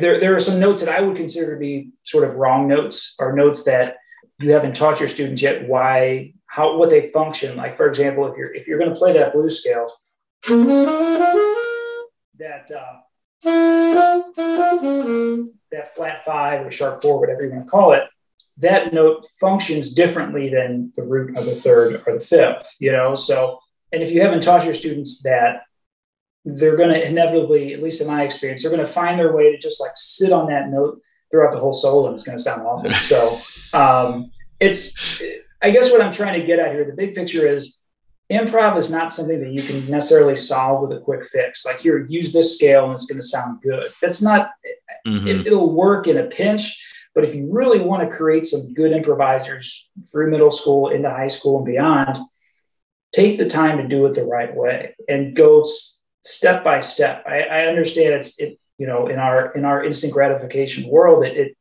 there, 0.00 0.20
there 0.20 0.34
are 0.34 0.40
some 0.40 0.60
notes 0.60 0.84
that 0.84 0.94
I 0.94 1.00
would 1.00 1.16
consider 1.16 1.54
to 1.54 1.58
be 1.58 1.90
sort 2.02 2.28
of 2.28 2.36
wrong 2.36 2.68
notes 2.68 3.14
or 3.18 3.32
notes 3.32 3.64
that 3.64 3.96
you 4.38 4.52
haven't 4.52 4.76
taught 4.76 5.00
your 5.00 5.08
students 5.08 5.42
yet 5.42 5.66
why 5.66 6.34
how 6.46 6.76
what 6.76 6.90
they 6.90 7.10
function. 7.10 7.56
Like 7.56 7.76
for 7.76 7.88
example, 7.88 8.26
if 8.26 8.36
you're 8.36 8.54
if 8.54 8.68
you're 8.68 8.78
going 8.78 8.90
to 8.90 8.96
play 8.96 9.12
that 9.14 9.32
blues 9.32 9.60
scale, 9.60 9.86
that 12.38 12.70
uh, 12.70 13.00
that 15.72 15.94
flat 15.94 16.24
five 16.24 16.66
or 16.66 16.70
sharp 16.70 17.02
four, 17.02 17.18
whatever 17.20 17.44
you 17.44 17.50
want 17.50 17.64
to 17.66 17.70
call 17.70 17.92
it, 17.92 18.02
that 18.58 18.94
note 18.94 19.26
functions 19.40 19.94
differently 19.94 20.48
than 20.48 20.92
the 20.96 21.02
root 21.02 21.36
of 21.36 21.44
the 21.44 21.56
third 21.56 22.02
or 22.06 22.14
the 22.14 22.24
fifth, 22.24 22.76
you 22.78 22.92
know? 22.92 23.14
So, 23.14 23.58
and 23.92 24.02
if 24.02 24.10
you 24.12 24.20
haven't 24.20 24.42
taught 24.42 24.64
your 24.64 24.74
students 24.74 25.22
that, 25.22 25.62
they're 26.44 26.76
going 26.76 26.90
to 26.90 27.02
inevitably, 27.02 27.72
at 27.72 27.82
least 27.82 28.00
in 28.00 28.06
my 28.06 28.22
experience, 28.22 28.62
they're 28.62 28.70
going 28.70 28.84
to 28.84 28.92
find 28.92 29.18
their 29.18 29.34
way 29.34 29.50
to 29.50 29.58
just 29.58 29.80
like 29.80 29.92
sit 29.94 30.30
on 30.32 30.48
that 30.48 30.68
note 30.68 31.00
throughout 31.30 31.52
the 31.52 31.58
whole 31.58 31.72
solo 31.72 32.06
and 32.06 32.14
it's 32.14 32.24
going 32.24 32.36
to 32.36 32.42
sound 32.42 32.62
awful. 32.66 32.90
So, 33.00 33.38
um, 33.72 34.30
it's, 34.60 35.20
I 35.62 35.70
guess 35.70 35.90
what 35.90 36.00
I'm 36.00 36.12
trying 36.12 36.40
to 36.40 36.46
get 36.46 36.58
at 36.58 36.72
here, 36.72 36.84
the 36.84 36.92
big 36.92 37.14
picture 37.14 37.48
is 37.48 37.80
improv 38.30 38.76
is 38.76 38.90
not 38.90 39.10
something 39.10 39.40
that 39.40 39.52
you 39.52 39.62
can 39.62 39.90
necessarily 39.90 40.36
solve 40.36 40.86
with 40.86 40.96
a 40.96 41.00
quick 41.00 41.24
fix. 41.24 41.64
Like 41.64 41.80
here, 41.80 42.06
use 42.08 42.32
this 42.32 42.54
scale 42.56 42.84
and 42.84 42.92
it's 42.92 43.06
going 43.06 43.20
to 43.20 43.26
sound 43.26 43.62
good. 43.62 43.92
That's 44.00 44.22
not, 44.22 44.50
mm-hmm. 45.06 45.26
it, 45.26 45.46
it'll 45.46 45.72
work 45.72 46.06
in 46.06 46.18
a 46.18 46.24
pinch 46.24 46.80
but 47.14 47.24
if 47.24 47.34
you 47.34 47.48
really 47.50 47.80
want 47.80 48.08
to 48.08 48.16
create 48.16 48.46
some 48.46 48.72
good 48.74 48.92
improvisers 48.92 49.88
through 50.10 50.30
middle 50.30 50.50
school 50.50 50.88
into 50.88 51.08
high 51.08 51.28
school 51.28 51.58
and 51.58 51.66
beyond, 51.66 52.18
take 53.12 53.38
the 53.38 53.48
time 53.48 53.78
to 53.78 53.88
do 53.88 54.04
it 54.06 54.14
the 54.14 54.24
right 54.24 54.54
way 54.54 54.94
and 55.08 55.36
go 55.36 55.64
step 56.22 56.64
by 56.64 56.80
step. 56.80 57.24
I, 57.26 57.42
I 57.42 57.66
understand 57.66 58.14
it's 58.14 58.40
it, 58.40 58.58
you 58.78 58.86
know, 58.86 59.06
in 59.06 59.18
our 59.18 59.52
in 59.52 59.64
our 59.64 59.84
instant 59.84 60.12
gratification 60.12 60.90
world, 60.90 61.24
it, 61.24 61.36
it 61.36 61.56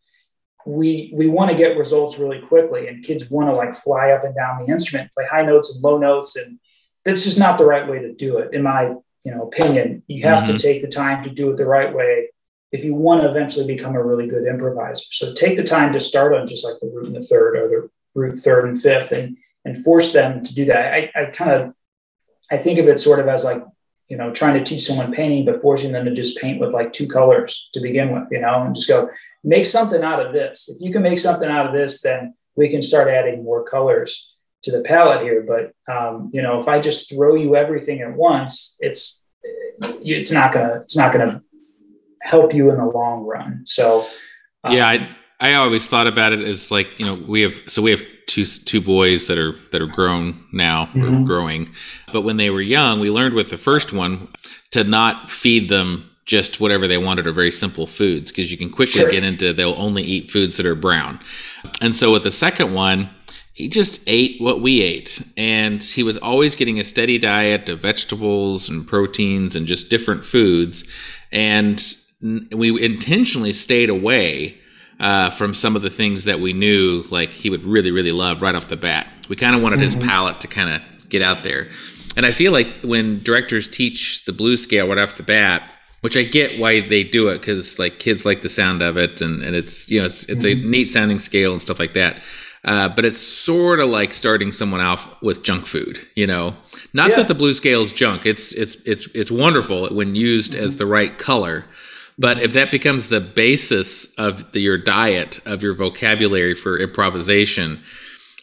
we 0.65 1.11
we 1.13 1.27
want 1.27 1.51
to 1.51 1.57
get 1.57 1.77
results 1.77 2.19
really 2.19 2.39
quickly 2.39 2.87
and 2.87 3.03
kids 3.03 3.29
want 3.29 3.49
to 3.49 3.53
like 3.53 3.75
fly 3.75 4.11
up 4.11 4.23
and 4.23 4.35
down 4.35 4.63
the 4.63 4.71
instrument 4.71 5.11
play 5.13 5.25
high 5.29 5.43
notes 5.43 5.73
and 5.73 5.83
low 5.83 5.97
notes 5.97 6.35
and 6.35 6.59
that's 7.03 7.23
just 7.23 7.37
not 7.37 7.57
the 7.57 7.65
right 7.65 7.89
way 7.89 7.99
to 7.99 8.13
do 8.13 8.37
it 8.37 8.53
in 8.53 8.63
my 8.63 8.93
you 9.25 9.31
know 9.31 9.43
opinion 9.43 10.03
you 10.07 10.23
have 10.23 10.41
mm-hmm. 10.41 10.55
to 10.55 10.59
take 10.59 10.81
the 10.81 10.87
time 10.87 11.23
to 11.23 11.29
do 11.29 11.51
it 11.51 11.57
the 11.57 11.65
right 11.65 11.93
way 11.93 12.29
if 12.73 12.83
you 12.83 12.95
want 12.95 13.21
to 13.21 13.29
eventually 13.29 13.67
become 13.67 13.95
a 13.95 14.03
really 14.03 14.27
good 14.27 14.47
improviser. 14.47 15.05
So 15.11 15.33
take 15.33 15.55
the 15.55 15.63
time 15.63 15.93
to 15.93 15.99
start 15.99 16.33
on 16.33 16.47
just 16.47 16.65
like 16.65 16.79
the 16.81 16.91
root 16.93 17.05
and 17.05 17.15
the 17.15 17.21
third 17.21 17.55
or 17.55 17.67
the 17.69 17.89
root 18.19 18.39
third 18.39 18.67
and 18.67 18.81
fifth 18.81 19.11
and 19.11 19.37
and 19.63 19.81
force 19.81 20.11
them 20.11 20.43
to 20.43 20.53
do 20.53 20.65
that. 20.65 20.93
I, 20.93 21.11
I 21.15 21.25
kind 21.25 21.51
of 21.51 21.73
I 22.51 22.57
think 22.57 22.79
of 22.79 22.87
it 22.87 22.99
sort 22.99 23.19
of 23.19 23.27
as 23.27 23.45
like, 23.45 23.63
you 24.09 24.17
know, 24.17 24.31
trying 24.31 24.55
to 24.55 24.65
teach 24.65 24.81
someone 24.81 25.13
painting, 25.13 25.45
but 25.45 25.61
forcing 25.61 25.93
them 25.93 26.05
to 26.05 26.13
just 26.13 26.37
paint 26.37 26.59
with 26.59 26.73
like 26.73 26.91
two 26.91 27.07
colors 27.07 27.69
to 27.73 27.79
begin 27.79 28.11
with, 28.11 28.23
you 28.31 28.41
know, 28.41 28.63
and 28.63 28.75
just 28.75 28.89
go 28.89 29.09
make 29.43 29.65
something 29.65 30.03
out 30.03 30.25
of 30.25 30.33
this. 30.33 30.67
If 30.67 30.81
you 30.81 30.91
can 30.91 31.03
make 31.03 31.19
something 31.19 31.49
out 31.49 31.67
of 31.67 31.73
this, 31.73 32.01
then 32.01 32.33
we 32.55 32.69
can 32.69 32.81
start 32.81 33.07
adding 33.07 33.43
more 33.43 33.63
colors 33.63 34.33
to 34.63 34.71
the 34.71 34.81
palette 34.81 35.21
here. 35.21 35.45
But 35.47 35.93
um, 35.93 36.31
you 36.33 36.41
know, 36.41 36.59
if 36.59 36.67
I 36.67 36.81
just 36.81 37.09
throw 37.09 37.35
you 37.35 37.55
everything 37.55 38.01
at 38.01 38.13
once, 38.13 38.77
it's 38.79 39.23
it's 39.81 40.31
not 40.31 40.53
gonna 40.53 40.81
it's 40.81 40.97
not 40.97 41.13
gonna 41.13 41.43
help 42.23 42.53
you 42.53 42.71
in 42.71 42.77
the 42.77 42.85
long 42.85 43.25
run. 43.25 43.61
So, 43.65 44.05
um, 44.63 44.75
yeah, 44.75 44.87
I 44.87 45.09
I 45.39 45.53
always 45.55 45.85
thought 45.85 46.07
about 46.07 46.33
it 46.33 46.39
as 46.39 46.71
like 46.71 46.87
you 46.97 47.05
know 47.05 47.15
we 47.15 47.41
have 47.41 47.55
so 47.67 47.81
we 47.81 47.91
have 47.91 48.01
two 48.27 48.45
two 48.45 48.81
boys 48.81 49.27
that 49.27 49.37
are 49.37 49.53
that 49.71 49.81
are 49.81 49.87
grown 49.87 50.43
now 50.51 50.85
mm-hmm. 50.87 51.23
or 51.23 51.25
growing, 51.25 51.73
but 52.11 52.21
when 52.21 52.37
they 52.37 52.49
were 52.49 52.61
young, 52.61 52.99
we 52.99 53.11
learned 53.11 53.35
with 53.35 53.49
the 53.49 53.57
first 53.57 53.93
one 53.93 54.29
to 54.71 54.83
not 54.83 55.31
feed 55.31 55.69
them 55.69 56.09
just 56.25 56.59
whatever 56.59 56.87
they 56.87 56.97
wanted 56.97 57.27
or 57.27 57.33
very 57.33 57.51
simple 57.51 57.85
foods 57.85 58.31
because 58.31 58.51
you 58.51 58.57
can 58.57 58.69
quickly 58.69 59.01
sure. 59.01 59.11
get 59.11 59.23
into 59.25 59.51
they'll 59.51 59.75
only 59.77 60.03
eat 60.03 60.31
foods 60.31 60.55
that 60.57 60.65
are 60.65 60.75
brown. 60.75 61.19
And 61.81 61.95
so 61.95 62.13
with 62.13 62.23
the 62.23 62.31
second 62.31 62.73
one, 62.73 63.09
he 63.53 63.67
just 63.67 64.01
ate 64.07 64.41
what 64.41 64.61
we 64.61 64.81
ate 64.81 65.21
and 65.35 65.83
he 65.83 66.01
was 66.01 66.17
always 66.17 66.55
getting 66.55 66.79
a 66.79 66.83
steady 66.83 67.19
diet 67.19 67.67
of 67.67 67.81
vegetables 67.81 68.69
and 68.69 68.87
proteins 68.87 69.55
and 69.55 69.67
just 69.67 69.89
different 69.89 70.23
foods 70.23 70.85
and 71.31 71.95
we 72.23 72.83
intentionally 72.83 73.53
stayed 73.53 73.89
away 73.89 74.57
uh, 74.99 75.29
from 75.29 75.53
some 75.53 75.75
of 75.75 75.81
the 75.81 75.89
things 75.89 76.23
that 76.23 76.39
we 76.39 76.53
knew 76.53 77.03
like 77.09 77.29
he 77.29 77.49
would 77.49 77.63
really 77.63 77.91
really 77.91 78.11
love 78.11 78.41
right 78.41 78.55
off 78.55 78.69
the 78.69 78.77
bat. 78.77 79.07
We 79.29 79.35
kind 79.35 79.55
of 79.55 79.61
wanted 79.61 79.79
mm-hmm. 79.79 79.83
his 79.83 79.95
palate 79.95 80.41
to 80.41 80.47
kind 80.47 80.69
of 80.69 81.09
get 81.09 81.21
out 81.21 81.43
there, 81.43 81.69
and 82.15 82.25
I 82.25 82.31
feel 82.31 82.51
like 82.51 82.81
when 82.81 83.21
directors 83.21 83.67
teach 83.67 84.25
the 84.25 84.33
blues 84.33 84.61
scale 84.63 84.87
right 84.87 84.97
off 84.97 85.17
the 85.17 85.23
bat, 85.23 85.63
which 86.01 86.17
I 86.17 86.23
get 86.23 86.59
why 86.59 86.81
they 86.81 87.03
do 87.03 87.29
it 87.29 87.39
because 87.39 87.79
like 87.79 87.99
kids 87.99 88.25
like 88.25 88.41
the 88.41 88.49
sound 88.49 88.81
of 88.81 88.97
it, 88.97 89.21
and, 89.21 89.43
and 89.43 89.55
it's 89.55 89.89
you 89.89 89.99
know 89.99 90.05
it's 90.05 90.23
it's 90.25 90.45
mm-hmm. 90.45 90.65
a 90.65 90.69
neat 90.69 90.91
sounding 90.91 91.19
scale 91.19 91.51
and 91.51 91.61
stuff 91.61 91.79
like 91.79 91.93
that. 91.93 92.21
Uh, 92.65 92.87
but 92.87 93.03
it's 93.03 93.19
sort 93.19 93.81
of 93.81 93.89
like 93.89 94.13
starting 94.13 94.51
someone 94.51 94.79
off 94.79 95.21
with 95.21 95.43
junk 95.43 95.65
food, 95.65 95.99
you 96.15 96.25
know. 96.25 96.55
Not 96.93 97.09
Yeah. 97.09 97.17
that 97.17 97.27
the 97.27 97.35
blue 97.35 97.53
scale 97.53 97.81
is 97.81 97.91
junk; 97.91 98.25
it's 98.25 98.53
it's 98.53 98.75
it's 98.85 99.07
it's 99.13 99.31
wonderful 99.31 99.87
when 99.89 100.15
used 100.15 100.55
as 100.55 100.77
the 100.77 100.85
right 100.85 101.17
color. 101.17 101.65
But 102.17 102.41
if 102.41 102.53
that 102.53 102.71
becomes 102.71 103.09
the 103.09 103.21
basis 103.21 104.13
of 104.17 104.51
the, 104.51 104.59
your 104.59 104.77
diet, 104.77 105.39
of 105.45 105.63
your 105.63 105.73
vocabulary 105.73 106.55
for 106.55 106.77
improvisation, 106.77 107.81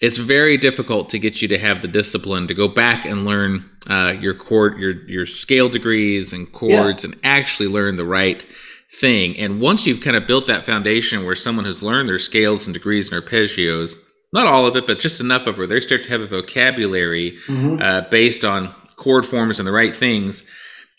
it's 0.01 0.19
very 0.19 0.57
difficult 0.57 1.11
to 1.11 1.19
get 1.19 1.43
you 1.43 1.49
to 1.49 1.59
have 1.59 1.83
the 1.83 1.89
discipline 1.89 2.49
to 2.49 2.55
go 2.55 2.69
back 2.69 3.05
and 3.05 3.25
learn 3.25 3.69
uh, 3.87 4.15
your 4.19 4.35
chord, 4.35 4.79
your 4.79 4.93
your 5.09 5.27
scale 5.27 5.69
degrees 5.69 6.33
and 6.33 6.51
chords, 6.53 7.05
and 7.05 7.17
actually 7.23 7.69
learn 7.69 7.97
the 7.97 8.05
right 8.05 8.45
thing. 8.99 9.39
And 9.39 9.61
once 9.61 9.87
you've 9.87 10.01
kind 10.01 10.17
of 10.17 10.27
built 10.27 10.47
that 10.49 10.67
foundation 10.67 11.25
where 11.25 11.37
someone 11.37 11.65
has 11.67 11.83
learned 11.83 12.09
their 12.09 12.19
scales 12.19 12.67
and 12.67 12.75
degrees 12.75 13.13
and 13.13 13.23
arpeggios, 13.23 13.95
not 14.33 14.47
all 14.47 14.67
of 14.67 14.75
it, 14.75 14.87
but 14.87 14.99
just 15.01 15.21
enough 15.21 15.47
of 15.47 15.59
where 15.59 15.67
they 15.67 15.81
start 15.81 16.03
to 16.05 16.11
have 16.11 16.21
a 16.23 16.27
vocabulary 16.27 17.37
Mhm. 17.47 17.81
uh, 17.81 18.01
based 18.11 18.45
on 18.45 18.75
chord 18.97 19.25
forms 19.27 19.59
and 19.61 19.67
the 19.69 19.73
right 19.73 19.95
things, 19.95 20.45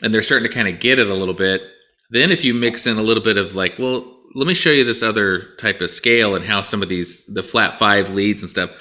and 0.01 0.13
they're 0.13 0.21
starting 0.21 0.47
to 0.47 0.53
kind 0.53 0.67
of 0.67 0.79
get 0.79 0.99
it 0.99 1.07
a 1.09 1.13
little 1.13 1.33
bit. 1.33 1.61
Then, 2.11 2.29
if 2.29 2.43
you 2.43 2.53
mix 2.53 2.85
in 2.85 2.97
a 2.97 3.01
little 3.01 3.23
bit 3.23 3.37
of 3.37 3.55
like, 3.55 3.79
well, 3.79 4.05
let 4.35 4.47
me 4.47 4.53
show 4.53 4.69
you 4.69 4.83
this 4.83 5.03
other 5.03 5.55
type 5.55 5.81
of 5.81 5.89
scale 5.89 6.35
and 6.35 6.43
how 6.43 6.61
some 6.61 6.83
of 6.83 6.89
these 6.89 7.25
the 7.25 7.43
flat 7.43 7.79
five 7.79 8.13
leads 8.13 8.41
and 8.41 8.49
stuff. 8.49 8.71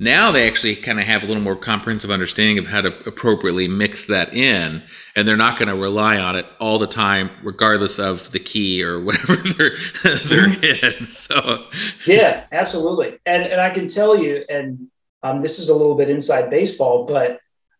Now 0.00 0.32
they 0.32 0.48
actually 0.48 0.74
kind 0.74 0.98
of 0.98 1.06
have 1.06 1.22
a 1.22 1.26
little 1.26 1.42
more 1.42 1.54
comprehensive 1.54 2.10
understanding 2.10 2.58
of 2.58 2.66
how 2.66 2.80
to 2.80 2.88
appropriately 3.08 3.68
mix 3.68 4.06
that 4.06 4.34
in, 4.34 4.82
and 5.14 5.26
they're 5.26 5.36
not 5.36 5.56
going 5.56 5.68
to 5.68 5.76
rely 5.76 6.18
on 6.18 6.34
it 6.34 6.46
all 6.58 6.78
the 6.78 6.86
time, 6.88 7.30
regardless 7.44 8.00
of 8.00 8.32
the 8.32 8.40
key 8.40 8.82
or 8.82 9.00
whatever 9.00 9.36
they're 9.56 9.76
they're 10.24 10.48
in. 10.48 11.06
So, 11.06 11.66
Yeah, 12.06 12.44
absolutely. 12.50 13.18
And 13.24 13.44
and 13.44 13.60
I 13.60 13.70
can 13.70 13.88
tell 13.88 14.18
you, 14.18 14.44
and 14.48 14.88
um, 15.22 15.42
this 15.42 15.58
is 15.58 15.68
a 15.68 15.74
little 15.74 15.94
bit 15.94 16.10
inside 16.10 16.50
baseball, 16.50 17.06
but 17.06 17.38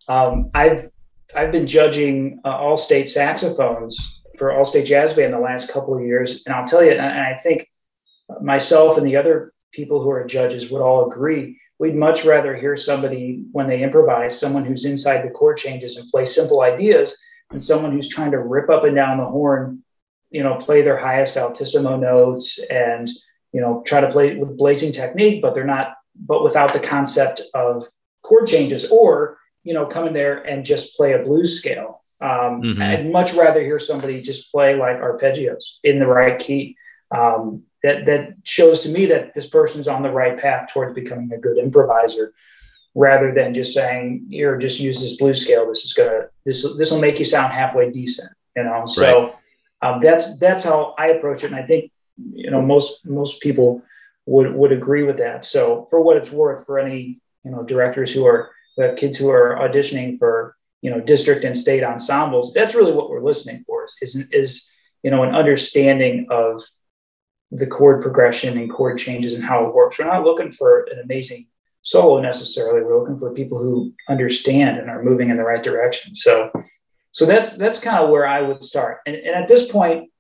um, 0.09 0.51
I've 0.55 0.89
I've 1.35 1.51
been 1.51 1.67
judging 1.67 2.41
uh, 2.45 2.57
all 2.57 2.77
state 2.77 3.09
saxophones 3.09 4.23
for 4.39 4.53
all 4.53 4.65
state 4.65 4.87
jazz 4.87 5.13
band 5.15 5.33
the 5.33 5.39
last 5.39 5.73
couple 5.73 5.97
of 5.97 6.05
years, 6.05 6.43
and 6.47 6.55
I'll 6.55 6.67
tell 6.67 6.85
you, 6.85 6.93
and 6.93 7.01
I 7.01 7.39
think 7.39 7.69
myself 8.41 8.99
and 8.99 9.07
the 9.07 9.17
other 9.17 9.53
people 9.73 10.03
who 10.03 10.11
are 10.11 10.25
judges 10.25 10.71
would 10.71 10.83
all 10.83 11.11
agree. 11.11 11.59
We'd 11.79 11.97
much 11.97 12.25
rather 12.25 12.55
hear 12.55 12.77
somebody 12.77 13.45
when 13.53 13.69
they 13.69 13.83
improvise, 13.83 14.39
someone 14.39 14.65
who's 14.65 14.85
inside 14.85 15.23
the 15.23 15.31
chord 15.31 15.57
changes 15.57 15.97
and 15.97 16.09
play 16.11 16.27
simple 16.27 16.63
ideas, 16.63 17.19
than 17.51 17.61
someone 17.61 17.93
who's 17.93 18.09
trying 18.09 18.31
to 18.31 18.39
rip 18.39 18.71
up 18.71 18.85
and 18.85 18.95
down 18.95 19.19
the 19.19 19.25
horn, 19.25 19.83
you 20.31 20.43
know, 20.43 20.57
play 20.57 20.83
their 20.83 20.99
highest 20.99 21.37
altissimo 21.37 21.97
notes 21.97 22.59
and 22.71 23.11
you 23.55 23.61
know 23.61 23.83
try 23.87 24.01
to 24.03 24.11
play 24.11 24.37
with 24.37 24.59
blazing 24.59 24.93
technique 24.93 25.41
but 25.41 25.55
they're 25.55 25.65
not 25.65 25.95
but 26.15 26.45
without 26.45 26.75
the 26.75 26.81
concept 26.81 27.41
of 27.55 27.87
chord 28.23 28.47
changes 28.47 28.91
or 28.91 29.39
you 29.63 29.73
know 29.73 29.87
come 29.87 30.07
in 30.07 30.13
there 30.13 30.43
and 30.43 30.67
just 30.67 30.97
play 30.97 31.13
a 31.13 31.21
blues 31.21 31.59
scale 31.59 32.04
um, 32.29 32.63
Mhm. 32.63 32.83
i'd 32.83 33.13
much 33.19 33.35
rather 33.35 33.61
hear 33.61 33.79
somebody 33.79 34.23
just 34.23 34.51
play 34.51 34.71
like 34.85 34.99
arpeggios 35.09 35.65
in 35.83 35.99
the 35.99 36.07
right 36.07 36.39
key. 36.39 36.77
Um, 37.11 37.65
that 37.85 38.07
that 38.07 38.23
shows 38.45 38.81
to 38.83 38.89
me 38.89 39.03
that 39.13 39.35
this 39.35 39.49
person's 39.59 39.89
on 39.89 40.03
the 40.03 40.11
right 40.11 40.37
path 40.45 40.71
towards 40.73 40.95
becoming 40.95 41.31
a 41.33 41.39
good 41.39 41.59
improviser 41.59 42.33
rather 42.95 43.31
than 43.39 43.53
just 43.53 43.75
saying 43.75 44.27
here 44.31 44.57
just 44.57 44.81
use 44.81 44.99
this 45.01 45.17
blue 45.21 45.35
scale. 45.35 45.67
This 45.69 45.85
is 45.85 45.93
gonna 45.93 46.23
this 46.47 46.59
this 46.79 46.91
will 46.91 47.01
make 47.07 47.19
you 47.19 47.27
sound 47.27 47.53
halfway 47.53 47.91
decent 47.91 48.33
you 48.57 48.65
know? 48.65 48.87
So 48.87 49.35
um, 49.83 50.01
that's 50.01 50.39
that's 50.39 50.65
how 50.65 50.95
i 50.97 51.09
approach 51.09 51.45
it 51.45 51.51
and 51.53 51.57
i 51.57 51.67
think 51.71 51.91
you 52.45 52.51
know 52.53 52.63
most 52.63 53.05
most 53.05 53.43
people 53.43 53.83
would 54.27 54.55
would 54.55 54.73
agree 54.73 55.03
with 55.03 55.19
that. 55.19 55.45
So 55.45 55.87
for 55.91 56.01
what 56.01 56.17
it's 56.17 56.33
worth 56.33 56.65
for 56.65 56.79
any 56.79 57.21
you 57.45 57.51
know 57.51 57.63
directors 57.63 58.11
who 58.15 58.25
are 58.27 58.51
who 58.77 58.83
have 58.85 58.97
kids 58.97 59.19
who 59.19 59.29
are 59.31 59.57
auditioning 59.61 60.19
for 60.19 60.57
you 60.85 60.91
know 60.91 61.01
district 61.01 61.45
and 61.45 61.57
state 61.57 61.83
ensembles 61.83 62.53
that's 62.53 62.75
really 62.75 62.93
what 62.93 63.09
we're 63.11 63.25
listening 63.31 63.65
for 63.67 63.85
is 63.85 63.97
is, 64.03 64.29
is 64.31 64.71
you 65.03 65.11
know 65.11 65.23
an 65.23 65.35
understanding 65.35 66.27
of 66.31 66.63
the 67.55 67.67
chord 67.67 68.03
progression 68.03 68.59
and 68.59 68.71
chord 68.71 68.99
changes 68.99 69.35
and 69.35 69.45
how 69.45 69.65
it 69.65 69.75
works. 69.75 69.99
We're 69.99 70.07
not 70.07 70.25
looking 70.25 70.51
for 70.51 70.83
an 70.91 70.99
amazing 70.99 71.47
solo 71.83 72.21
necessarily. 72.21 72.83
We're 72.83 72.99
looking 72.99 73.19
for 73.19 73.33
people 73.33 73.59
who 73.59 73.95
understand 74.09 74.79
and 74.79 74.91
are 74.91 75.05
moving 75.05 75.31
in 75.31 75.37
the 75.37 75.45
right 75.45 75.63
direction. 75.63 76.15
So 76.15 76.51
so 77.13 77.27
that's 77.27 77.57
that's 77.57 77.81
kind 77.81 78.03
of 78.03 78.11
where 78.11 78.27
i 78.27 78.43
would 78.43 78.65
start. 78.65 78.99
And, 79.07 79.15
and 79.15 79.35
at 79.35 79.49
this 79.49 79.71
point 79.71 80.11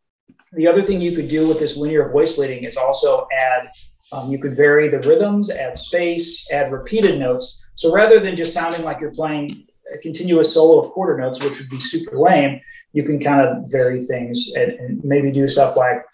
the 0.52 0.68
other 0.68 0.82
thing 0.82 1.00
you 1.00 1.16
could 1.16 1.28
do 1.28 1.48
with 1.48 1.58
this 1.58 1.76
linear 1.76 2.08
voice 2.08 2.38
leading 2.38 2.62
is 2.64 2.76
also 2.76 3.26
add 3.36 3.68
um, 4.12 4.30
you 4.30 4.38
could 4.38 4.54
vary 4.56 4.88
the 4.88 5.00
rhythms 5.00 5.50
add 5.50 5.76
space 5.76 6.48
add 6.52 6.70
repeated 6.70 7.18
notes. 7.18 7.66
So 7.74 7.92
rather 7.92 8.20
than 8.20 8.36
just 8.36 8.54
sounding 8.54 8.84
like 8.84 9.00
you're 9.00 9.10
playing 9.10 9.66
a 9.92 9.98
continuous 9.98 10.52
solo 10.54 10.78
of 10.78 10.86
quarter 10.86 11.16
notes 11.16 11.42
which 11.42 11.58
would 11.58 11.70
be 11.70 11.80
super 11.80 12.18
lame 12.18 12.60
you 12.92 13.02
can 13.02 13.18
kind 13.18 13.40
of 13.40 13.70
vary 13.70 14.02
things 14.02 14.52
and, 14.56 14.72
and 14.72 15.04
maybe 15.04 15.30
do 15.32 15.48
stuff 15.48 15.76
like 15.76 16.04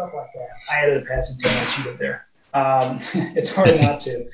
stuff 0.00 0.14
like 0.14 0.32
that. 0.34 0.48
I 0.70 0.76
added 0.82 1.02
a 1.02 1.06
passing 1.06 1.40
tone. 1.40 1.52
I 1.52 1.66
cheated 1.66 1.98
there. 1.98 2.26
Um, 2.54 2.98
it's 3.36 3.54
hard 3.54 3.80
not 3.80 4.00
to. 4.00 4.28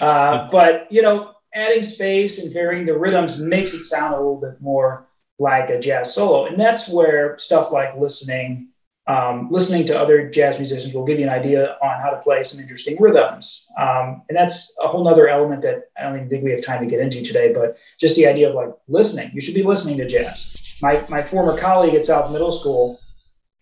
Uh, 0.00 0.48
but, 0.50 0.90
you 0.90 1.02
know, 1.02 1.32
adding 1.56 1.82
space 1.82 2.42
and 2.42 2.52
varying 2.52 2.86
the 2.86 2.96
rhythms 2.96 3.40
makes 3.40 3.72
it 3.72 3.82
sound 3.82 4.14
a 4.14 4.18
little 4.18 4.40
bit 4.40 4.60
more 4.60 5.06
like 5.38 5.70
a 5.70 5.80
jazz 5.80 6.14
solo. 6.14 6.46
And 6.46 6.60
that's 6.60 6.88
where 6.88 7.36
stuff 7.38 7.72
like 7.72 7.96
listening, 7.96 8.68
um, 9.06 9.48
listening 9.50 9.86
to 9.86 9.98
other 9.98 10.30
jazz 10.30 10.58
musicians 10.58 10.94
will 10.94 11.04
give 11.04 11.18
you 11.18 11.24
an 11.24 11.32
idea 11.32 11.76
on 11.82 12.00
how 12.00 12.10
to 12.10 12.18
play 12.18 12.44
some 12.44 12.60
interesting 12.60 12.96
rhythms. 13.00 13.66
Um, 13.78 14.22
and 14.28 14.36
that's 14.36 14.76
a 14.82 14.88
whole 14.88 15.04
nother 15.04 15.28
element 15.28 15.62
that 15.62 15.84
I 15.96 16.02
don't 16.02 16.16
even 16.16 16.28
think 16.28 16.44
we 16.44 16.52
have 16.52 16.64
time 16.64 16.82
to 16.82 16.90
get 16.90 17.00
into 17.00 17.22
today, 17.22 17.52
but 17.52 17.78
just 17.98 18.16
the 18.16 18.26
idea 18.26 18.48
of 18.48 18.54
like 18.54 18.70
listening. 18.88 19.30
You 19.32 19.40
should 19.40 19.54
be 19.54 19.62
listening 19.62 19.96
to 19.98 20.06
jazz. 20.06 20.78
My, 20.82 21.02
my 21.08 21.22
former 21.22 21.58
colleague 21.58 21.94
at 21.94 22.04
South 22.04 22.30
Middle 22.32 22.50
School, 22.50 22.98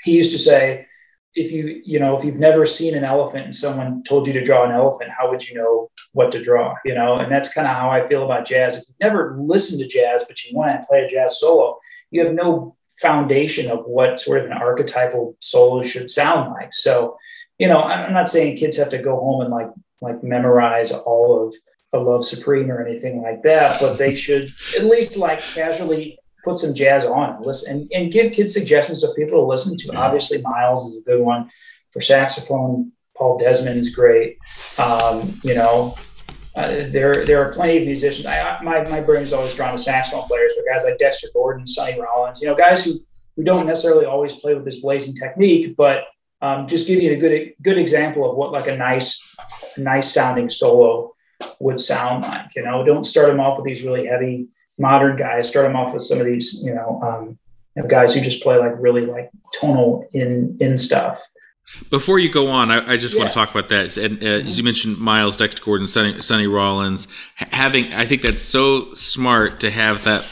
he 0.02 0.12
used 0.12 0.32
to 0.32 0.38
say, 0.38 0.86
if 1.34 1.50
you 1.52 1.82
you 1.84 1.98
know 1.98 2.16
if 2.16 2.24
you've 2.24 2.36
never 2.36 2.64
seen 2.64 2.94
an 2.94 3.04
elephant 3.04 3.44
and 3.44 3.56
someone 3.56 4.02
told 4.04 4.26
you 4.26 4.32
to 4.32 4.44
draw 4.44 4.64
an 4.64 4.72
elephant 4.72 5.10
how 5.16 5.30
would 5.30 5.46
you 5.48 5.56
know 5.56 5.90
what 6.12 6.30
to 6.32 6.42
draw 6.42 6.74
you 6.84 6.94
know? 6.94 7.18
And 7.18 7.30
that's 7.30 7.52
kind 7.52 7.66
of 7.66 7.74
how 7.74 7.90
i 7.90 8.06
feel 8.06 8.24
about 8.24 8.46
jazz. 8.46 8.76
If 8.76 8.84
you've 8.88 9.00
never 9.00 9.36
listened 9.38 9.80
to 9.82 9.88
jazz 9.88 10.24
but 10.26 10.44
you 10.44 10.56
want 10.56 10.80
to 10.80 10.86
play 10.86 11.00
a 11.00 11.08
jazz 11.08 11.40
solo 11.40 11.78
you 12.10 12.24
have 12.24 12.34
no 12.34 12.76
foundation 13.00 13.70
of 13.70 13.84
what 13.86 14.20
sort 14.20 14.38
of 14.38 14.46
an 14.46 14.52
archetypal 14.52 15.36
solo 15.40 15.82
should 15.82 16.08
sound 16.08 16.52
like. 16.52 16.72
So 16.72 17.16
you 17.58 17.68
know 17.68 17.82
i'm 17.82 18.12
not 18.12 18.28
saying 18.28 18.56
kids 18.56 18.76
have 18.76 18.90
to 18.90 18.98
go 18.98 19.16
home 19.16 19.40
and 19.42 19.50
like 19.50 19.70
like 20.00 20.22
memorize 20.22 20.92
all 20.92 21.46
of 21.46 21.54
a 21.92 21.98
love 21.98 22.24
supreme 22.24 22.70
or 22.70 22.84
anything 22.84 23.22
like 23.22 23.42
that 23.42 23.80
but 23.80 23.96
they 23.96 24.14
should 24.14 24.50
at 24.76 24.84
least 24.84 25.16
like 25.16 25.40
casually 25.40 26.18
put 26.44 26.58
some 26.58 26.74
jazz 26.74 27.06
on 27.06 27.36
and 27.36 27.46
listen 27.46 27.76
and, 27.76 27.92
and 27.92 28.12
give 28.12 28.32
kids 28.32 28.52
suggestions 28.52 29.02
of 29.02 29.16
people 29.16 29.40
to 29.40 29.46
listen 29.46 29.76
to. 29.78 29.96
Obviously, 29.96 30.42
Miles 30.42 30.88
is 30.90 30.98
a 30.98 31.00
good 31.00 31.20
one 31.20 31.50
for 31.92 32.00
saxophone. 32.00 32.92
Paul 33.16 33.38
Desmond 33.38 33.78
is 33.78 33.94
great. 33.94 34.38
Um, 34.78 35.40
you 35.44 35.54
know, 35.54 35.96
uh, 36.56 36.86
there 36.88 37.24
there 37.24 37.44
are 37.44 37.52
plenty 37.52 37.78
of 37.78 37.84
musicians. 37.84 38.26
I, 38.26 38.60
my 38.62 38.82
my 38.88 39.00
brain 39.00 39.22
is 39.22 39.32
always 39.32 39.54
drawn 39.54 39.72
to 39.72 39.78
saxophone 39.78 40.26
players, 40.28 40.52
but 40.56 40.70
guys 40.70 40.84
like 40.84 40.98
Dexter 40.98 41.28
Gordon, 41.32 41.66
Sonny 41.66 41.98
Rollins, 42.00 42.40
you 42.40 42.48
know, 42.48 42.54
guys 42.54 42.84
who 42.84 43.00
who 43.36 43.42
don't 43.42 43.66
necessarily 43.66 44.04
always 44.04 44.36
play 44.36 44.54
with 44.54 44.64
this 44.64 44.80
blazing 44.80 45.14
technique, 45.14 45.74
but 45.76 46.04
um, 46.40 46.66
just 46.66 46.86
give 46.86 47.02
you 47.02 47.12
a 47.12 47.16
good 47.16 47.54
good 47.62 47.78
example 47.78 48.28
of 48.30 48.36
what 48.36 48.52
like 48.52 48.68
a 48.68 48.76
nice 48.76 49.26
nice 49.76 50.12
sounding 50.12 50.50
solo 50.50 51.14
would 51.60 51.80
sound 51.80 52.24
like. 52.24 52.54
You 52.54 52.62
know, 52.62 52.84
don't 52.84 53.04
start 53.04 53.28
them 53.28 53.40
off 53.40 53.58
with 53.58 53.66
these 53.66 53.84
really 53.84 54.06
heavy 54.06 54.48
modern 54.78 55.16
guys. 55.16 55.48
Start 55.48 55.66
them 55.66 55.76
off 55.76 55.94
with 55.94 56.02
some 56.02 56.20
of 56.20 56.26
these, 56.26 56.62
you 56.64 56.74
know, 56.74 57.00
um, 57.02 57.38
you 57.76 57.82
know, 57.82 57.88
guys 57.88 58.14
who 58.14 58.20
just 58.20 58.42
play 58.42 58.56
like 58.56 58.72
really 58.78 59.06
like 59.06 59.30
tonal 59.58 60.08
in 60.12 60.56
in 60.60 60.76
stuff. 60.76 61.20
Before 61.90 62.18
you 62.18 62.30
go 62.30 62.48
on, 62.48 62.70
I, 62.70 62.92
I 62.92 62.96
just 62.98 63.16
want 63.16 63.28
to 63.30 63.34
talk 63.34 63.50
about 63.50 63.70
that. 63.70 63.96
And 63.96 64.22
uh, 64.22 64.46
as 64.48 64.58
you 64.58 64.64
mentioned, 64.64 64.98
Miles, 64.98 65.36
Dexter 65.36 65.62
Gordon, 65.64 65.88
Sonny, 65.88 66.20
Sonny 66.20 66.46
Rollins, 66.46 67.08
having 67.36 67.92
I 67.94 68.04
think 68.06 68.22
that's 68.22 68.42
so 68.42 68.94
smart 68.94 69.60
to 69.60 69.70
have 69.70 70.04
that 70.04 70.26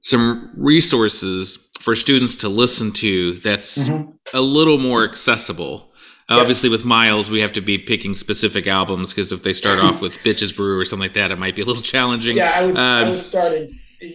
some 0.00 0.50
resources 0.56 1.58
for 1.80 1.94
students 1.94 2.36
to 2.36 2.48
listen 2.48 2.92
to. 2.92 3.38
That's 3.40 3.88
Mhm. 3.88 4.14
a 4.32 4.40
little 4.40 4.78
more 4.78 5.04
accessible. 5.04 5.92
Yeah. 6.30 6.36
Obviously, 6.36 6.70
with 6.70 6.84
Miles, 6.84 7.30
we 7.30 7.40
have 7.40 7.52
to 7.52 7.60
be 7.60 7.76
picking 7.78 8.14
specific 8.16 8.66
albums 8.66 9.12
because 9.12 9.30
if 9.32 9.42
they 9.42 9.52
start 9.52 9.78
off 9.80 10.00
with 10.00 10.14
Bitches 10.24 10.56
Brew 10.56 10.78
or 10.78 10.84
something 10.84 11.04
like 11.04 11.14
that, 11.14 11.30
it 11.30 11.38
might 11.38 11.54
be 11.54 11.62
a 11.62 11.64
little 11.66 11.82
challenging. 11.82 12.36
Yeah, 12.36 12.52
I 12.54 12.66
would 12.66 12.76
I 12.78 13.02
Um, 13.02 13.10
would 13.10 13.22
start 13.22 13.52
in 13.52 13.70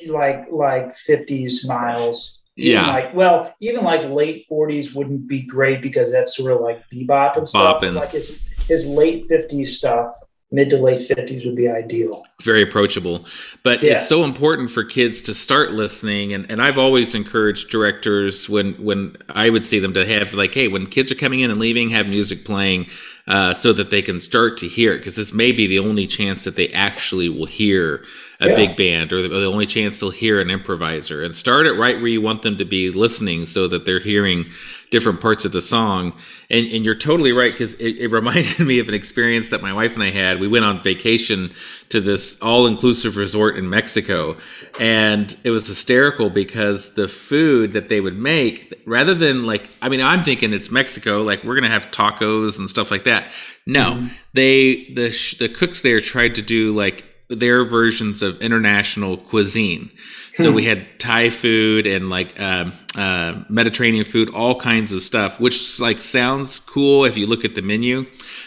like 0.07 0.45
like 0.51 0.95
fifties 0.95 1.67
miles. 1.67 2.41
Even 2.57 2.71
Yeah. 2.81 2.87
Like 2.91 3.13
well, 3.13 3.53
even 3.61 3.83
like 3.83 4.09
late 4.09 4.45
forties 4.47 4.93
wouldn't 4.95 5.27
be 5.27 5.41
great 5.43 5.81
because 5.81 6.11
that's 6.11 6.35
sort 6.35 6.51
of 6.53 6.61
like 6.61 6.81
bebop 6.91 7.37
and 7.37 7.47
stuff. 7.47 7.75
Bop 7.75 7.83
and- 7.83 7.95
Like 7.95 8.11
his 8.11 8.47
his 8.67 8.87
late 8.87 9.25
fifties 9.27 9.77
stuff 9.77 10.11
mid 10.51 10.69
to 10.71 10.77
late 10.77 10.99
50s 11.07 11.45
would 11.45 11.55
be 11.55 11.67
ideal. 11.67 12.25
It's 12.35 12.45
very 12.45 12.63
approachable. 12.63 13.25
But 13.63 13.83
yeah. 13.83 13.97
it's 13.97 14.07
so 14.07 14.23
important 14.23 14.71
for 14.71 14.83
kids 14.83 15.21
to 15.23 15.33
start 15.33 15.71
listening. 15.71 16.33
And, 16.33 16.49
and 16.49 16.61
I've 16.61 16.77
always 16.77 17.13
encouraged 17.13 17.69
directors 17.69 18.49
when, 18.49 18.73
when 18.73 19.15
I 19.29 19.49
would 19.49 19.67
see 19.67 19.79
them 19.79 19.93
to 19.93 20.05
have, 20.05 20.33
like, 20.33 20.53
hey, 20.53 20.67
when 20.67 20.87
kids 20.87 21.11
are 21.11 21.15
coming 21.15 21.41
in 21.41 21.51
and 21.51 21.59
leaving, 21.59 21.89
have 21.89 22.07
music 22.07 22.45
playing 22.45 22.87
uh, 23.27 23.53
so 23.53 23.73
that 23.73 23.91
they 23.91 24.01
can 24.01 24.21
start 24.21 24.57
to 24.57 24.67
hear 24.67 24.93
it. 24.93 24.99
Because 24.99 25.15
this 25.15 25.33
may 25.33 25.51
be 25.51 25.67
the 25.67 25.79
only 25.79 26.07
chance 26.07 26.45
that 26.45 26.55
they 26.55 26.69
actually 26.69 27.29
will 27.29 27.45
hear 27.45 28.03
a 28.39 28.47
yeah. 28.47 28.55
big 28.55 28.77
band 28.77 29.13
or 29.13 29.21
the, 29.21 29.27
or 29.27 29.39
the 29.39 29.51
only 29.51 29.67
chance 29.67 29.99
they'll 29.99 30.09
hear 30.09 30.39
an 30.39 30.49
improviser. 30.49 31.21
And 31.21 31.35
start 31.35 31.67
it 31.67 31.73
right 31.73 31.97
where 31.97 32.07
you 32.07 32.21
want 32.21 32.41
them 32.41 32.57
to 32.57 32.65
be 32.65 32.89
listening 32.89 33.45
so 33.45 33.67
that 33.67 33.85
they're 33.85 33.99
hearing 33.99 34.49
different 34.91 35.21
parts 35.21 35.45
of 35.45 35.51
the 35.51 35.61
song. 35.61 36.13
And, 36.49 36.65
and 36.67 36.83
you're 36.83 36.95
totally 36.95 37.31
right 37.31 37.51
because 37.51 37.75
it, 37.75 37.97
it, 37.97 38.07
reminded 38.11 38.59
me 38.65 38.79
of 38.79 38.87
an 38.87 38.93
experience 38.93 39.49
that 39.49 39.61
my 39.61 39.73
wife 39.73 39.93
and 39.93 40.03
I 40.03 40.09
had. 40.09 40.39
We 40.39 40.47
went 40.47 40.65
on 40.65 40.81
vacation 40.81 41.51
to 41.89 42.01
this 42.01 42.39
all 42.41 42.65
inclusive 42.65 43.17
resort 43.17 43.57
in 43.57 43.69
Mexico. 43.69 44.37
And 44.79 45.35
it 45.43 45.51
was 45.51 45.67
hysterical 45.67 46.29
because 46.29 46.93
the 46.93 47.07
food 47.07 47.73
that 47.73 47.89
they 47.89 48.01
would 48.01 48.17
make, 48.17 48.81
rather 48.85 49.13
than 49.13 49.45
like, 49.45 49.69
I 49.81 49.89
mean, 49.89 50.01
I'm 50.01 50.23
thinking 50.23 50.53
it's 50.53 50.71
Mexico, 50.71 51.21
like 51.21 51.43
we're 51.43 51.55
going 51.55 51.63
to 51.63 51.69
have 51.69 51.91
tacos 51.91 52.57
and 52.57 52.69
stuff 52.69 52.89
like 52.89 53.03
that. 53.03 53.27
No, 53.65 53.91
mm-hmm. 53.91 54.07
they, 54.33 54.85
the, 54.95 55.35
the 55.39 55.49
cooks 55.49 55.81
there 55.81 56.01
tried 56.01 56.35
to 56.35 56.41
do 56.41 56.71
like 56.71 57.05
their 57.29 57.63
versions 57.63 58.21
of 58.21 58.41
international 58.41 59.17
cuisine. 59.17 59.91
So 60.35 60.49
hmm. 60.49 60.55
we 60.55 60.65
had 60.65 60.87
Thai 60.99 61.29
food 61.29 61.85
and 61.85 62.09
like 62.09 62.39
uh, 62.39 62.71
uh, 62.95 63.43
Mediterranean 63.49 64.03
food, 64.03 64.29
all 64.29 64.59
kinds 64.59 64.93
of 64.93 65.03
stuff, 65.03 65.39
which 65.39 65.79
like 65.79 66.01
sounds 66.01 66.59
cool 66.59 67.05
if 67.05 67.17
you 67.17 67.27
look 67.27 67.45
at 67.45 67.55
the 67.55 67.61
menu. 67.61 68.05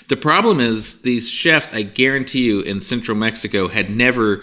The 0.08 0.16
problem 0.16 0.58
is 0.58 1.02
these 1.02 1.30
chefs, 1.30 1.72
I 1.72 1.82
guarantee 1.82 2.44
you, 2.44 2.60
in 2.60 2.80
Central 2.80 3.16
Mexico 3.16 3.68
had 3.68 3.88
never 3.90 4.42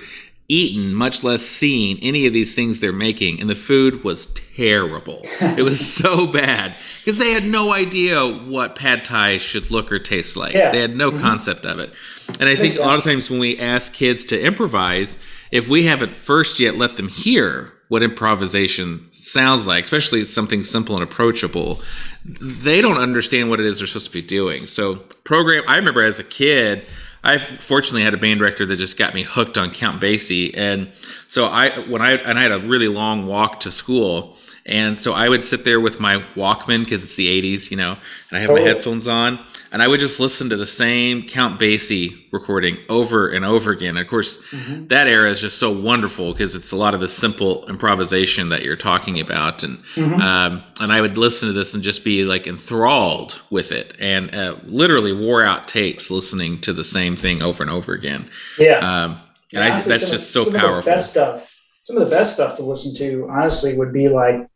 eaten, 0.49 0.93
much 0.93 1.23
less 1.23 1.43
seen 1.43 1.99
any 2.01 2.25
of 2.25 2.33
these 2.33 2.53
things 2.55 2.79
they're 2.79 2.91
making, 2.91 3.39
and 3.39 3.49
the 3.49 3.55
food 3.55 4.03
was 4.03 4.25
terrible. 4.55 5.21
it 5.41 5.63
was 5.63 5.79
so 5.95 6.27
bad 6.27 6.75
because 6.97 7.17
they 7.19 7.31
had 7.31 7.45
no 7.45 7.71
idea 7.71 8.27
what 8.27 8.75
pad 8.75 9.05
thai 9.05 9.37
should 9.37 9.71
look 9.71 9.91
or 9.91 9.99
taste 9.99 10.35
like. 10.35 10.53
Yeah. 10.53 10.71
They 10.71 10.81
had 10.81 10.95
no 10.95 11.11
mm-hmm. 11.11 11.21
concept 11.21 11.65
of 11.65 11.79
it. 11.79 11.93
And 12.39 12.49
I 12.49 12.55
think 12.55 12.75
a 12.75 12.81
lot 12.81 12.97
of 12.97 13.03
times 13.03 13.29
when 13.29 13.39
we 13.39 13.59
ask 13.59 13.93
kids 13.93 14.25
to 14.25 14.41
improvise, 14.41 15.17
if 15.51 15.69
we 15.69 15.83
haven't 15.83 16.11
first 16.11 16.59
yet 16.59 16.75
let 16.75 16.97
them 16.97 17.07
hear 17.07 17.71
what 17.87 18.03
improvisation 18.03 19.09
sounds 19.09 19.65
like, 19.65 19.83
especially 19.83 20.23
something 20.23 20.63
simple 20.63 20.95
and 20.95 21.03
approachable, 21.03 21.81
they 22.25 22.81
don't 22.81 22.97
understand 22.97 23.49
what 23.49 23.59
it 23.59 23.65
is 23.65 23.79
they're 23.79 23.87
supposed 23.87 24.05
to 24.07 24.11
be 24.11 24.21
doing. 24.21 24.65
So, 24.67 24.97
program, 25.23 25.63
I 25.67 25.77
remember 25.77 26.03
as 26.03 26.19
a 26.19 26.23
kid, 26.23 26.85
I 27.23 27.37
fortunately 27.37 28.03
had 28.03 28.13
a 28.13 28.17
band 28.17 28.39
director 28.39 28.65
that 28.65 28.77
just 28.77 28.97
got 28.97 29.13
me 29.13 29.23
hooked 29.23 29.57
on 29.57 29.71
Count 29.71 30.01
Basie, 30.01 30.51
and 30.55 30.91
so 31.27 31.45
I 31.45 31.79
when 31.87 32.01
I 32.01 32.13
and 32.13 32.39
I 32.39 32.43
had 32.43 32.51
a 32.51 32.59
really 32.59 32.87
long 32.87 33.27
walk 33.27 33.59
to 33.61 33.71
school, 33.71 34.37
and 34.69 34.99
so 34.99 35.13
I 35.13 35.27
would 35.27 35.43
sit 35.43 35.65
there 35.65 35.79
with 35.79 35.99
my 35.99 36.17
Walkman 36.35 36.83
because 36.83 37.03
it's 37.03 37.15
the 37.15 37.41
80s, 37.41 37.71
you 37.71 37.77
know, 37.77 37.97
and 38.29 38.37
I 38.37 38.39
have 38.39 38.51
oh. 38.51 38.55
my 38.55 38.61
headphones 38.61 39.07
on, 39.07 39.43
and 39.71 39.81
I 39.81 39.87
would 39.87 39.99
just 39.99 40.19
listen 40.19 40.47
to 40.51 40.57
the 40.57 40.65
same 40.65 41.27
Count 41.27 41.59
Basie 41.59 42.31
recording 42.31 42.77
over 42.87 43.29
and 43.29 43.43
over 43.43 43.71
again. 43.71 43.97
And 43.97 44.05
of 44.05 44.07
course, 44.07 44.37
mm-hmm. 44.51 44.85
that 44.87 45.07
era 45.07 45.27
is 45.31 45.41
just 45.41 45.57
so 45.57 45.71
wonderful 45.71 46.33
because 46.33 46.53
it's 46.53 46.71
a 46.71 46.75
lot 46.75 46.93
of 46.93 46.99
the 46.99 47.07
simple 47.07 47.67
improvisation 47.67 48.49
that 48.49 48.61
you're 48.61 48.75
talking 48.75 49.19
about, 49.19 49.63
and 49.63 49.79
mm-hmm. 49.95 50.21
um, 50.21 50.61
and 50.79 50.93
I 50.93 51.01
would 51.01 51.17
listen 51.17 51.47
to 51.47 51.53
this 51.53 51.73
and 51.73 51.81
just 51.81 52.03
be 52.03 52.23
like 52.23 52.45
enthralled 52.45 53.41
with 53.49 53.71
it, 53.71 53.95
and 53.99 54.33
uh, 54.35 54.57
literally 54.65 55.13
wore 55.13 55.43
out 55.43 55.67
tapes 55.67 56.11
listening 56.11 56.61
to 56.61 56.73
the 56.73 56.85
same 56.85 57.15
thing 57.15 57.41
over 57.41 57.63
and 57.63 57.71
over 57.71 57.93
again. 57.93 58.29
Yeah, 58.59 58.77
um, 58.77 59.19
and 59.51 59.63
I, 59.63 59.81
that's 59.81 60.11
just 60.11 60.31
so 60.31 60.45
powerful. 60.55 60.91
best 60.91 61.09
stuff. 61.09 61.51
Some 61.81 61.97
of 61.97 62.07
the 62.07 62.15
best 62.15 62.35
stuff 62.35 62.55
to 62.57 62.63
listen 62.63 62.93
to, 62.97 63.27
honestly, 63.31 63.75
would 63.75 63.91
be 63.91 64.09
like 64.09 64.47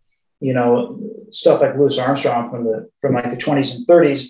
you 0.43 0.51
know, 0.51 0.99
stuff 1.29 1.61
like 1.61 1.77
Louis 1.77 1.97
Armstrong 1.97 2.51
from 2.51 2.65
the 2.65 2.89
from 2.99 3.13
like 3.13 3.29
the 3.29 3.37
20s 3.37 3.77
and 3.77 3.87
30s. 3.87 4.29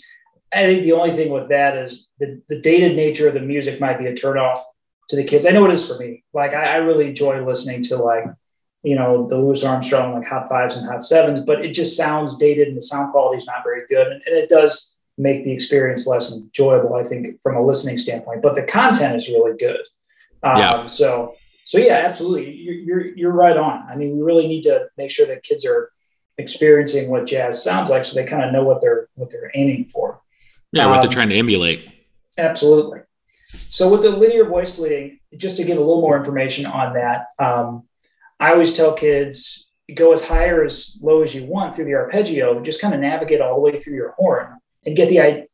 I 0.54 0.68
think 0.68 0.84
the 0.84 0.92
only 0.92 1.12
thing 1.12 1.32
with 1.32 1.50
that 1.50 1.76
is 1.76 2.08
the, 2.20 2.40
the 2.48 2.62
dated 2.62 2.96
nature 2.96 3.28
of 3.28 3.34
the 3.34 3.40
music 3.40 3.82
might 3.82 3.98
be 3.98 4.06
a 4.06 4.14
turnoff 4.14 4.60
to 5.10 5.16
the 5.16 5.24
kids. 5.24 5.48
I 5.48 5.52
know 5.52 5.66
it 5.66 5.72
is 5.72 5.88
for 5.88 5.98
me. 5.98 6.24
Like 6.32 6.54
I, 6.54 6.74
I 6.74 6.76
really 6.76 7.08
enjoy 7.08 7.44
listening 7.44 7.82
to 7.86 7.98
like, 7.98 8.26
you 8.84 8.96
know, 8.96 9.28
the 9.28 9.38
Louis 9.38 9.66
Armstrong 9.66 10.14
like 10.14 10.28
hot 10.28 10.48
fives 10.48 10.78
and 10.78 10.88
hot 10.88 11.02
sevens, 11.02 11.42
but 11.42 11.66
it 11.66 11.74
just 11.74 11.98
sounds 11.98 12.38
dated 12.38 12.68
and 12.68 12.78
the 12.78 12.82
sound 12.82 13.12
quality 13.12 13.40
is 13.40 13.48
not 13.48 13.64
very 13.64 13.82
good. 13.90 14.06
And, 14.06 14.22
and 14.28 14.36
it 14.36 14.50
does 14.50 15.00
make 15.18 15.44
the 15.44 15.52
experience 15.52 16.06
less 16.06 16.32
enjoyable, 16.32 16.94
I 16.94 17.06
think, 17.06 17.42
from 17.42 17.56
a 17.56 17.66
listening 17.66 17.98
standpoint. 17.98 18.44
But 18.44 18.54
the 18.54 18.64
content 18.64 19.18
is 19.18 19.30
really 19.30 19.58
good. 19.58 19.82
Um, 20.44 20.58
yeah. 20.60 20.86
So 20.86 21.34
so 21.66 21.78
yeah, 21.80 22.04
absolutely. 22.06 22.52
You're, 22.52 22.76
you're, 22.76 23.18
you're 23.18 23.32
right 23.32 23.58
on. 23.58 23.88
I 23.90 23.96
mean, 23.96 24.16
we 24.16 24.22
really 24.22 24.48
need 24.48 24.64
to 24.64 24.88
make 24.98 25.10
sure 25.10 25.26
that 25.26 25.44
kids 25.44 25.66
are 25.66 25.93
experiencing 26.38 27.10
what 27.10 27.26
jazz 27.26 27.64
sounds 27.64 27.90
like, 27.90 28.06
so 28.06 28.16
they 28.16 28.26
kind 28.26 28.44
of 28.44 28.52
know 28.52 28.64
what 28.64 28.82
they're 28.82 29.08
what 29.16 29.32
they're 29.32 29.52
aiming 29.54 29.90
for. 29.92 30.22
Yeah, 30.72 30.88
what 30.88 30.96
um, 30.96 31.02
they're 31.02 31.12
trying 31.12 31.30
to 31.30 31.36
emulate. 31.36 31.88
Absolutely. 32.38 33.02
So 33.70 33.92
with 33.92 34.02
the 34.02 34.10
linear 34.10 34.46
voice 34.46 34.80
leading, 34.80 35.20
just 35.38 35.58
to 35.58 35.64
give 35.64 35.78
a 35.78 35.80
little 35.80 36.02
more 36.02 36.18
information 36.18 36.66
on 36.66 36.94
that, 36.94 37.28
um, 37.38 37.84
I 38.40 38.52
always 38.52 38.74
tell 38.74 38.94
kids 38.94 39.72
go 39.94 40.14
as 40.14 40.28
high 40.28 40.48
or 40.48 40.64
as 40.64 40.98
low 41.04 41.22
as 41.22 41.36
you 41.36 41.46
want 41.46 41.76
through 41.76 41.86
the 41.86 41.94
arpeggio. 41.94 42.62
Just 42.62 42.82
kind 42.82 42.94
of 42.94 43.00
navigate 43.00 43.42
all 43.42 43.56
the 43.56 43.62
way 43.62 43.78
through 43.78 43.96
your 43.96 44.12
horn 44.12 44.58
and 44.86 44.96
get 44.96 45.10
the 45.10 45.48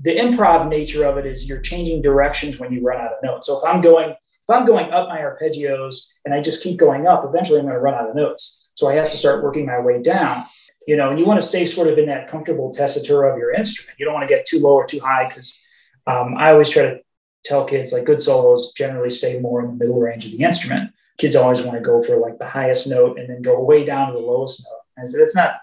the 0.00 0.16
improv 0.16 0.68
nature 0.68 1.04
of 1.04 1.18
it 1.18 1.26
is 1.26 1.48
you're 1.48 1.60
changing 1.60 2.02
directions 2.02 2.58
when 2.58 2.72
you 2.72 2.82
run 2.82 3.00
out 3.00 3.12
of 3.12 3.22
notes. 3.22 3.46
So 3.46 3.58
if 3.58 3.64
I'm 3.64 3.80
going 3.80 4.10
if 4.10 4.54
I'm 4.54 4.64
going 4.64 4.92
up 4.92 5.08
my 5.08 5.18
arpeggios 5.18 6.12
and 6.24 6.32
I 6.32 6.40
just 6.40 6.62
keep 6.62 6.78
going 6.78 7.06
up, 7.06 7.24
eventually 7.24 7.58
I'm 7.58 7.64
going 7.64 7.74
to 7.74 7.80
run 7.80 7.94
out 7.94 8.08
of 8.08 8.14
notes. 8.14 8.65
So 8.76 8.88
I 8.88 8.94
have 8.94 9.10
to 9.10 9.16
start 9.16 9.42
working 9.42 9.66
my 9.66 9.80
way 9.80 10.00
down. 10.00 10.46
You 10.86 10.96
know, 10.96 11.10
and 11.10 11.18
you 11.18 11.26
want 11.26 11.40
to 11.40 11.46
stay 11.46 11.66
sort 11.66 11.88
of 11.88 11.98
in 11.98 12.06
that 12.06 12.28
comfortable 12.28 12.72
tessitura 12.72 13.32
of 13.32 13.38
your 13.38 13.52
instrument. 13.52 13.98
You 13.98 14.04
don't 14.04 14.14
want 14.14 14.28
to 14.28 14.32
get 14.32 14.46
too 14.46 14.60
low 14.60 14.74
or 14.74 14.86
too 14.86 15.00
high 15.00 15.26
because 15.28 15.66
um, 16.06 16.36
I 16.36 16.52
always 16.52 16.70
try 16.70 16.82
to 16.82 17.00
tell 17.44 17.64
kids 17.64 17.92
like 17.92 18.04
good 18.04 18.20
solos 18.20 18.72
generally 18.72 19.10
stay 19.10 19.40
more 19.40 19.64
in 19.64 19.66
the 19.66 19.84
middle 19.84 19.98
range 19.98 20.26
of 20.26 20.32
the 20.32 20.44
instrument. 20.44 20.92
Kids 21.18 21.34
always 21.34 21.62
want 21.62 21.76
to 21.76 21.82
go 21.82 22.02
for 22.02 22.18
like 22.18 22.38
the 22.38 22.46
highest 22.46 22.88
note 22.88 23.18
and 23.18 23.28
then 23.28 23.42
go 23.42 23.60
way 23.60 23.84
down 23.84 24.08
to 24.08 24.12
the 24.12 24.24
lowest 24.24 24.64
note. 24.64 24.82
And 24.96 25.08
so 25.08 25.18
that's 25.18 25.34
not 25.34 25.56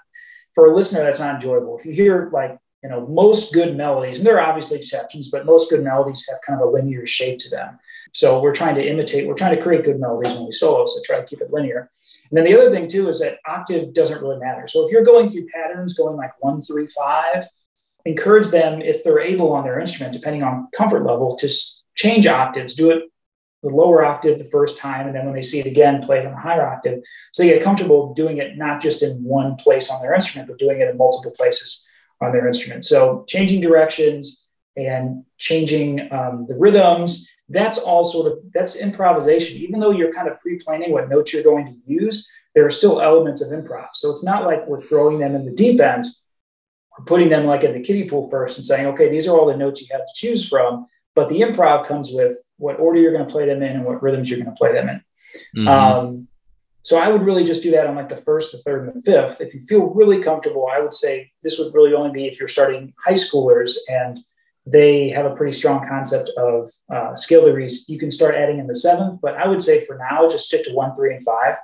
for 0.53 0.65
a 0.65 0.75
listener, 0.75 1.03
that's 1.03 1.19
not 1.19 1.35
enjoyable. 1.35 1.77
If 1.77 1.85
you 1.85 1.93
hear 1.93 2.29
like, 2.33 2.57
you 2.83 2.89
know, 2.89 3.07
most 3.07 3.53
good 3.53 3.77
melodies, 3.77 4.17
and 4.17 4.27
there 4.27 4.39
are 4.41 4.47
obviously 4.47 4.77
exceptions, 4.77 5.31
but 5.31 5.45
most 5.45 5.69
good 5.69 5.83
melodies 5.83 6.27
have 6.29 6.39
kind 6.45 6.61
of 6.61 6.67
a 6.67 6.71
linear 6.71 7.05
shape 7.05 7.39
to 7.39 7.49
them. 7.49 7.79
So 8.13 8.41
we're 8.41 8.53
trying 8.53 8.75
to 8.75 8.85
imitate, 8.85 9.27
we're 9.27 9.35
trying 9.35 9.55
to 9.55 9.61
create 9.61 9.85
good 9.85 9.99
melodies 9.99 10.35
when 10.35 10.45
we 10.45 10.51
solo, 10.51 10.85
so 10.85 10.99
try 11.05 11.19
to 11.19 11.25
keep 11.25 11.41
it 11.41 11.51
linear. 11.51 11.89
And 12.33 12.39
then 12.39 12.51
the 12.51 12.59
other 12.59 12.71
thing 12.71 12.87
too 12.87 13.09
is 13.09 13.19
that 13.19 13.37
octave 13.45 13.93
doesn't 13.93 14.19
really 14.19 14.39
matter. 14.39 14.67
So 14.67 14.87
if 14.87 14.91
you're 14.91 15.03
going 15.03 15.29
through 15.29 15.45
patterns 15.53 15.93
going 15.93 16.17
like 16.17 16.31
one, 16.39 16.63
three, 16.63 16.87
five, 16.87 17.47
encourage 18.05 18.47
them 18.47 18.81
if 18.81 19.03
they're 19.03 19.19
able 19.19 19.53
on 19.53 19.63
their 19.63 19.79
instrument, 19.79 20.15
depending 20.15 20.41
on 20.41 20.67
comfort 20.75 21.05
level, 21.05 21.35
to 21.35 21.49
change 21.93 22.25
octaves. 22.25 22.73
Do 22.73 22.89
it 22.89 23.03
the 23.61 23.69
lower 23.69 24.03
octave 24.03 24.39
the 24.39 24.45
first 24.45 24.79
time, 24.79 25.05
and 25.05 25.15
then 25.15 25.25
when 25.25 25.35
they 25.35 25.43
see 25.43 25.59
it 25.59 25.67
again, 25.67 26.01
play 26.01 26.21
it 26.21 26.25
on 26.25 26.33
a 26.33 26.39
higher 26.39 26.67
octave. 26.67 27.03
So 27.33 27.43
they 27.43 27.49
get 27.49 27.61
comfortable 27.63 28.15
doing 28.15 28.39
it 28.39 28.57
not 28.57 28.81
just 28.81 29.03
in 29.03 29.23
one 29.23 29.55
place 29.55 29.91
on 29.91 30.01
their 30.01 30.15
instrument, 30.15 30.49
but 30.49 30.57
doing 30.57 30.81
it 30.81 30.89
in 30.89 30.97
multiple 30.97 31.35
places 31.37 31.85
on 32.19 32.31
their 32.31 32.47
instrument. 32.47 32.83
So 32.83 33.25
changing 33.27 33.61
directions 33.61 34.42
and 34.75 35.23
changing 35.37 36.11
um, 36.11 36.45
the 36.47 36.55
rhythms 36.55 37.29
that's 37.49 37.77
all 37.77 38.03
sort 38.03 38.31
of 38.31 38.39
that's 38.53 38.81
improvisation. 38.81 39.57
Even 39.61 39.79
though 39.79 39.91
you're 39.91 40.11
kind 40.11 40.27
of 40.27 40.39
pre-planning 40.39 40.91
what 40.91 41.09
notes 41.09 41.33
you're 41.33 41.43
going 41.43 41.65
to 41.65 41.75
use 41.85 42.27
there 42.55 42.65
are 42.65 42.71
still 42.71 43.01
elements 43.01 43.41
of 43.41 43.57
improv. 43.57 43.87
So 43.93 44.11
it's 44.11 44.23
not 44.23 44.45
like 44.45 44.67
we're 44.67 44.77
throwing 44.77 45.17
them 45.19 45.35
in 45.35 45.45
the 45.45 45.51
deep 45.51 45.79
end 45.79 46.05
we're 46.97 47.05
putting 47.05 47.29
them 47.29 47.45
like 47.45 47.63
in 47.63 47.73
the 47.73 47.81
kiddie 47.81 48.07
pool 48.07 48.29
first 48.29 48.57
and 48.57 48.65
saying 48.65 48.87
okay 48.87 49.09
these 49.09 49.27
are 49.27 49.37
all 49.37 49.47
the 49.47 49.57
notes 49.57 49.81
you 49.81 49.87
have 49.91 50.01
to 50.01 50.13
choose 50.15 50.47
from. 50.47 50.87
But 51.15 51.29
the 51.29 51.41
improv 51.41 51.85
comes 51.85 52.09
with 52.11 52.35
what 52.57 52.79
order 52.79 52.99
you're 52.99 53.13
going 53.13 53.27
to 53.27 53.31
play 53.31 53.45
them 53.45 53.61
in 53.61 53.75
and 53.75 53.85
what 53.85 54.01
rhythms 54.01 54.29
you're 54.29 54.39
going 54.39 54.55
to 54.55 54.57
play 54.57 54.73
them 54.73 54.89
in. 54.89 55.01
Mm-hmm. 55.57 55.67
um, 55.67 56.27
so 56.83 56.99
i 56.99 57.09
would 57.09 57.23
really 57.23 57.43
just 57.43 57.63
do 57.63 57.71
that 57.71 57.87
on 57.87 57.95
like 57.95 58.09
the 58.09 58.15
first 58.15 58.51
the 58.51 58.59
third 58.59 58.87
and 58.87 58.95
the 58.95 59.01
fifth. 59.01 59.41
If 59.41 59.53
you 59.53 59.61
feel 59.61 59.85
really 59.93 60.21
comfortable 60.21 60.67
i 60.71 60.79
would 60.79 60.93
say 60.93 61.31
this 61.41 61.57
would 61.59 61.73
really 61.73 61.93
only 61.93 62.11
be 62.11 62.27
if 62.27 62.39
you're 62.39 62.47
starting 62.47 62.93
high 63.03 63.13
schoolers 63.13 63.77
and 63.87 64.23
they 64.65 65.09
have 65.09 65.25
a 65.25 65.35
pretty 65.35 65.53
strong 65.53 65.87
concept 65.87 66.31
of 66.37 66.71
uh, 66.93 67.15
scale 67.15 67.45
degrees. 67.45 67.87
You 67.89 67.99
can 67.99 68.11
start 68.11 68.35
adding 68.35 68.59
in 68.59 68.67
the 68.67 68.75
seventh, 68.75 69.19
but 69.21 69.35
I 69.35 69.47
would 69.47 69.61
say 69.61 69.85
for 69.85 69.97
now, 69.97 70.29
just 70.29 70.47
stick 70.47 70.65
to 70.65 70.73
one, 70.73 70.95
three, 70.95 71.13
and 71.13 71.23
five. 71.23 71.55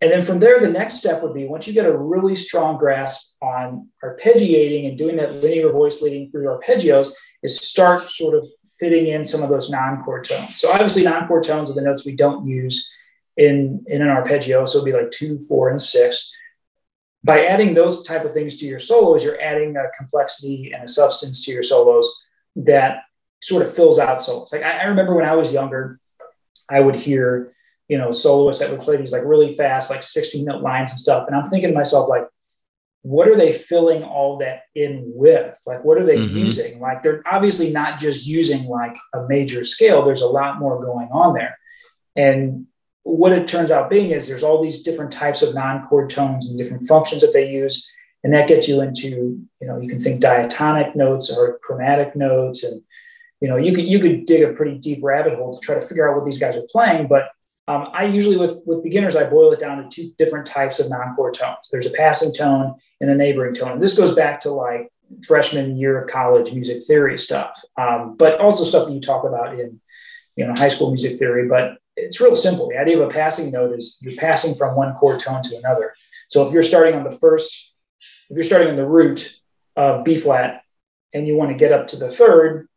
And 0.00 0.10
then 0.10 0.22
from 0.22 0.38
there, 0.38 0.60
the 0.60 0.70
next 0.70 0.94
step 0.94 1.22
would 1.22 1.34
be 1.34 1.46
once 1.46 1.66
you 1.66 1.74
get 1.74 1.86
a 1.86 1.96
really 1.96 2.34
strong 2.34 2.78
grasp 2.78 3.36
on 3.42 3.88
arpeggiating 4.04 4.88
and 4.88 4.96
doing 4.96 5.16
that 5.16 5.34
linear 5.34 5.72
voice 5.72 6.02
leading 6.02 6.30
through 6.30 6.46
arpeggios, 6.46 7.10
is 7.42 7.56
start 7.56 8.08
sort 8.08 8.34
of 8.34 8.46
fitting 8.80 9.08
in 9.08 9.24
some 9.24 9.42
of 9.42 9.48
those 9.48 9.70
non-chord 9.70 10.24
tones. 10.24 10.60
So 10.60 10.70
obviously, 10.70 11.04
non-chord 11.04 11.44
tones 11.44 11.70
are 11.70 11.74
the 11.74 11.82
notes 11.82 12.06
we 12.06 12.16
don't 12.16 12.46
use 12.46 12.92
in, 13.36 13.84
in 13.86 14.02
an 14.02 14.08
arpeggio. 14.08 14.66
So 14.66 14.78
it'd 14.78 14.92
be 14.92 14.98
like 14.98 15.10
two, 15.10 15.38
four, 15.48 15.68
and 15.70 15.80
six 15.80 16.32
by 17.24 17.46
adding 17.46 17.74
those 17.74 18.04
type 18.04 18.24
of 18.24 18.32
things 18.32 18.58
to 18.58 18.66
your 18.66 18.78
solos, 18.78 19.24
you're 19.24 19.40
adding 19.40 19.76
a 19.76 19.84
complexity 19.96 20.72
and 20.72 20.84
a 20.84 20.88
substance 20.88 21.44
to 21.44 21.52
your 21.52 21.62
solos 21.62 22.26
that 22.56 23.02
sort 23.40 23.62
of 23.62 23.74
fills 23.74 23.98
out 23.98 24.22
solos. 24.22 24.52
Like 24.52 24.62
I, 24.62 24.78
I 24.78 24.84
remember 24.84 25.14
when 25.14 25.26
I 25.26 25.34
was 25.34 25.52
younger, 25.52 26.00
I 26.70 26.80
would 26.80 26.96
hear, 26.96 27.52
you 27.88 27.98
know, 27.98 28.10
soloists 28.10 28.62
that 28.62 28.70
would 28.70 28.80
play 28.80 28.96
these 28.96 29.12
like 29.12 29.24
really 29.24 29.54
fast, 29.54 29.90
like 29.90 30.02
16 30.02 30.44
note 30.44 30.62
lines 30.62 30.90
and 30.90 31.00
stuff. 31.00 31.26
And 31.26 31.36
I'm 31.36 31.48
thinking 31.48 31.70
to 31.70 31.74
myself, 31.76 32.08
like, 32.08 32.26
what 33.02 33.28
are 33.28 33.36
they 33.36 33.52
filling 33.52 34.02
all 34.02 34.38
that 34.38 34.62
in 34.74 35.04
with? 35.14 35.56
Like, 35.66 35.84
what 35.84 35.98
are 35.98 36.04
they 36.04 36.16
mm-hmm. 36.16 36.36
using? 36.36 36.80
Like, 36.80 37.02
they're 37.02 37.22
obviously 37.30 37.72
not 37.72 38.00
just 38.00 38.26
using 38.26 38.66
like 38.66 38.96
a 39.14 39.26
major 39.28 39.64
scale. 39.64 40.04
There's 40.04 40.20
a 40.20 40.26
lot 40.26 40.58
more 40.58 40.84
going 40.84 41.08
on 41.10 41.34
there. 41.34 41.58
And 42.16 42.66
what 43.08 43.32
it 43.32 43.48
turns 43.48 43.70
out 43.70 43.90
being 43.90 44.10
is 44.10 44.28
there's 44.28 44.42
all 44.42 44.62
these 44.62 44.82
different 44.82 45.12
types 45.12 45.42
of 45.42 45.54
non-chord 45.54 46.10
tones 46.10 46.48
and 46.48 46.58
different 46.58 46.86
functions 46.86 47.22
that 47.22 47.32
they 47.32 47.48
use. 47.50 47.90
And 48.22 48.34
that 48.34 48.48
gets 48.48 48.68
you 48.68 48.82
into, 48.82 49.08
you 49.60 49.66
know, 49.66 49.80
you 49.80 49.88
can 49.88 50.00
think 50.00 50.20
diatonic 50.20 50.94
notes 50.94 51.34
or 51.34 51.58
chromatic 51.62 52.16
notes. 52.16 52.64
And, 52.64 52.82
you 53.40 53.48
know, 53.48 53.56
you 53.56 53.72
could, 53.72 53.86
you 53.86 54.00
could 54.00 54.26
dig 54.26 54.42
a 54.42 54.52
pretty 54.52 54.76
deep 54.76 54.98
rabbit 55.02 55.36
hole 55.36 55.54
to 55.54 55.60
try 55.64 55.76
to 55.76 55.80
figure 55.80 56.08
out 56.08 56.16
what 56.16 56.24
these 56.26 56.38
guys 56.38 56.56
are 56.56 56.66
playing. 56.70 57.06
But 57.06 57.30
um, 57.68 57.88
I 57.92 58.04
usually, 58.04 58.36
with, 58.36 58.60
with 58.66 58.82
beginners, 58.82 59.16
I 59.16 59.24
boil 59.24 59.52
it 59.52 59.60
down 59.60 59.82
to 59.82 59.88
two 59.88 60.12
different 60.18 60.46
types 60.46 60.80
of 60.80 60.90
non-chord 60.90 61.34
tones. 61.34 61.68
There's 61.70 61.86
a 61.86 61.90
passing 61.90 62.34
tone 62.34 62.74
and 63.00 63.10
a 63.10 63.14
neighboring 63.14 63.54
tone. 63.54 63.72
And 63.72 63.82
this 63.82 63.96
goes 63.96 64.14
back 64.14 64.40
to 64.40 64.50
like 64.50 64.90
freshman 65.26 65.76
year 65.76 65.98
of 65.98 66.08
college 66.08 66.52
music 66.52 66.82
theory 66.84 67.16
stuff, 67.18 67.62
um, 67.76 68.16
but 68.16 68.40
also 68.40 68.64
stuff 68.64 68.86
that 68.86 68.92
you 68.92 69.00
talk 69.00 69.24
about 69.24 69.58
in, 69.58 69.80
you 70.36 70.46
know, 70.46 70.54
high 70.56 70.68
school 70.68 70.90
music 70.90 71.18
theory. 71.18 71.48
But 71.48 71.78
it's 71.98 72.20
real 72.20 72.34
simple. 72.34 72.68
The 72.68 72.78
idea 72.78 72.98
of 72.98 73.08
a 73.08 73.12
passing 73.12 73.50
note 73.50 73.72
is 73.76 73.98
you're 74.02 74.16
passing 74.16 74.54
from 74.54 74.76
one 74.76 74.94
chord 74.94 75.20
tone 75.20 75.42
to 75.42 75.56
another. 75.56 75.94
So 76.28 76.46
if 76.46 76.52
you're 76.52 76.62
starting 76.62 76.94
on 76.94 77.04
the 77.04 77.10
first, 77.10 77.74
if 78.30 78.34
you're 78.34 78.42
starting 78.42 78.68
on 78.68 78.76
the 78.76 78.86
root 78.86 79.40
of 79.76 80.04
B 80.04 80.16
flat 80.16 80.62
and 81.12 81.26
you 81.26 81.36
want 81.36 81.50
to 81.50 81.56
get 81.56 81.72
up 81.72 81.86
to 81.88 81.96
the 81.96 82.10
third 82.10 82.68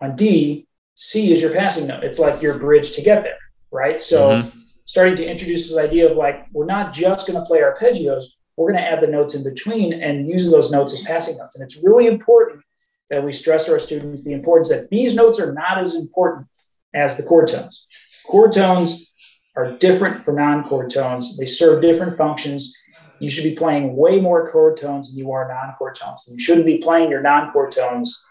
on 0.00 0.16
D, 0.16 0.66
C 0.94 1.32
is 1.32 1.42
your 1.42 1.52
passing 1.52 1.86
note. 1.86 2.04
It's 2.04 2.18
like 2.18 2.40
your 2.40 2.58
bridge 2.58 2.94
to 2.96 3.02
get 3.02 3.22
there, 3.24 3.38
right? 3.70 4.00
So 4.00 4.30
mm-hmm. 4.30 4.58
starting 4.84 5.16
to 5.16 5.28
introduce 5.28 5.68
this 5.68 5.78
idea 5.78 6.10
of 6.10 6.16
like, 6.16 6.46
we're 6.52 6.66
not 6.66 6.92
just 6.92 7.26
going 7.26 7.38
to 7.38 7.44
play 7.44 7.60
arpeggios, 7.60 8.24
we're 8.56 8.70
going 8.70 8.82
to 8.82 8.88
add 8.88 9.00
the 9.00 9.08
notes 9.08 9.34
in 9.34 9.42
between 9.42 9.92
and 9.92 10.28
using 10.28 10.52
those 10.52 10.70
notes 10.70 10.94
as 10.94 11.02
passing 11.02 11.36
notes. 11.38 11.56
And 11.56 11.64
it's 11.64 11.82
really 11.82 12.06
important 12.06 12.62
that 13.10 13.24
we 13.24 13.32
stress 13.32 13.66
to 13.66 13.72
our 13.72 13.78
students 13.80 14.24
the 14.24 14.32
importance 14.32 14.68
that 14.70 14.88
these 14.90 15.14
notes 15.14 15.40
are 15.40 15.52
not 15.52 15.78
as 15.78 15.96
important 15.96 16.46
as 16.94 17.16
the 17.16 17.22
chord 17.24 17.48
tones. 17.48 17.86
Chord 18.26 18.52
tones 18.52 19.12
are 19.56 19.72
different 19.72 20.24
from 20.24 20.36
non-chord 20.36 20.90
tones. 20.90 21.36
They 21.36 21.46
serve 21.46 21.82
different 21.82 22.16
functions. 22.16 22.74
You 23.20 23.30
should 23.30 23.44
be 23.44 23.54
playing 23.54 23.96
way 23.96 24.20
more 24.20 24.50
chord 24.50 24.76
tones 24.76 25.10
than 25.10 25.18
you 25.18 25.32
are 25.32 25.48
non-chord 25.48 25.94
tones. 25.94 26.26
And 26.26 26.38
you 26.38 26.44
shouldn't 26.44 26.66
be 26.66 26.78
playing 26.78 27.10
your 27.10 27.22
non-chord 27.22 27.70
tones 27.70 28.24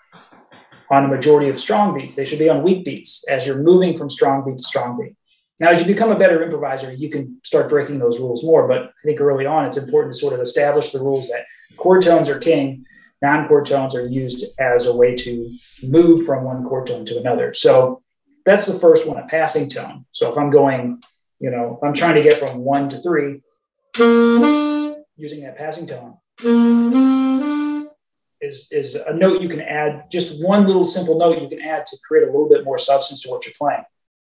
on 0.91 1.05
a 1.05 1.07
majority 1.07 1.49
of 1.49 1.59
strong 1.59 1.97
beats. 1.97 2.15
They 2.15 2.25
should 2.25 2.39
be 2.39 2.49
on 2.49 2.63
weak 2.63 2.85
beats 2.85 3.23
as 3.29 3.47
you're 3.47 3.63
moving 3.63 3.97
from 3.97 4.09
strong 4.09 4.43
beat 4.45 4.57
to 4.57 4.63
strong 4.63 4.99
beat. 4.99 5.15
Now, 5.59 5.69
as 5.69 5.79
you 5.79 5.87
become 5.87 6.11
a 6.11 6.19
better 6.19 6.43
improviser, 6.43 6.91
you 6.91 7.09
can 7.09 7.39
start 7.43 7.69
breaking 7.69 7.99
those 7.99 8.19
rules 8.19 8.43
more. 8.43 8.67
But 8.67 8.83
I 8.83 9.05
think 9.05 9.21
early 9.21 9.45
on, 9.45 9.65
it's 9.65 9.77
important 9.77 10.13
to 10.13 10.19
sort 10.19 10.33
of 10.33 10.41
establish 10.41 10.91
the 10.91 10.99
rules 10.99 11.29
that 11.29 11.45
chord 11.77 12.03
tones 12.03 12.27
are 12.27 12.37
king, 12.37 12.85
non 13.21 13.47
chord 13.47 13.65
tones 13.65 13.95
are 13.95 14.05
used 14.05 14.45
as 14.59 14.85
a 14.85 14.95
way 14.95 15.15
to 15.15 15.49
move 15.83 16.25
from 16.25 16.43
one 16.43 16.65
chord 16.65 16.87
tone 16.87 17.05
to 17.05 17.17
another. 17.17 17.53
So 17.53 18.02
that's 18.45 18.65
the 18.65 18.79
first 18.79 19.07
one, 19.07 19.17
a 19.17 19.27
passing 19.27 19.69
tone. 19.69 20.05
So 20.11 20.31
if 20.31 20.37
I'm 20.37 20.49
going, 20.51 21.01
you 21.39 21.49
know, 21.49 21.79
I'm 21.83 21.93
trying 21.93 22.15
to 22.15 22.23
get 22.23 22.33
from 22.33 22.59
one 22.59 22.89
to 22.89 22.97
three 22.97 23.41
using 25.15 25.43
that 25.43 25.55
passing 25.57 25.87
tone 25.87 26.17
is, 28.41 28.69
is 28.71 28.95
a 28.95 29.13
note 29.13 29.41
you 29.41 29.49
can 29.49 29.61
add, 29.61 30.05
just 30.11 30.43
one 30.43 30.65
little 30.65 30.83
simple 30.83 31.17
note 31.17 31.41
you 31.41 31.47
can 31.47 31.61
add 31.61 31.85
to 31.85 31.97
create 32.05 32.27
a 32.27 32.31
little 32.31 32.49
bit 32.49 32.65
more 32.65 32.77
substance 32.77 33.21
to 33.21 33.29
what 33.29 33.45
you're 33.45 33.53
playing. 33.57 33.83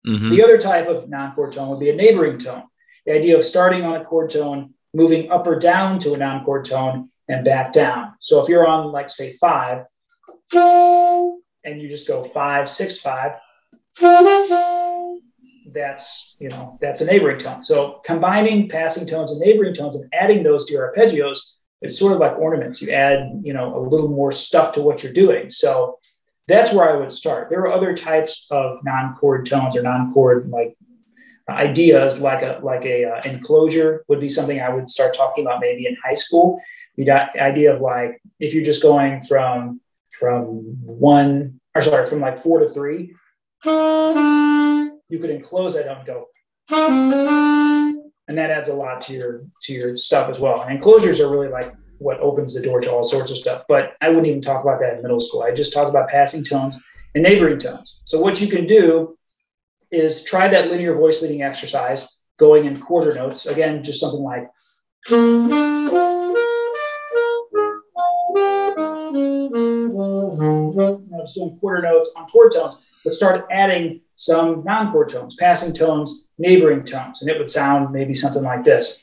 Mm-hmm. 0.06 0.30
The 0.30 0.44
other 0.44 0.58
type 0.58 0.88
of 0.88 1.08
non-chord 1.08 1.52
tone 1.52 1.68
would 1.68 1.80
be 1.80 1.90
a 1.90 1.96
neighboring 1.96 2.38
tone. 2.38 2.64
The 3.04 3.12
idea 3.12 3.36
of 3.36 3.44
starting 3.44 3.82
on 3.84 4.00
a 4.00 4.04
chord 4.04 4.30
tone, 4.30 4.74
moving 4.94 5.30
up 5.30 5.46
or 5.46 5.58
down 5.58 5.98
to 6.00 6.14
a 6.14 6.16
non-chord 6.16 6.64
tone, 6.64 7.10
and 7.28 7.44
back 7.44 7.72
down. 7.72 8.14
So 8.20 8.40
if 8.42 8.48
you're 8.48 8.66
on, 8.66 8.92
like, 8.92 9.10
say, 9.10 9.32
five, 9.32 9.84
and 10.52 11.82
you 11.82 11.88
just 11.88 12.06
go 12.06 12.22
five, 12.22 12.68
six, 12.68 13.00
five, 13.00 13.32
that's 15.72 16.36
you 16.38 16.48
know 16.50 16.78
that's 16.80 17.00
a 17.00 17.06
neighboring 17.06 17.38
tone. 17.38 17.62
So 17.62 18.00
combining 18.04 18.68
passing 18.68 19.06
tones 19.06 19.32
and 19.32 19.40
neighboring 19.40 19.74
tones 19.74 19.96
and 19.96 20.12
adding 20.12 20.42
those 20.42 20.66
to 20.66 20.74
your 20.74 20.92
arpeggios, 20.92 21.38
it's 21.80 21.98
sort 21.98 22.12
of 22.12 22.18
like 22.18 22.38
ornaments. 22.38 22.82
You 22.82 22.92
add 22.92 23.40
you 23.42 23.52
know 23.52 23.76
a 23.76 23.80
little 23.80 24.08
more 24.08 24.32
stuff 24.32 24.72
to 24.74 24.82
what 24.82 25.02
you're 25.02 25.12
doing. 25.12 25.50
So 25.50 25.98
that's 26.48 26.72
where 26.72 26.88
I 26.90 26.96
would 26.96 27.12
start. 27.12 27.48
There 27.48 27.60
are 27.60 27.72
other 27.72 27.96
types 27.96 28.46
of 28.50 28.78
non-chord 28.84 29.46
tones 29.46 29.76
or 29.76 29.82
non-chord 29.82 30.46
like 30.46 30.76
ideas, 31.48 32.20
like 32.20 32.42
a 32.42 32.60
like 32.62 32.84
a 32.84 33.04
uh, 33.04 33.20
enclosure 33.24 34.04
would 34.08 34.20
be 34.20 34.28
something 34.28 34.60
I 34.60 34.68
would 34.68 34.88
start 34.88 35.14
talking 35.16 35.46
about 35.46 35.60
maybe 35.60 35.86
in 35.86 35.96
high 36.04 36.14
school. 36.14 36.60
The 36.96 37.10
idea 37.10 37.74
of 37.74 37.80
like 37.80 38.20
if 38.40 38.54
you're 38.54 38.64
just 38.64 38.82
going 38.82 39.22
from 39.22 39.80
from 40.18 40.44
one 40.82 41.60
or 41.74 41.82
sorry 41.82 42.06
from 42.06 42.20
like 42.20 42.38
four 42.38 42.60
to 42.60 42.68
three, 42.68 43.14
you 43.64 45.18
could 45.20 45.30
enclose 45.30 45.74
that 45.74 45.86
and 45.88 46.06
go, 46.06 46.26
and 48.28 48.38
that 48.38 48.50
adds 48.50 48.68
a 48.68 48.74
lot 48.74 49.00
to 49.02 49.12
your 49.14 49.46
to 49.62 49.72
your 49.72 49.96
stuff 49.96 50.28
as 50.28 50.40
well. 50.40 50.60
And 50.62 50.72
enclosures 50.72 51.20
are 51.20 51.30
really 51.30 51.48
like 51.48 51.72
what 51.98 52.20
opens 52.20 52.54
the 52.54 52.62
door 52.62 52.80
to 52.80 52.90
all 52.90 53.02
sorts 53.02 53.30
of 53.30 53.36
stuff. 53.38 53.64
But 53.68 53.94
I 54.00 54.08
wouldn't 54.08 54.26
even 54.26 54.40
talk 54.40 54.62
about 54.62 54.80
that 54.80 54.96
in 54.96 55.02
middle 55.02 55.20
school. 55.20 55.42
I 55.42 55.52
just 55.52 55.72
talk 55.72 55.88
about 55.88 56.08
passing 56.08 56.44
tones 56.44 56.82
and 57.14 57.24
neighboring 57.24 57.58
tones. 57.58 58.02
So 58.04 58.20
what 58.20 58.40
you 58.40 58.48
can 58.48 58.66
do 58.66 59.16
is 59.90 60.24
try 60.24 60.48
that 60.48 60.70
linear 60.70 60.94
voice 60.94 61.22
leading 61.22 61.42
exercise, 61.42 62.20
going 62.38 62.66
in 62.66 62.78
quarter 62.78 63.14
notes. 63.14 63.46
Again, 63.46 63.82
just 63.82 64.00
something 64.00 64.22
like. 64.22 64.48
Just 71.26 71.34
doing 71.36 71.58
quarter 71.58 71.82
notes 71.82 72.12
on 72.16 72.26
chord 72.26 72.52
tones, 72.52 72.84
but 73.06 73.14
start 73.14 73.46
adding 73.52 74.00
some 74.16 74.64
non-chord 74.64 75.08
tones, 75.08 75.36
passing 75.36 75.72
tones, 75.72 76.26
neighboring 76.38 76.82
tones, 76.82 77.22
and 77.22 77.30
it 77.30 77.38
would 77.38 77.48
sound 77.48 77.92
maybe 77.92 78.14
something 78.14 78.42
like 78.42 78.64
this. 78.64 79.00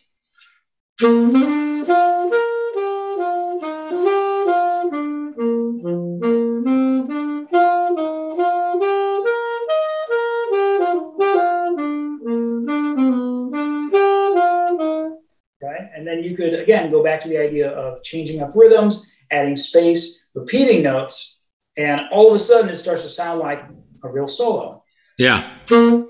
And 15.96 16.06
then 16.06 16.24
you 16.24 16.36
could, 16.36 16.54
again, 16.56 16.92
go 16.92 17.02
back 17.02 17.22
to 17.22 17.30
the 17.30 17.38
idea 17.38 17.70
of 17.70 18.04
changing 18.04 18.42
up 18.42 18.52
rhythms, 18.54 19.16
adding 19.32 19.56
space, 19.56 20.26
repeating 20.34 20.84
notes, 20.84 21.40
and 21.78 22.02
all 22.12 22.28
of 22.28 22.36
a 22.36 22.40
sudden 22.40 22.70
it 22.70 22.76
starts 22.76 23.04
to 23.04 23.10
sound 23.10 23.40
like 23.40 23.64
a 24.04 24.10
real 24.10 24.28
solo. 24.28 24.84
Yeah. 25.18 25.50
You 25.70 26.10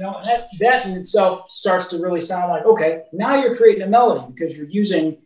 know, 0.00 0.20
that 0.60 0.86
in 0.86 0.92
itself 0.92 1.50
starts 1.50 1.88
to 1.88 1.98
really 1.98 2.20
sound 2.20 2.50
like, 2.50 2.64
okay, 2.64 3.02
now 3.12 3.36
you're 3.36 3.56
creating 3.56 3.82
a 3.82 3.86
melody 3.86 4.32
because 4.34 4.56
you're 4.56 4.68
using 4.68 5.18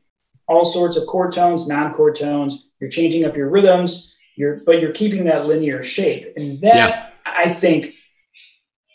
all 0.47 0.65
sorts 0.65 0.97
of 0.97 1.07
chord 1.07 1.33
tones, 1.33 1.67
non-chord 1.69 2.17
tones. 2.17 2.69
You're 2.83 2.91
changing 2.91 3.25
up 3.25 3.37
your 3.37 3.49
rhythms. 3.49 4.15
You're, 4.35 4.57
but 4.67 4.81
you're 4.81 4.93
keeping 4.93 5.27
that 5.27 5.47
linear 5.47 5.83
shape, 5.83 6.33
and 6.37 6.61
that 6.63 6.75
yeah. 6.75 7.07
I 7.25 7.49
think, 7.49 7.95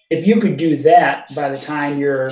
if 0.09 0.25
you 0.25 0.41
could 0.41 0.57
do 0.57 0.77
that 0.77 1.33
by 1.35 1.49
the 1.49 1.59
time 1.59 1.99
you're, 1.99 2.31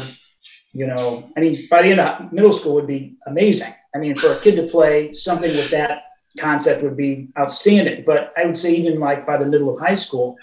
you 0.74 0.88
know, 0.88 1.32
I 1.38 1.40
mean, 1.40 1.68
by 1.70 1.84
the 1.84 1.90
end 1.90 2.00
of 2.00 2.34
middle 2.34 2.52
school 2.52 2.74
would 2.76 2.88
be 2.88 3.16
amazing. 3.28 3.74
I 3.94 4.00
mean, 4.00 4.16
for 4.16 4.34
a 4.34 4.40
kid 4.40 4.56
to 4.56 4.68
play 4.68 5.14
something 5.14 5.50
with 5.50 5.70
that 5.70 6.04
concept 6.40 6.84
would 6.84 6.98
be 6.98 7.30
outstanding. 7.38 8.04
But 8.06 8.34
I 8.36 8.46
would 8.46 8.58
say 8.58 8.74
even 8.76 9.00
like 9.00 9.26
by 9.26 9.38
the 9.38 9.46
middle 9.46 9.74
of 9.74 9.80
high 9.80 9.94
school, 9.94 10.36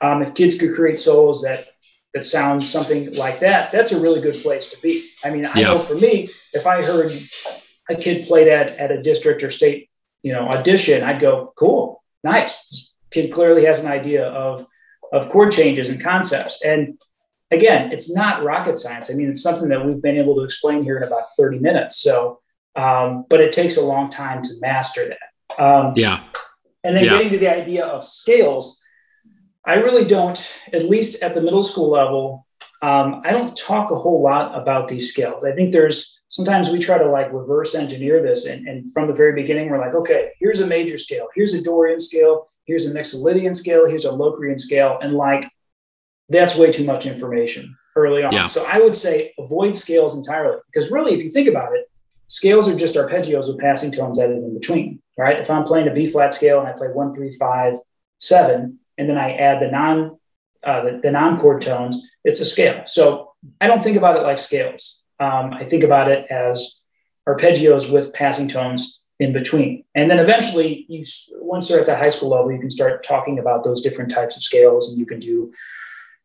um, 0.00 0.22
if 0.22 0.34
kids 0.34 0.58
could 0.58 0.74
create 0.74 0.98
solos 0.98 1.42
that 1.42 1.66
that 2.14 2.24
sound 2.24 2.64
something 2.64 3.12
like 3.14 3.40
that, 3.40 3.70
that's 3.70 3.92
a 3.92 4.00
really 4.00 4.22
good 4.22 4.36
place 4.36 4.70
to 4.70 4.80
be. 4.80 5.10
I 5.22 5.30
mean, 5.30 5.44
I 5.44 5.60
yeah. 5.60 5.74
know 5.74 5.78
for 5.78 5.94
me, 5.94 6.30
if 6.54 6.66
I 6.66 6.82
heard 6.82 7.12
a 7.90 7.96
kid 7.96 8.26
play 8.26 8.46
that 8.46 8.78
at 8.78 8.90
a 8.90 9.02
district 9.02 9.42
or 9.42 9.50
state, 9.50 9.87
you 10.22 10.32
know, 10.32 10.48
audition, 10.48 11.02
I'd 11.02 11.20
go, 11.20 11.52
cool, 11.56 12.02
nice. 12.24 12.64
This 12.64 12.96
kid 13.10 13.32
clearly 13.32 13.64
has 13.64 13.82
an 13.82 13.90
idea 13.90 14.26
of 14.26 14.66
of 15.12 15.30
chord 15.30 15.52
changes 15.52 15.88
and 15.88 16.02
concepts. 16.02 16.62
And 16.62 17.00
again, 17.50 17.92
it's 17.92 18.14
not 18.14 18.44
rocket 18.44 18.78
science. 18.78 19.10
I 19.10 19.14
mean, 19.14 19.30
it's 19.30 19.42
something 19.42 19.68
that 19.70 19.84
we've 19.84 20.02
been 20.02 20.18
able 20.18 20.36
to 20.36 20.42
explain 20.42 20.84
here 20.84 20.98
in 20.98 21.02
about 21.02 21.30
30 21.36 21.60
minutes. 21.60 21.96
So, 21.96 22.40
um, 22.76 23.24
but 23.28 23.40
it 23.40 23.52
takes 23.52 23.76
a 23.76 23.84
long 23.84 24.10
time 24.10 24.42
to 24.42 24.50
master 24.60 25.08
that. 25.08 25.62
Um, 25.62 25.94
yeah. 25.96 26.20
And 26.84 26.96
then 26.96 27.04
yeah. 27.04 27.10
getting 27.10 27.32
to 27.32 27.38
the 27.38 27.48
idea 27.48 27.86
of 27.86 28.04
scales, 28.04 28.82
I 29.66 29.74
really 29.74 30.04
don't, 30.04 30.38
at 30.72 30.84
least 30.84 31.22
at 31.22 31.34
the 31.34 31.40
middle 31.40 31.64
school 31.64 31.90
level, 31.90 32.46
um, 32.80 33.22
I 33.24 33.32
don't 33.32 33.56
talk 33.56 33.90
a 33.90 33.96
whole 33.96 34.22
lot 34.22 34.56
about 34.58 34.88
these 34.88 35.12
scales. 35.12 35.44
I 35.44 35.52
think 35.52 35.72
there's 35.72 36.17
sometimes 36.28 36.70
we 36.70 36.78
try 36.78 36.98
to 36.98 37.08
like 37.08 37.32
reverse 37.32 37.74
engineer 37.74 38.22
this. 38.22 38.46
And, 38.46 38.66
and 38.66 38.92
from 38.92 39.06
the 39.06 39.14
very 39.14 39.32
beginning, 39.32 39.70
we're 39.70 39.78
like, 39.78 39.94
okay, 39.94 40.32
here's 40.38 40.60
a 40.60 40.66
major 40.66 40.98
scale, 40.98 41.28
here's 41.34 41.54
a 41.54 41.62
Dorian 41.62 42.00
scale, 42.00 42.50
here's 42.64 42.86
a 42.86 42.94
Mixolydian 42.94 43.56
scale, 43.56 43.86
here's 43.86 44.04
a 44.04 44.12
Locrian 44.12 44.58
scale. 44.58 44.98
And 45.00 45.14
like, 45.14 45.50
that's 46.28 46.56
way 46.56 46.70
too 46.70 46.84
much 46.84 47.06
information 47.06 47.76
early 47.96 48.22
on. 48.22 48.32
Yeah. 48.32 48.46
So 48.46 48.64
I 48.66 48.78
would 48.78 48.94
say 48.94 49.34
avoid 49.38 49.76
scales 49.76 50.16
entirely 50.16 50.58
because 50.72 50.90
really, 50.90 51.14
if 51.14 51.24
you 51.24 51.30
think 51.30 51.48
about 51.48 51.74
it, 51.74 51.90
scales 52.28 52.68
are 52.68 52.76
just 52.76 52.96
arpeggios 52.96 53.48
with 53.48 53.58
passing 53.58 53.90
tones 53.90 54.20
added 54.20 54.36
in 54.36 54.54
between. 54.54 55.02
Right? 55.16 55.40
If 55.40 55.50
I'm 55.50 55.64
playing 55.64 55.88
a 55.88 55.92
B 55.92 56.06
flat 56.06 56.32
scale 56.32 56.60
and 56.60 56.68
I 56.68 56.72
play 56.72 56.88
one, 56.88 57.12
three, 57.12 57.32
five, 57.32 57.74
seven, 58.18 58.78
and 58.96 59.08
then 59.08 59.18
I 59.18 59.32
add 59.32 59.60
the 59.60 59.70
non 59.70 60.18
uh, 60.62 60.84
the, 60.84 61.00
the 61.02 61.10
non 61.10 61.40
chord 61.40 61.62
tones, 61.62 62.06
it's 62.24 62.40
a 62.40 62.46
scale. 62.46 62.82
So 62.86 63.32
I 63.60 63.66
don't 63.66 63.82
think 63.82 63.96
about 63.96 64.16
it 64.16 64.22
like 64.22 64.38
scales. 64.38 65.04
Um, 65.20 65.52
I 65.52 65.64
think 65.64 65.84
about 65.84 66.10
it 66.10 66.30
as 66.30 66.80
arpeggios 67.28 67.92
with 67.92 68.12
passing 68.12 68.48
tones 68.48 69.02
in 69.20 69.32
between. 69.32 69.84
And 69.94 70.10
then 70.10 70.18
eventually, 70.18 70.86
you 70.88 71.04
once 71.40 71.68
they're 71.68 71.80
at 71.80 71.86
the 71.86 71.96
high 71.96 72.10
school 72.10 72.30
level, 72.30 72.52
you 72.52 72.60
can 72.60 72.70
start 72.70 73.04
talking 73.04 73.38
about 73.38 73.64
those 73.64 73.82
different 73.82 74.10
types 74.10 74.36
of 74.36 74.42
scales, 74.42 74.90
and 74.90 74.98
you 74.98 75.06
can 75.06 75.20
do, 75.20 75.52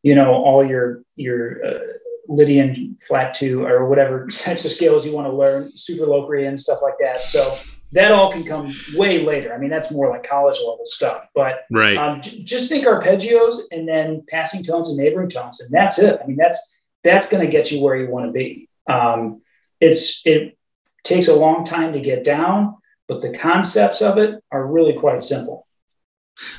you 0.04 0.16
know, 0.16 0.34
all 0.34 0.66
your 0.66 1.04
your 1.16 1.66
uh, 1.66 1.80
Lydian 2.28 2.98
flat 3.02 3.34
two 3.34 3.66
or 3.66 3.88
whatever 3.88 4.28
types 4.32 4.66
of 4.66 4.72
scales 4.72 5.06
you 5.06 5.14
want 5.14 5.28
to 5.28 5.34
learn, 5.34 5.76
super 5.76 6.06
Locrian 6.06 6.58
stuff 6.58 6.80
like 6.82 6.96
that. 7.00 7.24
So 7.24 7.58
that 7.94 8.12
all 8.12 8.32
can 8.32 8.44
come 8.44 8.74
way 8.96 9.24
later. 9.26 9.54
I 9.54 9.58
mean, 9.58 9.70
that's 9.70 9.92
more 9.92 10.10
like 10.10 10.24
college 10.24 10.58
level 10.58 10.82
stuff. 10.86 11.30
But 11.34 11.66
right, 11.72 11.98
um, 11.98 12.22
j- 12.22 12.44
just 12.44 12.70
think 12.70 12.86
arpeggios 12.86 13.58
and 13.72 13.88
then 13.88 14.24
passing 14.30 14.64
tones 14.64 14.90
and 14.90 14.98
neighboring 14.98 15.30
tones, 15.30 15.62
and 15.62 15.72
that's 15.72 16.00
it. 16.00 16.20
I 16.24 16.28
mean, 16.28 16.38
that's 16.38 16.76
that's 17.04 17.32
going 17.32 17.44
to 17.44 17.52
get 17.52 17.72
you 17.72 17.84
where 17.84 17.96
you 17.96 18.10
want 18.10 18.28
to 18.28 18.32
be. 18.32 18.70
Um, 18.88 19.42
it's 19.80 20.26
it 20.26 20.58
takes 21.04 21.28
a 21.28 21.36
long 21.36 21.66
time 21.66 21.94
to 21.94 22.00
get 22.00 22.24
down, 22.24 22.76
but 23.08 23.22
the 23.22 23.38
concepts 23.38 24.02
of 24.02 24.18
it 24.18 24.44
are 24.52 24.66
really 24.66 24.94
quite 24.94 25.22
simple. 25.22 25.68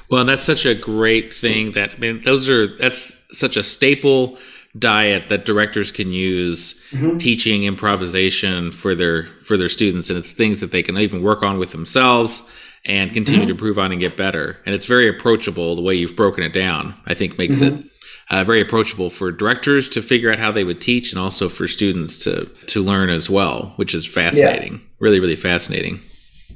Well, 0.09 0.21
and 0.21 0.29
that's 0.29 0.45
such 0.45 0.67
a 0.67 0.75
great 0.75 1.35
thing 1.35 1.73
that 1.73 1.93
I 1.95 1.99
mean 1.99 2.23
those 2.23 2.49
are 2.49 2.77
that's 2.77 3.17
such 3.33 3.57
a 3.57 3.63
staple 3.63 4.39
diet 4.79 5.29
that 5.29 5.45
directors 5.45 5.93
can 5.93 6.13
use 6.13 6.81
mm-hmm. 6.91 7.17
teaching 7.17 7.65
improvisation 7.65 8.73
for 8.73 8.95
their 8.95 9.27
for 9.45 9.57
their 9.57 9.69
students 9.69 10.11
and 10.11 10.19
it's 10.19 10.33
things 10.33 10.61
that 10.61 10.73
they 10.73 10.83
can 10.83 10.99
even 10.99 11.23
work 11.23 11.43
on 11.43 11.59
with 11.59 11.71
themselves 11.71 12.43
and 12.85 13.13
continue 13.13 13.43
mm-hmm. 13.43 13.49
to 13.49 13.53
improve 13.53 13.79
on 13.79 13.93
and 13.93 14.01
get 14.01 14.17
better 14.17 14.59
and 14.67 14.75
it's 14.75 14.87
very 14.87 15.09
approachable 15.09 15.77
the 15.77 15.83
way 15.83 15.95
you've 15.95 16.17
broken 16.17 16.43
it 16.43 16.53
down 16.53 16.93
i 17.07 17.15
think 17.15 17.39
makes 17.39 17.59
mm-hmm. 17.59 17.79
it 17.79 17.91
uh, 18.31 18.45
very 18.45 18.61
approachable 18.61 19.11
for 19.11 19.31
directors 19.31 19.89
to 19.89 20.03
figure 20.03 20.33
out 20.33 20.39
how 20.39 20.51
they 20.51 20.65
would 20.65 20.81
teach 20.81 21.13
and 21.13 21.21
also 21.21 21.49
for 21.49 21.69
students 21.69 22.19
to 22.19 22.47
to 22.67 22.83
learn 22.83 23.11
as 23.11 23.29
well 23.29 23.73
which 23.77 23.95
is 23.95 24.07
fascinating 24.07 24.73
yeah. 24.75 24.79
really 24.99 25.21
really 25.21 25.37
fascinating 25.37 26.01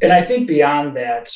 and 0.02 0.12
i 0.12 0.24
think 0.24 0.46
beyond 0.46 0.96
that 0.96 1.30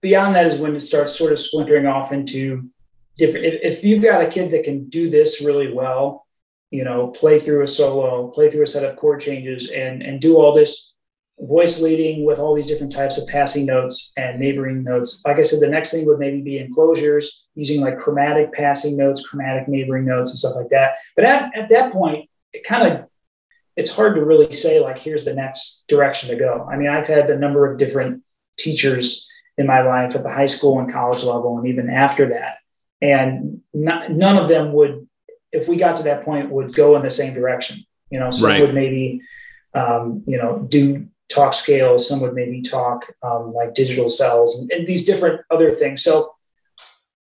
beyond 0.00 0.34
that 0.34 0.46
is 0.46 0.58
when 0.58 0.76
it 0.76 0.80
starts 0.80 1.18
sort 1.18 1.32
of 1.32 1.38
splintering 1.38 1.86
off 1.86 2.12
into 2.12 2.68
different 3.16 3.46
if, 3.46 3.76
if 3.76 3.84
you've 3.84 4.02
got 4.02 4.22
a 4.22 4.28
kid 4.28 4.50
that 4.50 4.64
can 4.64 4.88
do 4.88 5.10
this 5.10 5.42
really 5.42 5.72
well 5.72 6.26
you 6.70 6.84
know 6.84 7.08
play 7.08 7.38
through 7.38 7.62
a 7.62 7.68
solo 7.68 8.28
play 8.28 8.50
through 8.50 8.64
a 8.64 8.66
set 8.66 8.88
of 8.88 8.96
chord 8.96 9.20
changes 9.20 9.70
and 9.70 10.02
and 10.02 10.20
do 10.20 10.36
all 10.36 10.54
this 10.54 10.93
voice 11.40 11.80
leading 11.80 12.24
with 12.24 12.38
all 12.38 12.54
these 12.54 12.66
different 12.66 12.92
types 12.92 13.18
of 13.18 13.28
passing 13.28 13.66
notes 13.66 14.12
and 14.16 14.38
neighboring 14.38 14.84
notes. 14.84 15.22
Like 15.26 15.38
I 15.38 15.42
said, 15.42 15.60
the 15.60 15.70
next 15.70 15.92
thing 15.92 16.06
would 16.06 16.18
maybe 16.18 16.40
be 16.40 16.58
enclosures 16.58 17.48
using 17.54 17.80
like 17.80 17.98
chromatic 17.98 18.52
passing 18.52 18.96
notes, 18.96 19.26
chromatic 19.26 19.68
neighboring 19.68 20.04
notes, 20.04 20.30
and 20.30 20.38
stuff 20.38 20.54
like 20.56 20.68
that. 20.68 20.92
But 21.16 21.24
at, 21.24 21.56
at 21.56 21.68
that 21.70 21.92
point, 21.92 22.30
it 22.52 22.64
kind 22.64 22.92
of 22.92 23.06
it's 23.76 23.94
hard 23.94 24.14
to 24.14 24.24
really 24.24 24.52
say 24.52 24.78
like 24.78 24.98
here's 24.98 25.24
the 25.24 25.34
next 25.34 25.84
direction 25.88 26.30
to 26.30 26.36
go. 26.36 26.66
I 26.70 26.76
mean, 26.76 26.88
I've 26.88 27.08
had 27.08 27.28
a 27.28 27.38
number 27.38 27.70
of 27.70 27.78
different 27.78 28.22
teachers 28.56 29.28
in 29.58 29.66
my 29.66 29.82
life 29.82 30.14
at 30.14 30.22
the 30.22 30.30
high 30.30 30.46
school 30.46 30.78
and 30.78 30.92
college 30.92 31.24
level, 31.24 31.58
and 31.58 31.66
even 31.66 31.90
after 31.90 32.28
that, 32.30 32.58
and 33.02 33.60
not, 33.72 34.10
none 34.10 34.36
of 34.36 34.48
them 34.48 34.72
would, 34.72 35.08
if 35.52 35.68
we 35.68 35.76
got 35.76 35.96
to 35.96 36.04
that 36.04 36.24
point, 36.24 36.50
would 36.50 36.74
go 36.74 36.96
in 36.96 37.02
the 37.02 37.10
same 37.10 37.34
direction. 37.34 37.84
You 38.10 38.20
know, 38.20 38.30
some 38.30 38.50
right. 38.50 38.60
would 38.60 38.74
maybe 38.74 39.22
um, 39.74 40.22
you 40.26 40.38
know, 40.38 40.64
do 40.68 41.08
talk 41.28 41.54
scales, 41.54 42.08
some 42.08 42.20
would 42.20 42.34
maybe 42.34 42.62
talk 42.62 43.06
um, 43.22 43.48
like 43.50 43.74
digital 43.74 44.08
cells 44.08 44.58
and, 44.58 44.70
and, 44.70 44.86
these 44.86 45.04
different 45.04 45.40
other 45.50 45.74
things. 45.74 46.02
So 46.02 46.34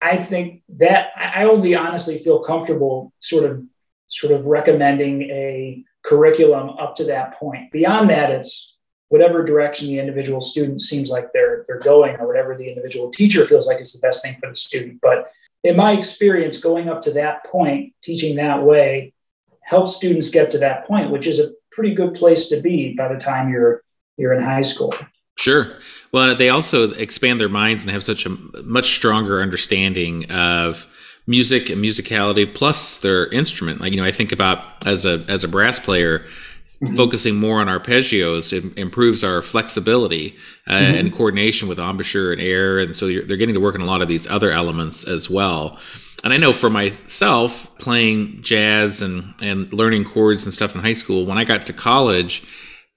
I 0.02 0.18
think 0.18 0.62
that 0.78 1.10
I 1.16 1.44
only 1.46 1.76
honestly 1.76 2.20
feel 2.20 2.40
comfortable 2.44 3.12
sort 3.20 3.50
of 3.50 3.64
sort 4.08 4.34
of 4.34 4.46
recommending 4.46 5.24
a 5.24 5.84
curriculum 6.04 6.70
up 6.70 6.96
to 6.96 7.06
that 7.06 7.38
point. 7.40 7.72
Beyond 7.72 8.10
that, 8.10 8.32
it's 8.32 8.78
whatever 9.10 9.44
direction 9.44 9.88
the 9.88 10.00
individual 10.00 10.42
student 10.42 10.82
seems 10.82 11.10
like 11.10 11.32
they're 11.34 11.66
they're 11.68 11.80
going 11.80 12.16
or 12.18 12.28
whatever 12.28 12.56
the 12.56 12.70
individual 12.70 13.10
teacher 13.10 13.46
feels 13.46 13.68
like 13.68 13.82
is 13.82 13.94
the 13.94 14.06
best 14.06 14.24
thing 14.24 14.36
for 14.40 14.50
the 14.50 14.56
student. 14.56 15.00
But 15.02 15.32
in 15.64 15.76
my 15.76 15.94
experience, 15.94 16.62
going 16.62 16.88
up 16.88 17.02
to 17.02 17.12
that 17.14 17.46
point, 17.46 17.94
teaching 18.02 18.36
that 18.36 18.64
way 18.64 19.14
helps 19.62 19.96
students 19.96 20.30
get 20.30 20.52
to 20.52 20.60
that 20.60 20.88
point, 20.88 21.12
which 21.12 21.28
is 21.28 21.40
a 21.40 21.52
pretty 21.72 21.94
good 21.94 22.14
place 22.14 22.48
to 22.48 22.62
be 22.62 22.94
by 22.94 23.12
the 23.12 23.20
time 23.20 23.50
you're 23.50 23.84
you're 24.18 24.34
in 24.34 24.44
high 24.44 24.62
school. 24.62 24.94
Sure. 25.38 25.78
Well, 26.12 26.36
they 26.36 26.50
also 26.50 26.92
expand 26.92 27.40
their 27.40 27.50
minds 27.50 27.84
and 27.84 27.92
have 27.92 28.04
such 28.04 28.26
a 28.26 28.30
much 28.64 28.96
stronger 28.96 29.42
understanding 29.42 30.30
of 30.32 30.88
music 31.28 31.70
and 31.70 31.84
musicality 31.84 32.52
plus 32.54 33.00
their 33.00 33.28
instrument. 33.28 33.82
Like, 33.82 33.94
you 33.94 34.02
know, 34.02 34.08
I 34.08 34.12
think 34.12 34.32
about 34.32 34.86
as 34.88 35.06
a 35.06 35.24
as 35.28 35.44
a 35.44 35.48
brass 35.48 35.80
player, 35.80 36.20
mm-hmm. 36.20 36.96
focusing 36.96 37.36
more 37.36 37.60
on 37.60 37.68
arpeggios 37.68 38.54
it 38.54 38.78
improves 38.78 39.24
our 39.24 39.42
flexibility 39.42 40.36
uh, 40.66 40.74
mm-hmm. 40.74 40.96
and 40.96 41.14
coordination 41.14 41.68
with 41.68 41.78
embouchure 41.78 42.32
and 42.32 42.42
air 42.42 42.80
and 42.80 42.96
so 42.96 43.08
they're 43.08 43.38
getting 43.38 43.56
to 43.56 43.62
work 43.62 43.76
on 43.76 43.82
a 43.82 43.86
lot 43.86 44.02
of 44.02 44.08
these 44.08 44.26
other 44.28 44.52
elements 44.52 45.04
as 45.04 45.30
well 45.30 45.78
and 46.24 46.34
I 46.34 46.38
know 46.38 46.52
for 46.52 46.70
myself, 46.70 47.78
playing 47.78 48.42
jazz 48.42 49.02
and, 49.02 49.34
and 49.42 49.72
learning 49.72 50.06
chords 50.06 50.46
and 50.46 50.54
stuff 50.54 50.74
in 50.74 50.82
high 50.82 50.94
school, 50.94 51.26
when 51.26 51.38
I 51.38 51.44
got 51.44 51.66
to 51.68 51.74
college, 51.74 52.44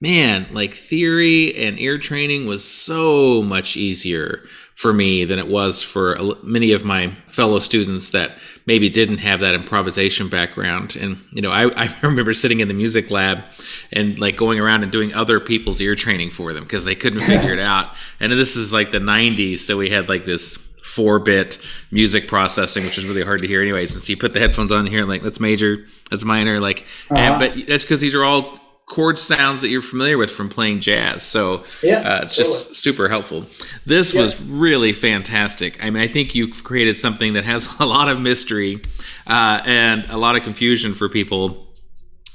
man, 0.01 0.47
like 0.51 0.73
theory 0.73 1.55
and 1.55 1.79
ear 1.79 1.97
training 1.97 2.47
was 2.47 2.65
so 2.65 3.41
much 3.43 3.77
easier 3.77 4.43
for 4.73 4.91
me 4.91 5.25
than 5.25 5.37
it 5.37 5.47
was 5.47 5.83
for 5.83 6.17
many 6.41 6.71
of 6.71 6.83
my 6.83 7.13
fellow 7.27 7.59
students 7.59 8.09
that 8.09 8.31
maybe 8.65 8.89
didn't 8.89 9.19
have 9.19 9.39
that 9.39 9.53
improvisation 9.53 10.27
background. 10.27 10.95
And, 10.95 11.23
you 11.31 11.41
know, 11.41 11.51
I, 11.51 11.65
I 11.75 11.95
remember 12.01 12.33
sitting 12.33 12.61
in 12.61 12.67
the 12.67 12.73
music 12.73 13.11
lab 13.11 13.43
and 13.93 14.19
like 14.19 14.35
going 14.35 14.59
around 14.59 14.81
and 14.81 14.91
doing 14.91 15.13
other 15.13 15.39
people's 15.39 15.79
ear 15.81 15.95
training 15.95 16.31
for 16.31 16.51
them 16.51 16.63
because 16.63 16.83
they 16.83 16.95
couldn't 16.95 17.19
figure 17.19 17.53
it 17.53 17.59
out. 17.59 17.91
And 18.19 18.31
this 18.31 18.55
is 18.55 18.73
like 18.73 18.91
the 18.91 18.99
90s. 18.99 19.59
So 19.59 19.77
we 19.77 19.91
had 19.91 20.09
like 20.09 20.25
this 20.25 20.57
four 20.83 21.19
bit 21.19 21.59
music 21.91 22.27
processing, 22.27 22.83
which 22.83 22.97
is 22.97 23.05
really 23.05 23.23
hard 23.23 23.41
to 23.41 23.47
hear 23.47 23.61
anyway. 23.61 23.85
Since 23.85 24.09
you 24.09 24.17
put 24.17 24.33
the 24.33 24.39
headphones 24.39 24.71
on 24.71 24.87
here, 24.87 25.05
like 25.05 25.21
that's 25.21 25.39
major, 25.39 25.85
that's 26.09 26.25
minor, 26.25 26.59
like, 26.59 26.85
uh-huh. 27.11 27.19
and, 27.19 27.39
but 27.39 27.67
that's 27.67 27.83
because 27.83 28.01
these 28.01 28.15
are 28.15 28.23
all 28.23 28.60
chord 28.91 29.17
sounds 29.17 29.61
that 29.61 29.69
you're 29.69 29.81
familiar 29.81 30.17
with 30.17 30.29
from 30.29 30.49
playing 30.49 30.81
jazz. 30.81 31.23
So 31.23 31.63
yeah, 31.81 31.99
uh, 31.99 32.19
it's 32.23 32.35
totally. 32.35 32.53
just 32.53 32.75
super 32.75 33.07
helpful. 33.07 33.45
This 33.85 34.13
yeah. 34.13 34.21
was 34.21 34.39
really 34.41 34.91
fantastic. 34.91 35.81
I 35.81 35.89
mean, 35.89 36.03
I 36.03 36.07
think 36.07 36.35
you 36.35 36.49
created 36.49 36.97
something 36.97 37.33
that 37.33 37.45
has 37.45 37.73
a 37.79 37.85
lot 37.85 38.09
of 38.09 38.19
mystery 38.19 38.81
uh, 39.25 39.61
and 39.65 40.05
a 40.09 40.17
lot 40.17 40.35
of 40.35 40.43
confusion 40.43 40.93
for 40.93 41.07
people, 41.07 41.69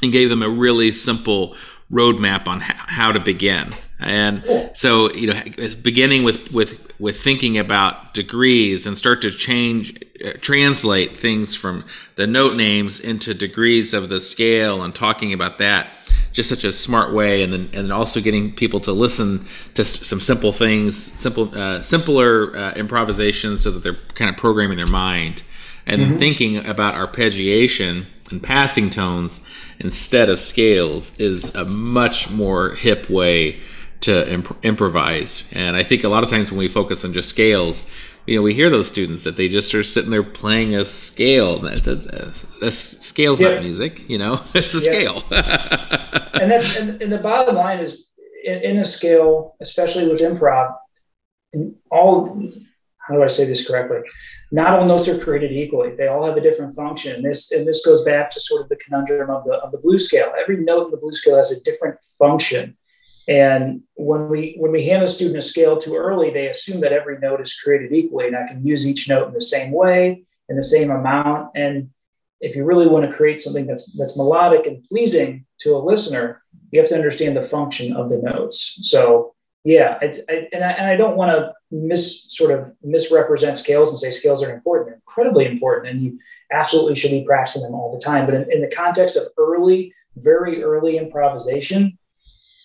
and 0.03 0.11
gave 0.11 0.31
them 0.31 0.43
a 0.43 0.49
really 0.49 0.91
simple 0.93 1.55
roadmap 1.93 2.47
on 2.47 2.61
how 2.63 3.13
to 3.13 3.21
begin. 3.21 3.73
And 3.99 4.71
so, 4.73 5.13
you 5.13 5.27
know, 5.29 5.43
beginning 5.83 6.25
with 6.25 6.53
with 6.53 6.81
with 6.99 7.21
thinking 7.21 7.59
about 7.59 8.15
degrees 8.15 8.87
and 8.87 8.97
start 8.97 9.21
to 9.23 9.31
change, 9.31 10.03
translate 10.41 11.17
things 11.17 11.55
from 11.55 11.85
the 12.17 12.27
note 12.27 12.57
names 12.57 13.01
into 13.01 13.35
degrees 13.35 13.93
of 13.93 14.09
the 14.09 14.21
scale 14.21 14.83
and 14.83 14.95
talking 14.95 15.33
about 15.33 15.59
that 15.59 15.93
just 16.33 16.49
such 16.51 16.65
a 16.65 16.73
smart 16.73 17.15
way 17.15 17.43
and 17.43 17.53
then 17.53 17.71
and 17.73 17.93
also 17.93 18.21
getting 18.21 18.55
people 18.55 18.79
to 18.79 18.93
listen 18.93 19.47
to 19.75 19.85
some 19.85 20.21
simple 20.21 20.53
things 20.53 21.13
simple 21.19 21.51
uh, 21.59 21.81
simpler 21.83 22.55
uh, 22.57 22.73
improvisation 22.75 23.59
so 23.59 23.71
that 23.71 23.83
they're 23.83 23.97
kind 24.15 24.29
of 24.29 24.37
programming 24.37 24.77
their 24.77 24.87
mind 24.87 25.43
and 25.87 26.03
mm-hmm. 26.03 26.19
thinking 26.19 26.59
about 26.59 26.95
arpeggiation 26.95 28.05
and 28.31 28.43
passing 28.43 28.91
tones 28.91 29.41
instead 29.79 30.29
of 30.29 30.39
scales 30.39 31.19
is 31.19 31.55
a 31.55 31.65
much 31.65 32.31
more 32.31 32.75
hip 32.75 33.09
way 33.09 33.59
to 34.03 34.31
imp- 34.31 34.59
improvise 34.63 35.43
and 35.53 35.75
i 35.75 35.83
think 35.83 36.05
a 36.05 36.09
lot 36.09 36.23
of 36.23 36.29
times 36.29 36.51
when 36.51 36.59
we 36.59 36.69
focus 36.69 37.03
on 37.03 37.15
just 37.15 37.31
scales 37.31 37.85
you 38.27 38.37
know, 38.37 38.43
we 38.43 38.55
hear 38.55 38.71
those 38.71 38.89
students 38.89 39.25
that 39.25 39.37
they 39.37 39.49
just 39.49 39.75
are 39.75 39.85
sitting 39.85 40.11
there 40.11 40.23
playing 40.23 40.75
a 40.75 40.85
scale. 40.85 41.59
That's 41.61 41.87
a, 41.87 42.73
scale's 42.73 43.41
yeah. 43.41 43.55
not 43.55 43.63
music, 43.63 44.09
you 44.09 44.19
know, 44.19 44.41
it's 44.55 44.75
a 44.75 44.79
yeah. 44.79 44.91
scale. 44.91 45.23
and 46.43 46.51
that's 46.51 46.77
and, 46.77 47.01
and, 47.01 47.13
the 47.13 47.19
bottom 47.19 47.55
line 47.55 47.79
is 47.79 48.11
in, 48.45 48.63
in, 48.63 48.79
a 48.79 48.85
scale, 48.85 49.57
especially 49.61 50.09
with 50.09 50.21
improv, 50.21 50.75
all 51.91 52.43
how 53.07 53.15
do 53.15 53.23
I 53.23 53.29
say 53.29 53.45
this 53.45 53.67
correctly? 53.67 54.01
Not 54.51 54.79
all 54.79 54.87
notes 54.87 55.09
are 55.09 55.19
created 55.19 55.53
equally. 55.53 55.95
They 55.95 56.09
all 56.09 56.25
have 56.25 56.37
a 56.37 56.41
different 56.41 56.75
function. 56.75 57.17
And 57.17 57.25
this 57.25 57.53
and 57.53 57.67
this 57.67 57.85
goes 57.87 58.03
back 58.03 58.31
to 58.33 58.41
sort 58.41 58.63
of 58.63 58.69
the 58.69 58.77
conundrum 58.77 59.31
of 59.31 59.45
the 59.45 59.55
of 59.55 59.71
the 59.71 59.79
blues 59.79 60.07
scale. 60.07 60.33
Every 60.41 60.57
note 60.57 60.87
in 60.87 60.91
the 60.91 60.97
blues 60.97 61.21
scale 61.21 61.37
has 61.37 61.53
a 61.53 61.63
different 61.63 61.99
function. 62.19 62.77
And 63.29 63.83
when 63.95 64.29
we 64.29 64.57
when 64.59 64.71
we 64.71 64.87
hand 64.87 65.03
a 65.03 65.09
student 65.09 65.39
a 65.39 65.43
scale 65.43 65.77
too 65.77 65.97
early, 65.97 66.31
they 66.31 66.49
assume 66.49 66.81
that 66.83 66.93
every 66.93 67.19
note 67.19 67.41
is 67.41 67.59
created 67.59 67.93
equally, 67.93 68.29
and 68.29 68.37
I 68.37 68.47
can 68.47 68.65
use 68.65 68.87
each 68.87 69.09
note 69.09 69.29
in 69.29 69.35
the 69.35 69.41
same 69.41 69.73
way, 69.73 70.25
in 70.49 70.57
the 70.57 70.63
same 70.63 70.91
amount. 70.91 71.51
And 71.57 71.91
if 72.41 72.55
you 72.55 72.65
really 72.65 72.87
want 72.87 73.11
to 73.11 73.17
create 73.17 73.41
something 73.41 73.67
that's 73.67 73.93
that's 73.93 74.17
melodic 74.17 74.67
and 74.67 74.85
pleasing 74.85 75.45
to 75.61 75.77
a 75.77 75.79
listener, 75.79 76.43
you 76.71 76.81
have 76.81 76.89
to 76.91 76.95
understand 76.95 77.37
the 77.37 77.43
function 77.43 77.97
of 77.97 78.11
the 78.11 78.19
notes. 78.19 78.79
So 78.83 79.35
yeah, 79.65 79.99
I, 80.01 80.05
and, 80.53 80.65
I, 80.65 80.71
and 80.73 80.87
I 80.87 80.97
don't 80.97 81.17
want 81.17 81.33
to 81.33 81.53
mis 81.73 82.27
sort 82.29 82.57
of 82.57 82.73
misrepresent 82.85 83.59
scales 83.59 83.91
and 83.91 83.99
say 83.99 84.13
scales 84.13 84.41
are 84.41 84.55
important. 84.55 84.87
They're 84.87 85.03
incredibly 85.05 85.47
important, 85.47 85.89
and 85.89 86.01
you 86.01 86.21
absolutely 86.53 86.95
should 86.95 87.11
be 87.11 87.25
practicing 87.25 87.63
them 87.63 87.75
all 87.75 87.93
the 87.93 88.05
time. 88.05 88.27
But 88.27 88.37
in, 88.37 88.53
in 88.53 88.61
the 88.61 88.71
context 88.71 89.17
of 89.17 89.25
early, 89.37 89.93
very 90.15 90.63
early 90.63 90.97
improvisation, 90.97 91.99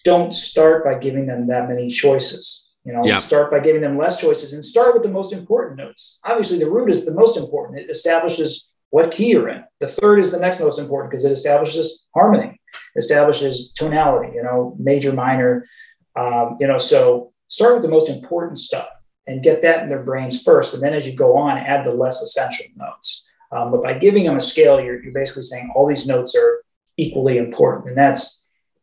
don't 0.04 0.34
start 0.34 0.84
by 0.84 0.98
giving 0.98 1.28
them 1.28 1.48
that 1.48 1.70
many 1.70 1.90
choices. 1.90 2.76
You 2.84 2.94
know, 2.94 3.04
start 3.20 3.52
by 3.52 3.60
giving 3.60 3.82
them 3.82 3.98
less 3.98 4.20
choices 4.20 4.54
and 4.54 4.66
start 4.66 4.96
with 4.96 5.04
the 5.04 5.10
most 5.10 5.34
important 5.34 5.78
notes. 5.78 6.20
Obviously, 6.24 6.58
the 6.58 6.70
root 6.70 6.90
is 6.90 7.06
the 7.06 7.14
most 7.14 7.38
important. 7.38 7.80
It 7.80 7.92
establishes 7.92 8.74
what 8.90 9.12
key 9.12 9.30
you're 9.30 9.50
in. 9.50 9.64
The 9.80 9.88
third 9.88 10.20
is 10.20 10.32
the 10.32 10.40
next 10.40 10.60
most 10.60 10.80
important 10.80 11.12
because 11.12 11.24
it 11.24 11.32
establishes 11.32 12.08
harmony, 12.16 12.60
establishes 12.96 13.72
tonality, 13.74 14.34
you 14.36 14.42
know, 14.42 14.76
major, 14.80 15.14
minor. 15.14 15.68
Um, 16.16 16.58
you 16.60 16.68
know, 16.68 16.80
so 16.80 17.34
start 17.48 17.76
with 17.76 17.84
the 17.84 17.90
most 17.90 18.10
important 18.10 18.58
stuff 18.58 18.88
and 19.28 19.44
get 19.44 19.62
that 19.62 19.84
in 19.84 19.90
their 19.90 20.04
brains 20.04 20.42
first. 20.42 20.74
And 20.74 20.82
then 20.82 20.94
as 20.94 21.08
you 21.08 21.16
go 21.16 21.38
on, 21.38 21.58
add 21.58 21.86
the 21.86 21.94
less 21.94 22.22
essential 22.22 22.66
notes. 22.76 23.30
Um, 23.52 23.72
but 23.72 23.84
by 23.84 23.94
giving 23.94 24.26
them 24.26 24.38
a 24.38 24.42
scale, 24.42 24.82
you're, 24.82 25.02
you're 25.04 25.14
basically 25.14 25.44
saying 25.44 25.72
all 25.76 25.88
these 25.88 26.08
notes 26.08 26.36
are 26.36 26.64
equally 26.98 27.38
important. 27.38 27.90
And 27.90 27.98
that's 27.98 28.41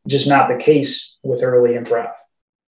just 0.09 0.29
not 0.29 0.49
the 0.49 0.57
case 0.57 1.17
with 1.23 1.43
early 1.43 1.75
improv. 1.75 2.13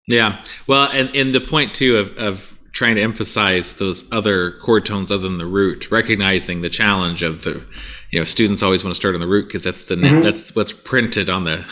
Yeah. 0.07 0.41
Well, 0.67 0.89
and, 0.91 1.13
and 1.15 1.35
the 1.35 1.41
point 1.41 1.73
too 1.73 1.97
of, 1.97 2.17
of 2.17 2.57
trying 2.77 2.95
to 2.95 3.01
emphasize 3.01 3.73
those 3.73 4.05
other 4.11 4.51
chord 4.59 4.85
tones 4.85 5.11
other 5.11 5.27
than 5.27 5.39
the 5.39 5.45
root, 5.45 5.89
recognizing 5.89 6.61
the 6.61 6.69
challenge 6.69 7.23
of 7.23 7.43
the, 7.43 7.63
you 8.11 8.19
know, 8.19 8.23
students 8.23 8.63
always 8.63 8.83
want 8.83 8.91
to 8.91 8.99
start 8.99 9.15
on 9.15 9.21
the 9.21 9.27
root 9.27 9.47
because 9.47 9.63
that's 9.63 9.83
the 9.83 9.95
mm-hmm. 9.95 10.21
that's 10.21 10.55
what's 10.55 10.71
printed 10.71 11.29
on 11.29 11.43
the 11.43 11.65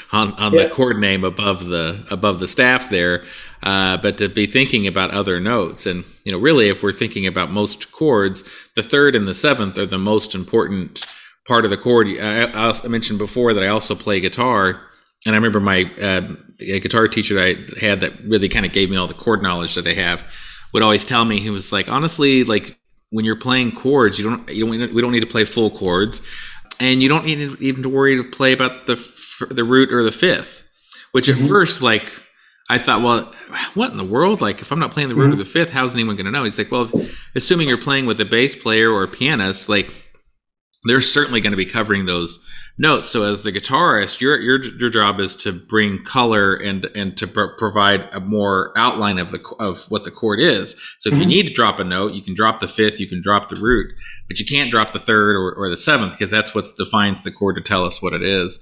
on, 0.12 0.32
on 0.32 0.54
yeah. 0.54 0.64
the 0.64 0.70
chord 0.70 0.98
name 0.98 1.24
above 1.24 1.66
the 1.66 2.04
above 2.10 2.40
the 2.40 2.48
staff 2.48 2.90
there. 2.90 3.24
Uh, 3.62 3.96
but 3.98 4.18
to 4.18 4.28
be 4.28 4.46
thinking 4.46 4.86
about 4.86 5.10
other 5.10 5.40
notes, 5.40 5.86
and 5.86 6.04
you 6.24 6.32
know, 6.32 6.38
really, 6.38 6.68
if 6.68 6.82
we're 6.82 6.90
thinking 6.90 7.26
about 7.26 7.50
most 7.50 7.92
chords, 7.92 8.42
the 8.74 8.82
third 8.82 9.14
and 9.14 9.28
the 9.28 9.34
seventh 9.34 9.76
are 9.76 9.86
the 9.86 9.98
most 9.98 10.34
important 10.34 11.04
part 11.46 11.64
of 11.64 11.70
the 11.70 11.76
chord. 11.76 12.08
I, 12.08 12.50
I 12.52 12.88
mentioned 12.88 13.18
before 13.18 13.52
that 13.54 13.62
I 13.62 13.68
also 13.68 13.94
play 13.94 14.20
guitar 14.20 14.80
and 15.26 15.34
I 15.34 15.38
remember 15.38 15.60
my 15.60 15.90
uh, 16.00 16.20
guitar 16.58 17.08
teacher 17.08 17.34
that 17.34 17.74
I 17.80 17.84
had 17.84 18.00
that 18.00 18.18
really 18.24 18.48
kind 18.48 18.64
of 18.64 18.72
gave 18.72 18.88
me 18.88 18.96
all 18.96 19.08
the 19.08 19.14
chord 19.14 19.42
knowledge 19.42 19.74
that 19.74 19.86
I 19.86 19.92
have 19.92 20.24
would 20.72 20.82
always 20.82 21.04
tell 21.04 21.24
me 21.24 21.40
he 21.40 21.50
was 21.50 21.72
like 21.72 21.88
honestly 21.88 22.44
like 22.44 22.78
when 23.10 23.24
you're 23.24 23.36
playing 23.36 23.72
chords 23.72 24.18
you 24.18 24.28
don't 24.28 24.48
you 24.50 24.66
don't 24.66 24.94
we 24.94 25.02
don't 25.02 25.12
need 25.12 25.20
to 25.20 25.26
play 25.26 25.44
full 25.44 25.70
chords 25.70 26.22
and 26.80 27.02
you 27.02 27.08
don't 27.08 27.24
need 27.24 27.38
even 27.60 27.82
to 27.82 27.88
worry 27.88 28.16
to 28.16 28.24
play 28.24 28.52
about 28.52 28.86
the 28.86 28.96
the 29.50 29.64
root 29.64 29.92
or 29.92 30.02
the 30.02 30.12
fifth 30.12 30.64
which 31.12 31.28
at 31.28 31.36
mm-hmm. 31.36 31.46
first 31.46 31.82
like 31.82 32.12
I 32.68 32.78
thought 32.78 33.02
well 33.02 33.32
what 33.74 33.90
in 33.90 33.96
the 33.96 34.04
world 34.04 34.40
like 34.40 34.60
if 34.60 34.72
I'm 34.72 34.78
not 34.78 34.90
playing 34.90 35.08
the 35.08 35.14
root 35.14 35.30
mm-hmm. 35.30 35.40
or 35.40 35.44
the 35.44 35.50
fifth 35.50 35.70
how's 35.70 35.94
anyone 35.94 36.16
going 36.16 36.26
to 36.26 36.32
know 36.32 36.44
he's 36.44 36.58
like 36.58 36.70
well 36.70 36.90
if, 36.92 37.18
assuming 37.34 37.68
you're 37.68 37.78
playing 37.78 38.06
with 38.06 38.20
a 38.20 38.24
bass 38.24 38.54
player 38.54 38.90
or 38.90 39.02
a 39.02 39.08
pianist 39.08 39.68
like 39.68 39.92
they're 40.86 41.00
certainly 41.00 41.40
going 41.40 41.52
to 41.52 41.56
be 41.56 41.66
covering 41.66 42.06
those 42.06 42.44
notes. 42.78 43.08
So 43.08 43.22
as 43.22 43.42
the 43.42 43.52
guitarist, 43.52 44.20
your 44.20 44.38
your 44.38 44.62
your 44.62 44.90
job 44.90 45.20
is 45.20 45.34
to 45.36 45.52
bring 45.52 46.04
color 46.04 46.54
and 46.54 46.86
and 46.94 47.16
to 47.16 47.26
pr- 47.26 47.56
provide 47.58 48.08
a 48.12 48.20
more 48.20 48.72
outline 48.76 49.18
of 49.18 49.30
the 49.30 49.42
of 49.58 49.84
what 49.88 50.04
the 50.04 50.10
chord 50.10 50.40
is. 50.40 50.72
So 50.98 51.08
if 51.08 51.14
mm-hmm. 51.14 51.22
you 51.22 51.26
need 51.26 51.46
to 51.48 51.52
drop 51.54 51.78
a 51.78 51.84
note, 51.84 52.12
you 52.12 52.22
can 52.22 52.34
drop 52.34 52.60
the 52.60 52.68
fifth, 52.68 53.00
you 53.00 53.06
can 53.06 53.22
drop 53.22 53.48
the 53.48 53.56
root, 53.56 53.92
but 54.28 54.38
you 54.38 54.46
can't 54.46 54.70
drop 54.70 54.92
the 54.92 54.98
third 54.98 55.36
or, 55.36 55.54
or 55.54 55.70
the 55.70 55.76
seventh 55.76 56.12
because 56.12 56.30
that's 56.30 56.54
what 56.54 56.68
defines 56.76 57.22
the 57.22 57.30
chord 57.30 57.56
to 57.56 57.62
tell 57.62 57.84
us 57.84 58.02
what 58.02 58.12
it 58.12 58.22
is. 58.22 58.58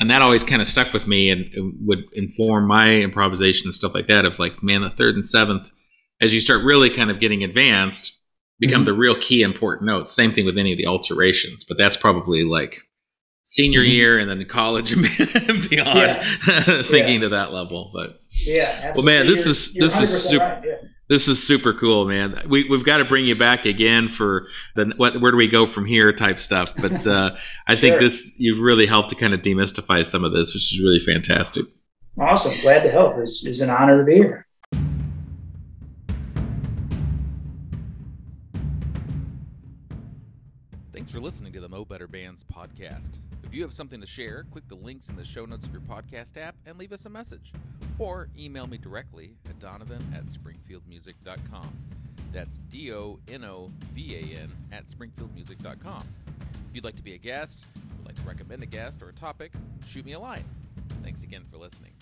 And 0.00 0.10
that 0.10 0.22
always 0.22 0.42
kind 0.42 0.62
of 0.62 0.66
stuck 0.66 0.92
with 0.92 1.06
me 1.06 1.28
and 1.28 1.52
would 1.86 2.04
inform 2.14 2.66
my 2.66 2.96
improvisation 2.96 3.66
and 3.66 3.74
stuff 3.74 3.94
like 3.94 4.06
that. 4.06 4.24
Of 4.24 4.38
like, 4.38 4.62
man, 4.62 4.80
the 4.80 4.90
third 4.90 5.16
and 5.16 5.28
seventh, 5.28 5.70
as 6.20 6.32
you 6.32 6.40
start 6.40 6.64
really 6.64 6.88
kind 6.88 7.10
of 7.10 7.20
getting 7.20 7.44
advanced, 7.44 8.18
become 8.58 8.82
mm-hmm. 8.82 8.86
the 8.86 8.92
real 8.94 9.14
key 9.16 9.42
important 9.42 9.86
notes. 9.86 10.12
Same 10.12 10.32
thing 10.32 10.44
with 10.44 10.58
any 10.58 10.72
of 10.72 10.78
the 10.78 10.86
alterations, 10.86 11.64
but 11.64 11.78
that's 11.78 11.96
probably 11.96 12.44
like 12.44 12.78
senior 13.44 13.80
mm-hmm. 13.80 13.90
year 13.90 14.18
and 14.18 14.30
then 14.30 14.44
college 14.46 14.92
and 14.92 15.02
beyond 15.70 15.98
yeah. 15.98 16.22
thinking 16.84 17.14
yeah. 17.14 17.20
to 17.20 17.28
that 17.30 17.52
level 17.52 17.90
but 17.92 18.20
yeah 18.46 18.80
absolutely. 18.82 18.92
well 18.94 19.04
man 19.04 19.26
this 19.26 19.44
you're, 19.44 19.50
is 19.50 19.74
you're 19.74 19.88
this 19.88 20.00
is 20.00 20.28
super 20.28 20.44
right. 20.44 20.64
yeah. 20.64 20.88
this 21.08 21.26
is 21.26 21.44
super 21.44 21.72
cool 21.72 22.06
man 22.06 22.36
we, 22.48 22.68
we've 22.68 22.84
got 22.84 22.98
to 22.98 23.04
bring 23.04 23.24
you 23.24 23.34
back 23.34 23.66
again 23.66 24.08
for 24.08 24.46
the 24.76 24.92
what 24.96 25.16
where 25.20 25.32
do 25.32 25.36
we 25.36 25.48
go 25.48 25.66
from 25.66 25.84
here 25.84 26.12
type 26.12 26.38
stuff 26.38 26.72
but 26.76 27.06
uh, 27.06 27.34
i 27.66 27.74
sure. 27.74 27.80
think 27.80 28.00
this 28.00 28.32
you've 28.38 28.60
really 28.60 28.86
helped 28.86 29.10
to 29.10 29.16
kind 29.16 29.34
of 29.34 29.42
demystify 29.42 30.06
some 30.06 30.24
of 30.24 30.32
this 30.32 30.54
which 30.54 30.72
is 30.72 30.80
really 30.80 31.00
fantastic 31.00 31.66
awesome 32.20 32.52
glad 32.60 32.84
to 32.84 32.90
help 32.90 33.18
it's, 33.18 33.44
it's 33.44 33.60
an 33.60 33.70
honor 33.70 33.98
to 33.98 34.04
be 34.04 34.14
here 34.14 34.46
Thanks 41.12 41.20
for 41.20 41.30
listening 41.30 41.52
to 41.52 41.60
the 41.60 41.68
Mo 41.68 41.84
Better 41.84 42.08
Bands 42.08 42.42
podcast. 42.42 43.18
If 43.44 43.52
you 43.52 43.60
have 43.60 43.74
something 43.74 44.00
to 44.00 44.06
share, 44.06 44.46
click 44.50 44.66
the 44.66 44.76
links 44.76 45.10
in 45.10 45.16
the 45.16 45.26
show 45.26 45.44
notes 45.44 45.66
of 45.66 45.72
your 45.72 45.82
podcast 45.82 46.38
app 46.38 46.54
and 46.64 46.78
leave 46.78 46.90
us 46.90 47.04
a 47.04 47.10
message. 47.10 47.52
Or 47.98 48.30
email 48.38 48.66
me 48.66 48.78
directly 48.78 49.34
at 49.46 49.58
donovan 49.58 50.02
at 50.16 50.24
springfieldmusic.com. 50.24 51.76
That's 52.32 52.56
D 52.70 52.94
O 52.94 53.18
N 53.30 53.44
O 53.44 53.70
V 53.92 54.14
A 54.14 54.40
N 54.40 54.50
at 54.72 54.86
springfieldmusic.com. 54.86 56.02
If 56.70 56.74
you'd 56.74 56.84
like 56.84 56.96
to 56.96 57.02
be 57.02 57.12
a 57.12 57.18
guest, 57.18 57.66
would 57.98 58.06
like 58.06 58.16
to 58.16 58.22
recommend 58.22 58.62
a 58.62 58.66
guest 58.66 59.02
or 59.02 59.10
a 59.10 59.12
topic, 59.12 59.52
shoot 59.86 60.06
me 60.06 60.12
a 60.12 60.18
line. 60.18 60.44
Thanks 61.02 61.24
again 61.24 61.44
for 61.50 61.58
listening. 61.58 61.92